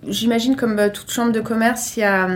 J'imagine 0.07 0.55
comme 0.55 0.79
euh, 0.79 0.89
toute 0.89 1.11
chambre 1.11 1.31
de 1.31 1.39
commerce, 1.39 1.95
il 1.97 2.01
y, 2.01 2.03
a, 2.03 2.27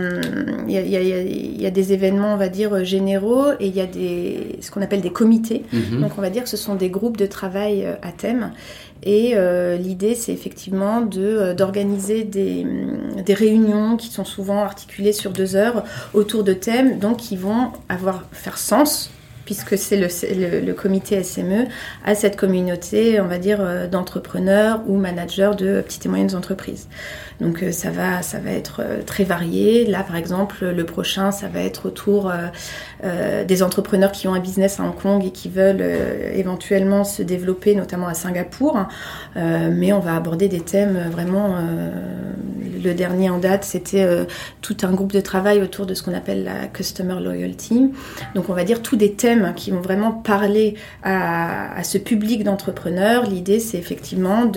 il, 0.66 0.72
y 0.72 0.96
a, 0.96 1.02
il 1.02 1.60
y, 1.60 1.66
a, 1.66 1.70
des 1.70 1.92
événements, 1.92 2.34
on 2.34 2.36
va 2.36 2.48
dire, 2.48 2.74
euh, 2.74 2.84
généraux 2.84 3.52
et 3.60 3.66
il 3.66 3.76
y 3.76 3.80
a 3.80 3.86
des, 3.86 4.58
ce 4.60 4.70
qu'on 4.70 4.82
appelle 4.82 5.00
des 5.00 5.10
comités. 5.10 5.64
Mhm. 5.72 6.00
Donc 6.00 6.12
on 6.18 6.20
va 6.20 6.30
dire 6.30 6.44
que 6.44 6.48
ce 6.48 6.56
sont 6.56 6.74
des 6.74 6.90
groupes 6.90 7.16
de 7.16 7.26
travail 7.26 7.84
euh, 7.84 7.94
à 8.02 8.12
thème. 8.12 8.52
Et 9.04 9.36
l'idée, 9.78 10.16
c'est 10.16 10.32
effectivement 10.32 11.00
de, 11.02 11.52
d'organiser 11.52 12.24
des, 12.24 12.66
des, 13.24 13.32
réunions 13.32 13.96
qui 13.96 14.08
sont 14.08 14.24
souvent 14.24 14.64
articulées 14.64 15.12
sur 15.12 15.30
deux 15.30 15.54
heures 15.54 15.84
autour 16.14 16.42
de 16.42 16.52
thèmes, 16.52 16.98
donc 16.98 17.18
qui 17.18 17.36
vont 17.36 17.70
avoir, 17.88 18.24
faire 18.32 18.58
sens 18.58 19.12
puisque 19.48 19.78
c'est 19.78 19.96
le, 19.96 20.72
comité 20.74 21.22
SME, 21.22 21.68
à 22.04 22.14
cette 22.14 22.36
communauté, 22.36 23.18
on 23.18 23.26
va 23.26 23.38
dire, 23.38 23.88
d'entrepreneurs 23.90 24.82
ou 24.86 24.98
managers 24.98 25.52
de 25.56 25.80
petites 25.80 26.04
et 26.04 26.08
moyennes 26.10 26.34
entreprises. 26.34 26.86
Donc 27.40 27.62
euh, 27.62 27.72
ça 27.72 27.90
va, 27.90 28.20
être 28.50 28.82
euh, 28.82 29.02
très 29.02 29.24
varié. 29.24 29.86
Là, 29.86 30.02
par 30.02 30.16
exemple, 30.16 30.66
le 30.66 30.84
prochain, 30.84 31.30
ça 31.30 31.48
va 31.48 31.60
être 31.60 31.86
autour 31.86 32.32
euh, 33.04 33.44
des 33.44 33.62
entrepreneurs 33.62 34.12
qui 34.12 34.26
ont 34.26 34.34
un 34.34 34.40
business 34.40 34.80
à 34.80 34.84
Hong 34.84 34.94
Kong 34.94 35.24
et 35.24 35.30
qui 35.30 35.48
veulent 35.48 35.84
éventuellement 36.34 37.04
se 37.04 37.22
développer, 37.22 37.74
notamment 37.74 38.08
à 38.08 38.14
Singapour. 38.14 38.86
mais 39.36 39.92
on 39.92 40.00
va 40.00 40.16
aborder 40.16 40.48
des 40.48 40.60
thèmes 40.60 41.08
vraiment. 41.10 41.56
Le 42.82 42.94
dernier 42.94 43.30
en 43.30 43.38
date, 43.38 43.64
c'était 43.64 44.06
tout 44.62 44.76
un 44.82 44.92
groupe 44.92 45.12
de 45.12 45.20
travail 45.20 45.62
autour 45.62 45.86
de 45.86 45.94
ce 45.94 46.02
qu'on 46.02 46.14
appelle 46.14 46.44
la 46.44 46.66
customer 46.66 47.20
loyalty. 47.20 47.90
Donc 48.34 48.48
on 48.48 48.54
va 48.54 48.64
dire 48.64 48.82
tous 48.82 48.96
des 48.96 49.12
thèmes 49.12 49.52
qui 49.56 49.70
vont 49.70 49.80
vraiment 49.80 50.12
parler 50.12 50.74
à, 51.02 51.82
ce 51.82 51.98
public 51.98 52.44
d'entrepreneurs. 52.44 53.24
L'idée, 53.24 53.60
c'est 53.60 53.78
effectivement 53.78 54.50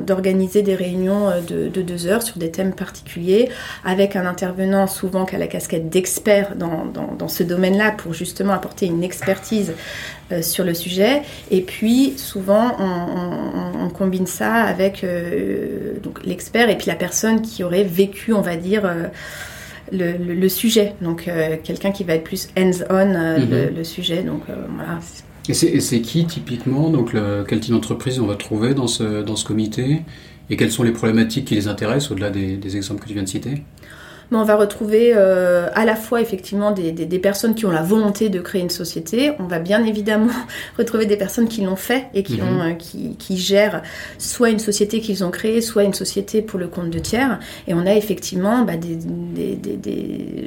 d'organiser 0.00 0.62
des 0.62 0.74
réunions 0.74 1.30
de, 1.48 1.68
de 1.68 1.82
deux 1.82 2.06
heures 2.06 2.22
sur 2.22 2.38
des 2.38 2.50
thèmes 2.50 2.74
particuliers, 2.74 3.48
avec 3.84 4.16
un 4.16 4.26
intervenant 4.26 4.86
souvent 4.86 5.24
qui 5.24 5.34
a 5.34 5.38
la 5.38 5.46
casquette 5.46 5.88
d'expert 5.88 6.56
dans, 6.56 7.28
ce 7.28 7.42
domaine-là 7.42 7.92
pour 7.92 8.12
justement 8.14 8.52
apporter 8.52 8.86
une 8.86 9.02
expertise 9.02 9.72
euh, 9.72 9.74
sur 10.40 10.64
le 10.64 10.74
sujet. 10.74 11.22
Et 11.50 11.60
puis 11.62 12.14
souvent 12.16 12.76
on, 12.78 13.88
combine 13.90 14.26
ça 14.26 14.54
avec 14.54 15.04
euh, 15.04 15.98
donc 16.02 16.24
l'expert 16.24 16.70
et 16.70 16.78
puis 16.78 16.86
la 16.86 16.94
personne 16.94 17.42
qui 17.42 17.62
aurait 17.62 17.84
vécu, 17.84 18.32
on 18.32 18.40
va 18.40 18.56
dire, 18.56 18.86
euh, 18.86 19.04
le, 19.92 20.16
le, 20.16 20.48
sujet. 20.48 20.94
Donc 21.02 21.28
quelqu'un 21.62 21.90
qui 21.90 22.04
va 22.04 22.14
être 22.14 22.24
plus 22.24 22.48
hands-on 22.56 23.38
mhm. 23.38 23.74
le, 23.76 23.84
sujet. 23.84 24.22
Donc 24.22 24.42
voilà. 24.46 24.98
Et 25.48 25.80
c'est 25.80 26.00
qui 26.00 26.24
typiquement 26.24 26.88
donc 26.88 27.14
Quel 27.48 27.60
type 27.60 27.72
d'entreprise 27.74 28.18
on 28.18 28.26
va 28.26 28.36
trouver 28.36 28.72
dans 28.72 28.86
ce, 28.86 29.22
dans 29.22 29.36
ce 29.36 29.44
comité? 29.44 30.02
Et 30.48 30.56
quelles 30.56 30.72
sont 30.72 30.82
les 30.82 30.92
problématiques 30.92 31.46
qui 31.46 31.54
les 31.54 31.68
intéressent 31.68 32.12
au-delà 32.12 32.30
des, 32.30 32.56
des 32.56 32.76
exemples 32.76 33.02
que 33.02 33.08
tu 33.08 33.14
viens 33.14 33.22
de 33.22 33.28
citer? 33.28 33.62
On 34.38 34.44
va 34.44 34.56
retrouver 34.56 35.12
euh, 35.14 35.68
à 35.74 35.84
la 35.84 35.94
fois 35.94 36.20
effectivement 36.20 36.70
des, 36.70 36.92
personnes 37.18 37.54
qui 37.54 37.66
ont 37.66 37.70
la 37.70 37.82
volonté 37.82 38.30
de 38.30 38.40
créer 38.40 38.62
une 38.62 38.70
société. 38.70 39.32
On 39.38 39.44
va 39.44 39.58
bien 39.58 39.84
évidemment 39.84 40.32
retrouver 40.78 41.06
des 41.06 41.16
personnes 41.16 41.48
qui 41.48 41.60
l'ont 41.60 41.76
fait 41.76 42.06
et 42.14 42.22
qui, 42.22 42.40
mhm. 42.40 42.48
ont, 42.48 42.62
euh, 42.62 42.72
qui, 42.72 43.36
gèrent 43.36 43.82
soit 44.18 44.50
une 44.50 44.58
société 44.58 45.00
qu'ils 45.00 45.22
ont 45.24 45.30
créée, 45.30 45.60
soit 45.60 45.84
une 45.84 45.92
société 45.92 46.40
pour 46.40 46.58
le 46.58 46.68
compte 46.68 46.90
de 46.90 46.98
tiers. 46.98 47.40
Et 47.68 47.74
on 47.74 47.86
a 47.86 47.94
effectivement 47.94 48.62
bah, 48.62 48.76
des, 48.76 48.98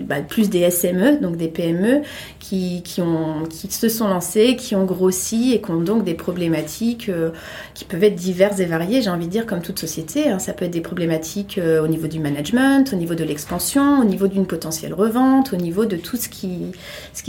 bah, 0.02 0.22
plus 0.28 0.50
des 0.50 0.70
SME, 0.72 1.22
donc 1.22 1.38
des 1.38 1.48
PME, 1.48 2.02
qui, 2.40 2.82
ont, 3.00 3.44
qui 3.50 3.72
se 3.72 3.90
sont 3.90 4.08
lancés, 4.08 4.56
qui 4.56 4.76
ont 4.76 4.86
grossi 4.86 5.54
et 5.54 5.62
qui 5.62 5.72
ont 5.72 5.82
donc 5.82 6.04
des 6.04 6.14
problématiques 6.14 7.10
euh, 7.10 7.32
qui 7.74 7.86
peuvent 7.86 8.04
être 8.04 8.16
diverses 8.16 8.60
et 8.60 8.66
variées, 8.66 9.02
j'ai 9.02 9.10
envie 9.10 9.28
de 9.28 9.32
dire, 9.32 9.46
comme 9.46 9.62
toute 9.62 9.80
société. 9.80 10.30
Hein. 10.30 10.40
Ça 10.40 10.54
peut 10.54 10.66
être 10.66 10.72
des 10.72 10.82
problématiques 10.82 11.60
au 11.60 11.88
niveau 11.88 12.08
du 12.08 12.20
management, 12.20 12.92
au 12.94 12.96
niveau 12.96 13.16
de 13.16 13.24
l'expansion 13.24 13.75
au 13.82 14.04
niveau 14.04 14.28
d'une 14.28 14.46
potentielle 14.46 14.94
revente, 14.94 15.54
au 15.54 15.58
niveau 15.58 15.86
de 15.86 15.98
tout 15.98 16.18
ce 16.18 16.30
qui, 16.30 16.72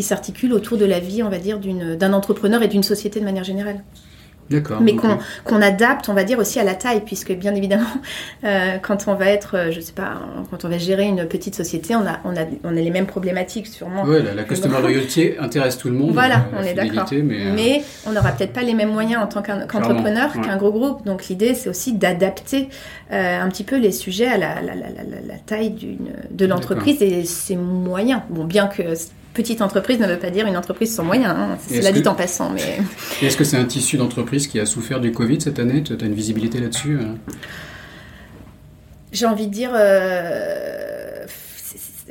s'articule 0.03 0.53
autour 0.53 0.79
de 0.79 0.85
la 0.85 1.01
vie, 1.01 1.23
on 1.23 1.29
va 1.29 1.39
dire, 1.39 1.59
d'un 1.59 2.13
entrepreneur 2.13 2.63
et 2.63 2.69
d'une 2.69 2.83
société 2.83 3.21
de 3.21 3.25
manière 3.25 3.45
générale. 3.45 3.83
Mais 4.81 4.97
qu'on 5.45 5.63
adapte, 5.63 6.09
on 6.09 6.15
va 6.15 6.25
dire, 6.25 6.39
aussi 6.39 6.61
à 6.61 6.65
la 6.65 6.75
taille, 6.75 7.03
puisque 7.05 7.33
bien 7.33 7.55
évidemment, 7.55 7.85
euh, 8.45 8.77
quand 8.81 9.09
on 9.09 9.15
va 9.15 9.27
être, 9.27 9.57
euh, 9.57 9.73
je 9.73 9.81
sais 9.81 9.93
pas, 9.93 10.21
quand 10.51 10.65
on 10.65 10.69
va 10.69 10.79
gérer 10.79 11.05
une 11.05 11.27
petite 11.27 11.55
société, 11.55 11.97
on 11.97 12.07
a, 12.07 12.21
on 12.25 12.37
a, 12.37 12.45
on 12.65 12.77
a 12.77 12.81
les 12.81 12.91
mêmes 12.91 13.07
problématiques 13.07 13.67
sûrement. 13.67 14.05
Oui, 14.07 14.19
la, 14.35 14.45
customer 14.45 14.79
loyalty 14.83 15.33
intéresse 15.39 15.79
tout 15.79 15.89
le 15.89 15.95
monde. 15.95 16.13
Voilà, 16.13 16.37
euh, 16.37 16.61
on 16.61 16.63
est 16.63 16.75
d'accord. 16.75 17.09
Mais, 17.13 17.83
on 18.07 18.13
n'aura 18.13 18.33
peut-être 18.33 18.53
pas 18.53 18.63
les 18.63 18.75
mêmes 18.75 18.93
moyens 18.93 19.23
en 19.23 19.27
tant 19.27 19.43
qu'entrepreneur 19.43 20.33
qu'un 20.41 20.57
gros 20.57 20.73
groupe. 20.73 21.05
Donc 21.05 21.27
l'idée, 21.27 21.55
c'est 21.55 21.69
aussi 21.69 21.93
d'adapter 21.93 22.69
un 23.11 23.49
petit 23.49 23.65
peu 23.65 23.77
les 23.77 23.93
sujets 23.93 24.27
à 24.27 24.39
la, 24.39 24.61
la, 24.63 24.75
la 24.75 25.39
taille 25.45 25.75
de 26.31 26.47
l'entreprise 26.47 27.03
et 27.03 27.25
ses 27.25 27.57
moyens. 27.57 28.21
Bon, 28.31 28.45
bien 28.45 28.67
que 28.67 28.83
petite 29.37 29.61
entreprise 29.61 30.01
ne 30.01 30.07
veut 30.07 30.19
pas 30.19 30.31
dire 30.31 30.47
une 30.47 30.57
entreprise 30.57 30.95
sans 30.95 31.05
moyens. 31.05 31.35
Hein. 31.37 31.59
C'est 31.69 31.83
la 31.83 31.93
dit 31.93 32.07
en 32.09 32.15
passant. 32.15 32.51
Mais... 32.51 32.79
Est-ce 33.23 33.37
que 33.37 33.45
c'est 33.45 33.59
un 33.59 33.67
tissu 33.67 33.99
d'entreprise 33.99 34.47
qui 34.47 34.59
a 34.59 34.67
souffert 34.67 35.01
du 35.01 35.13
Covid 35.13 35.41
cette 35.41 35.59
année? 35.59 35.83
Tu 35.83 35.93
as 35.93 36.07
une 36.07 36.15
visibilité 36.15 36.59
là-dessus 36.59 36.99
hein 37.01 37.17
J'ai 39.13 39.27
envie 39.27 39.47
de 39.47 39.53
dire. 39.53 39.71
Euh, 39.75 41.27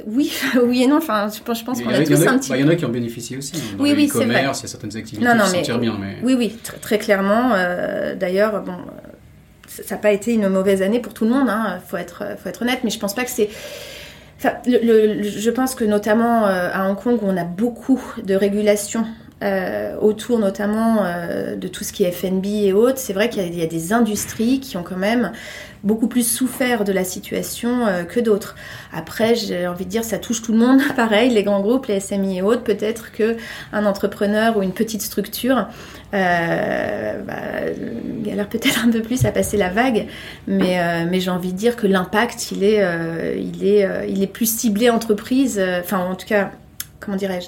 oui, 0.06 0.32
oui 0.64 0.84
et 0.84 0.88
non. 0.88 0.98
Enfin, 0.98 1.28
je 1.36 1.42
pense, 1.42 1.64
qu'on 1.64 1.90
a, 1.90 2.04
tous 2.04 2.28
un 2.28 2.38
petit. 2.38 2.50
Bah, 2.50 2.58
il 2.58 2.62
y 2.62 2.64
en 2.64 2.70
a 2.70 2.76
qui 2.76 2.86
en 2.86 2.90
bénéficient 2.90 3.38
aussi. 3.38 3.54
Dans 3.54 3.84
oui, 3.84 3.94
oui, 3.96 4.08
commerce, 4.08 4.60
il 4.60 4.64
y 4.64 4.66
a 4.66 4.70
certaines 4.70 4.96
activités 4.96 5.26
non, 5.26 5.44
qui 5.46 5.72
mais... 5.72 5.78
bien. 5.80 5.98
Mais... 6.00 6.18
Oui, 6.24 6.36
oui, 6.36 6.56
très, 6.82 7.00
clairement. 7.00 7.54
Euh, 7.56 8.16
d'ailleurs, 8.16 8.62
bon, 8.62 8.78
ça 9.68 9.96
n'a 9.96 10.02
pas 10.02 10.12
été 10.12 10.34
une 10.34 10.48
mauvaise 10.48 10.84
année 10.84 11.00
pour 11.00 11.16
tout 11.16 11.26
le 11.26 11.32
monde. 11.32 11.48
Il 11.48 11.52
hein, 11.52 11.80
faut 11.88 11.98
être, 11.98 12.24
faut 12.42 12.50
être 12.50 12.62
honnête. 12.62 12.82
Mais 12.84 12.92
je 12.92 13.00
pense 13.00 13.16
pas 13.16 13.24
que 13.24 13.32
c'est 13.32 13.50
je 14.40 15.50
pense 15.50 15.76
que 15.76 15.84
notamment 15.84 16.46
euh, 16.46 16.70
à 16.72 16.90
Hong 16.90 16.98
Kong, 16.98 17.20
on 17.22 17.38
a 17.38 17.44
beaucoup 17.44 18.02
de 18.24 18.36
régulations 18.36 19.06
euh, 19.44 19.98
autour 20.00 20.40
notamment 20.40 21.04
euh, 21.04 21.56
de 21.56 21.68
tout 21.68 21.84
ce 21.84 21.92
qui 21.92 22.04
est 22.04 22.12
FNB 22.12 22.46
et 22.46 22.74
autres, 22.74 22.98
c'est 22.98 23.14
vrai 23.14 23.30
qu'il 23.30 23.54
y, 23.54 23.62
a 23.62 23.68
des 23.68 23.92
industries 23.92 24.62
qui 24.62 24.78
ont 24.78 24.84
quand 24.84 24.98
même 24.98 25.34
beaucoup 25.86 26.08
plus 26.08 26.28
souffert 26.30 26.84
de 26.84 26.92
la 26.92 27.06
situation 27.06 27.86
euh, 27.86 28.04
que 28.04 28.20
d'autres. 28.20 28.56
Après, 28.92 29.36
j'ai 29.36 29.68
envie 29.68 29.86
de 29.86 29.90
dire, 29.90 30.04
ça 30.04 30.18
touche 30.18 30.42
tout 30.42 30.52
le 30.52 30.58
monde. 30.58 30.82
Pareil, 30.96 31.30
les 31.30 31.44
grands 31.44 31.62
groupes, 31.62 31.86
les 31.86 32.00
SMI 32.00 32.40
et 32.40 32.42
autres, 32.42 32.64
peut-être 32.64 33.12
que 33.12 33.38
un 33.72 33.86
entrepreneur 33.86 34.58
ou 34.58 34.64
une 34.64 34.74
petite 34.74 35.02
structure 35.02 35.68
euh, 36.14 37.22
bah, 37.24 37.36
galère 38.24 38.48
peut-être 38.48 38.86
un 38.86 38.90
peu 38.90 39.02
plus 39.02 39.26
à 39.26 39.32
passer 39.32 39.58
la 39.58 39.70
vague, 39.70 40.08
mais, 40.48 40.80
euh, 40.80 41.20
j'ai 41.20 41.30
envie 41.30 41.52
de 41.52 41.58
dire 41.58 41.76
que 41.76 41.88
l'impact, 41.88 42.52
il 42.52 42.64
est, 42.64 42.82
euh, 42.82 43.36
il 43.38 44.24
est 44.24 44.28
plus 44.28 44.50
ciblé 44.50 44.90
entreprise. 44.90 45.62
Enfin, 45.80 46.00
en 46.00 46.16
tout 46.16 46.28
cas, 46.28 46.52
comment 47.00 47.18
dirais-je 47.18 47.48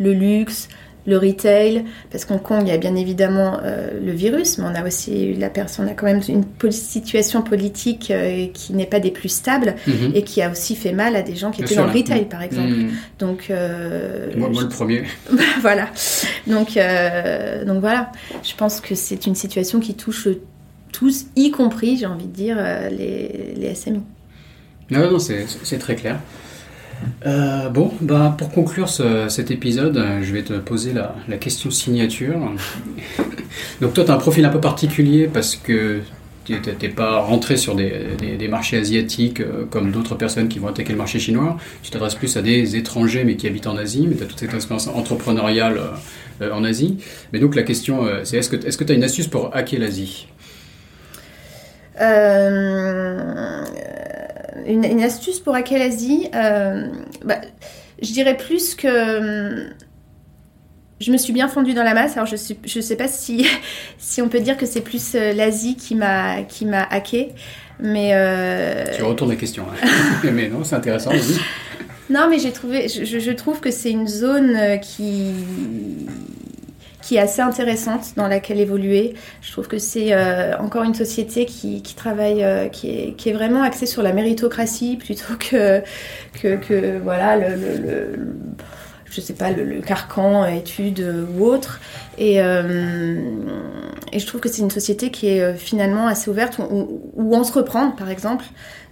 le 0.00 0.12
luxe, 0.12 0.68
le 1.06 1.18
retail, 1.18 1.84
parce 2.10 2.24
qu'en 2.24 2.38
Kong, 2.38 2.62
il 2.62 2.68
y 2.68 2.72
a 2.72 2.78
bien 2.78 2.96
évidemment 2.96 3.58
euh, 3.62 3.88
le 4.02 4.12
virus, 4.12 4.58
mais 4.58 4.64
on 4.64 4.74
a 4.74 4.86
aussi 4.86 5.34
la 5.34 5.50
personne, 5.50 5.88
a 5.88 5.92
quand 5.92 6.06
même 6.06 6.22
une 6.28 6.44
situation 6.72 7.42
politique 7.42 8.10
euh, 8.10 8.46
qui 8.52 8.72
n'est 8.72 8.86
pas 8.86 9.00
des 9.00 9.10
plus 9.10 9.28
stables 9.28 9.74
mhm. 9.86 10.12
et 10.14 10.22
qui 10.22 10.40
a 10.40 10.50
aussi 10.50 10.76
fait 10.76 10.92
mal 10.92 11.14
à 11.16 11.22
des 11.22 11.36
gens 11.36 11.50
qui 11.50 11.62
étaient 11.62 11.74
dans 11.74 11.86
le 11.86 11.92
retail, 11.92 12.26
par 12.26 12.42
exemple. 12.42 12.68
Mhm. 12.68 12.90
Donc, 13.18 13.46
euh, 13.50 14.30
moi, 14.36 14.48
le 14.62 14.68
premier. 14.68 15.04
voilà. 15.60 15.90
Donc, 16.46 16.78
donc 17.66 17.80
voilà. 17.80 18.10
Je 18.42 18.54
pense 18.56 18.80
que 18.80 18.94
c'est 18.94 19.26
une 19.26 19.34
situation 19.34 19.80
qui 19.80 19.94
touche 19.94 20.28
tous, 20.92 21.26
y 21.36 21.50
compris, 21.50 21.96
j'ai 21.96 22.06
envie 22.06 22.26
de 22.26 22.32
dire, 22.32 22.56
les, 22.90 23.54
les 23.56 23.74
SMI. 23.74 24.00
Non, 24.90 25.10
non, 25.10 25.18
c'est 25.18 25.78
très 25.78 25.96
clair. 25.96 26.18
Euh, 27.26 27.68
bon, 27.68 27.92
bah, 28.00 28.34
pour 28.36 28.50
conclure 28.50 28.88
cet 28.88 29.50
épisode, 29.50 30.02
je 30.22 30.32
vais 30.32 30.42
te 30.42 30.54
poser 30.54 30.92
la, 30.92 31.36
question 31.36 31.70
signature. 31.70 32.38
Donc 33.80 33.94
toi, 33.94 34.04
tu 34.04 34.10
as 34.10 34.14
un 34.14 34.18
profil 34.18 34.44
un 34.44 34.50
peu 34.50 34.60
particulier 34.60 35.28
parce 35.32 35.56
que 35.56 36.00
tu 36.44 36.54
n'es 36.54 36.88
pas 36.90 37.20
rentré 37.20 37.56
sur 37.56 37.74
des, 37.74 38.48
marchés 38.48 38.76
asiatiques 38.76 39.40
euh, 39.40 39.64
comme 39.70 39.90
d'autres 39.90 40.14
personnes 40.14 40.48
qui 40.48 40.58
vont 40.58 40.68
attaquer 40.68 40.92
le 40.92 40.98
marché 40.98 41.18
chinois. 41.18 41.56
Tu 41.82 41.90
t'adresses 41.90 42.14
plus 42.14 42.36
à 42.36 42.42
des 42.42 42.76
étrangers 42.76 43.24
mais 43.24 43.36
qui 43.36 43.46
habitent 43.46 43.66
en 43.66 43.76
Asie, 43.76 44.06
mais 44.06 44.14
tu 44.14 44.22
as 44.22 44.26
toute 44.26 44.38
cette 44.38 44.52
expérience 44.52 44.86
entrepreneuriale 44.88 45.80
euh, 46.42 46.52
en 46.52 46.64
Asie. 46.64 46.98
Mais 47.32 47.38
donc 47.38 47.54
la 47.54 47.62
question, 47.62 48.06
c'est 48.24 48.36
est-ce 48.36 48.50
que 48.50 48.84
tu 48.84 48.92
as 48.92 48.94
une 48.94 49.04
astuce 49.04 49.28
pour 49.28 49.54
hacker 49.54 49.80
l'Asie? 49.80 50.28
Une, 54.66 55.02
astuce 55.02 55.40
pour 55.40 55.54
Akelazi, 55.54 56.28
euh, 56.34 56.86
bah, 57.24 57.40
je 58.00 58.12
dirais 58.12 58.36
plus 58.36 58.74
que 58.74 58.86
euh, 58.88 59.68
je 61.00 61.10
me 61.10 61.16
suis 61.16 61.32
bien 61.32 61.48
fondue 61.48 61.74
dans 61.74 61.82
la 61.82 61.94
masse. 61.94 62.16
Alors 62.16 62.26
je 62.26 62.36
ne 62.36 62.58
je 62.64 62.80
sais 62.80 62.96
pas 62.96 63.08
si, 63.08 63.46
si 63.98 64.22
on 64.22 64.28
peut 64.28 64.40
dire 64.40 64.56
que 64.56 64.66
c'est 64.66 64.80
plus 64.80 65.14
euh, 65.14 65.32
l'Asie 65.32 65.76
qui 65.76 65.94
m'a 65.94 66.42
qui 66.42 66.66
m'a 66.66 66.82
hacké, 66.82 67.32
mais 67.80 68.10
tu 68.96 69.02
retournes 69.02 69.30
la 69.30 69.36
question. 69.36 69.64
Hein. 69.70 70.30
mais 70.32 70.48
non, 70.48 70.64
c'est 70.64 70.76
intéressant. 70.76 71.10
Non, 72.10 72.28
mais 72.28 72.38
j'ai 72.38 72.52
trouvé, 72.52 72.86
je, 72.88 73.18
je, 73.18 73.30
trouve 73.30 73.60
que 73.60 73.70
c'est 73.70 73.90
une 73.90 74.06
zone 74.06 74.78
qui 74.82 75.32
qui 77.04 77.16
est 77.16 77.20
assez 77.20 77.42
intéressante 77.42 78.14
dans 78.16 78.28
laquelle 78.28 78.58
évoluer. 78.58 79.12
Je 79.42 79.52
trouve 79.52 79.68
que 79.68 79.76
c'est 79.76 80.14
euh, 80.14 80.56
encore 80.56 80.84
une 80.84 80.94
société 80.94 81.44
qui, 81.44 81.82
travaille, 81.94 82.42
euh, 82.42 82.68
qui, 82.68 83.14
est, 83.14 83.32
vraiment 83.32 83.62
axée 83.62 83.84
sur 83.84 84.02
la 84.02 84.14
méritocratie 84.14 84.96
plutôt 84.96 85.34
que, 85.38 85.82
que, 86.40 86.98
voilà, 86.98 87.36
le, 87.36 88.32
je 89.04 89.20
sais 89.20 89.34
pas, 89.34 89.50
le, 89.50 89.82
carcan, 89.82 90.46
études 90.46 91.06
ou 91.36 91.44
autre. 91.44 91.78
Et, 92.16 92.36
je 92.36 94.26
trouve 94.26 94.40
que 94.40 94.48
c'est 94.48 94.62
une 94.62 94.70
société 94.70 95.10
qui 95.10 95.28
est 95.28 95.54
finalement 95.56 96.06
assez 96.06 96.30
ouverte, 96.30 96.58
où, 96.58 97.02
où, 97.14 97.36
on 97.36 97.44
se 97.44 97.52
reprend, 97.52 97.90
par 97.90 98.08
exemple. 98.08 98.46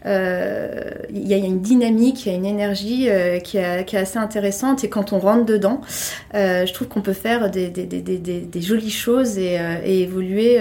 Il 0.05 1.29
y 1.29 1.35
a 1.35 1.37
une 1.37 1.61
dynamique, 1.61 2.27
il 2.27 2.33
y 2.33 2.35
a 2.35 2.39
une 2.39 2.47
énergie 2.47 3.09
qui, 3.45 3.59
est, 3.59 3.87
qui, 3.87 3.97
est, 3.97 4.01
assez 4.01 4.19
intéressante. 4.19 4.85
Et 4.85 4.89
quand 4.89 5.13
on 5.13 5.19
rentre 5.19 5.47
dedans, 5.47 5.81
je 6.35 6.73
trouve 6.73 6.89
qu'on 6.89 7.03
peut 7.03 7.13
faire 7.13 7.51
des, 7.51 7.69
des, 7.69 7.87
des, 7.87 8.01
des, 8.01 8.61
jolies 8.63 8.91
choses 8.91 9.39
et, 9.39 9.59
et 9.85 10.03
évoluer 10.03 10.59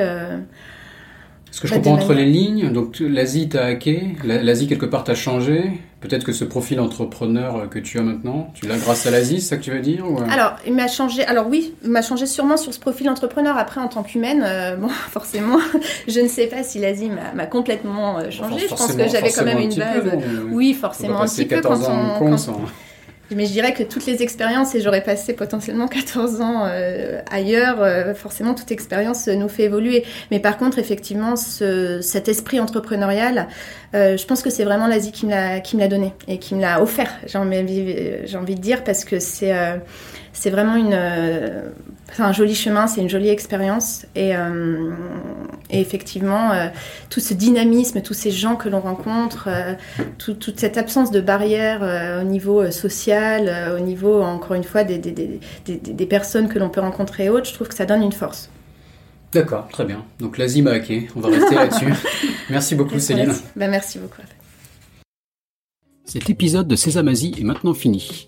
ce 1.51 1.59
que 1.59 1.67
je 1.67 1.73
comprends 1.73 1.93
entre 1.93 2.13
les 2.13 2.25
lignes, 2.25 2.71
donc 2.71 2.99
l'Asie 2.99 3.49
t'a 3.49 3.65
hacké, 3.65 4.15
l'Asie 4.23 4.67
quelque 4.67 4.85
part 4.85 5.03
t'a 5.03 5.15
changé. 5.15 5.81
Peut-être 6.01 6.23
que 6.23 6.33
ce 6.33 6.43
profil 6.43 6.79
entrepreneur 6.79 7.69
que 7.69 7.77
tu 7.77 7.99
as 7.99 8.01
maintenant, 8.01 8.51
tu 8.55 8.65
l'as 8.65 8.77
grâce 8.77 9.05
à 9.05 9.11
l'Asie, 9.11 9.39
c'est 9.39 9.49
ça 9.49 9.57
que 9.57 9.61
tu 9.61 9.71
veux 9.71 9.81
dire 9.81 10.03
euh? 10.03 10.25
Alors, 10.31 10.55
il 10.65 10.73
m'a 10.73 10.87
changé. 10.87 11.23
Alors 11.25 11.47
oui, 11.47 11.75
il 11.83 11.91
m'a 11.91 12.01
changé 12.01 12.25
sûrement 12.25 12.57
sur 12.57 12.73
ce 12.73 12.79
profil 12.79 13.07
entrepreneur. 13.07 13.55
Après, 13.55 13.79
en 13.79 13.87
tant 13.87 14.01
qu'humaine, 14.01 14.43
euh, 14.43 14.75
bon, 14.77 14.89
forcément, 14.89 15.59
je 16.07 16.19
ne 16.19 16.27
sais 16.27 16.47
pas 16.47 16.63
si 16.63 16.79
l'Asie 16.79 17.11
m'a 17.35 17.45
complètement 17.45 18.17
euh, 18.17 18.31
changé. 18.31 18.61
je 18.61 18.67
pense 18.67 18.93
que 18.93 19.07
j'avais 19.07 19.31
quand 19.31 19.45
même 19.45 19.59
une 19.59 19.75
base. 19.75 20.03
oui, 20.51 20.73
forcément 20.73 21.21
un 21.21 21.27
petit 21.27 21.45
peu 21.45 21.61
quand 21.61 21.79
on. 21.87 22.65
Mais 23.35 23.45
je 23.45 23.51
dirais 23.51 23.73
que 23.73 23.83
toutes 23.83 24.05
les 24.05 24.21
expériences, 24.21 24.75
et 24.75 24.81
j'aurais 24.81 25.03
passé 25.03 25.33
potentiellement 25.33 25.87
14 25.89 26.41
ans 26.41 26.65
euh, 26.65 27.21
ailleurs, 27.29 27.81
euh, 27.81 28.13
forcément 28.13 28.53
toute 28.53 28.71
expérience 28.71 29.27
nous 29.27 29.49
fait 29.49 29.63
évoluer. 29.63 30.03
Mais 30.31 30.39
par 30.39 30.57
contre, 30.57 30.79
effectivement, 30.79 31.35
ce, 31.35 32.01
cet 32.01 32.27
esprit 32.27 32.59
entrepreneurial, 32.59 33.47
euh, 33.95 34.17
je 34.17 34.25
pense 34.25 34.41
que 34.41 34.49
c'est 34.49 34.63
vraiment 34.63 34.87
l'Asie 34.87 35.11
qui 35.11 35.25
me 35.25 35.79
l'a 35.79 35.87
donné 35.87 36.13
et 36.27 36.39
qui 36.39 36.55
me 36.55 36.61
l'a 36.61 36.81
offert, 36.81 37.11
j'ai 37.25 37.37
envie 37.37 38.55
de 38.55 38.61
dire, 38.61 38.83
parce 38.83 39.05
que 39.05 39.19
c'est 39.19 39.53
c'est 40.33 40.49
vraiment 40.49 40.75
une, 40.75 40.95
c'est 42.13 42.23
un 42.23 42.33
joli 42.33 42.55
chemin, 42.55 42.87
c'est 42.87 43.01
une 43.01 43.09
jolie 43.09 43.29
expérience. 43.29 44.05
Et, 44.15 44.35
euh, 44.35 44.91
effectivement, 45.69 46.51
euh, 46.51 46.67
tout 47.09 47.21
ce 47.21 47.33
dynamisme, 47.33 48.01
tous 48.01 48.13
ces 48.13 48.31
gens 48.31 48.55
que 48.55 48.67
l'on 48.67 48.81
rencontre, 48.81 49.47
euh, 49.47 49.73
toute 50.17 50.59
cette 50.59 50.77
absence 50.77 51.11
de 51.11 51.21
barrières 51.21 52.21
au 52.21 52.25
niveau 52.25 52.69
social, 52.71 53.75
au 53.77 53.79
niveau, 53.79 54.21
encore 54.21 54.55
une 54.55 54.63
fois, 54.63 54.83
des, 54.83 54.97
des, 54.97 55.11
des, 55.11 55.39
des 55.77 56.05
personnes 56.05 56.49
que 56.49 56.59
l'on 56.59 56.69
peut 56.69 56.81
rencontrer 56.81 57.25
et 57.25 57.29
autres, 57.29 57.47
je 57.47 57.53
trouve 57.53 57.67
que 57.69 57.75
ça 57.75 57.85
donne 57.85 58.03
une 58.03 58.11
force. 58.11 58.49
D'accord, 59.31 59.69
très 59.69 59.85
bien. 59.85 60.03
Donc 60.19 60.37
l'Asie 60.37 60.61
m'a 60.61 60.71
hacké, 60.71 61.07
on 61.15 61.21
va 61.21 61.29
rester 61.29 61.55
là-dessus. 61.55 61.93
Merci 62.49 62.75
beaucoup 62.75 62.99
Céline. 62.99 63.33
Ben, 63.55 63.71
merci 63.71 63.97
beaucoup. 63.97 64.21
Cet 66.03 66.29
épisode 66.29 66.67
de 66.67 66.75
Sésame 66.75 67.07
Asie 67.07 67.33
est 67.39 67.43
maintenant 67.43 67.73
fini. 67.73 68.27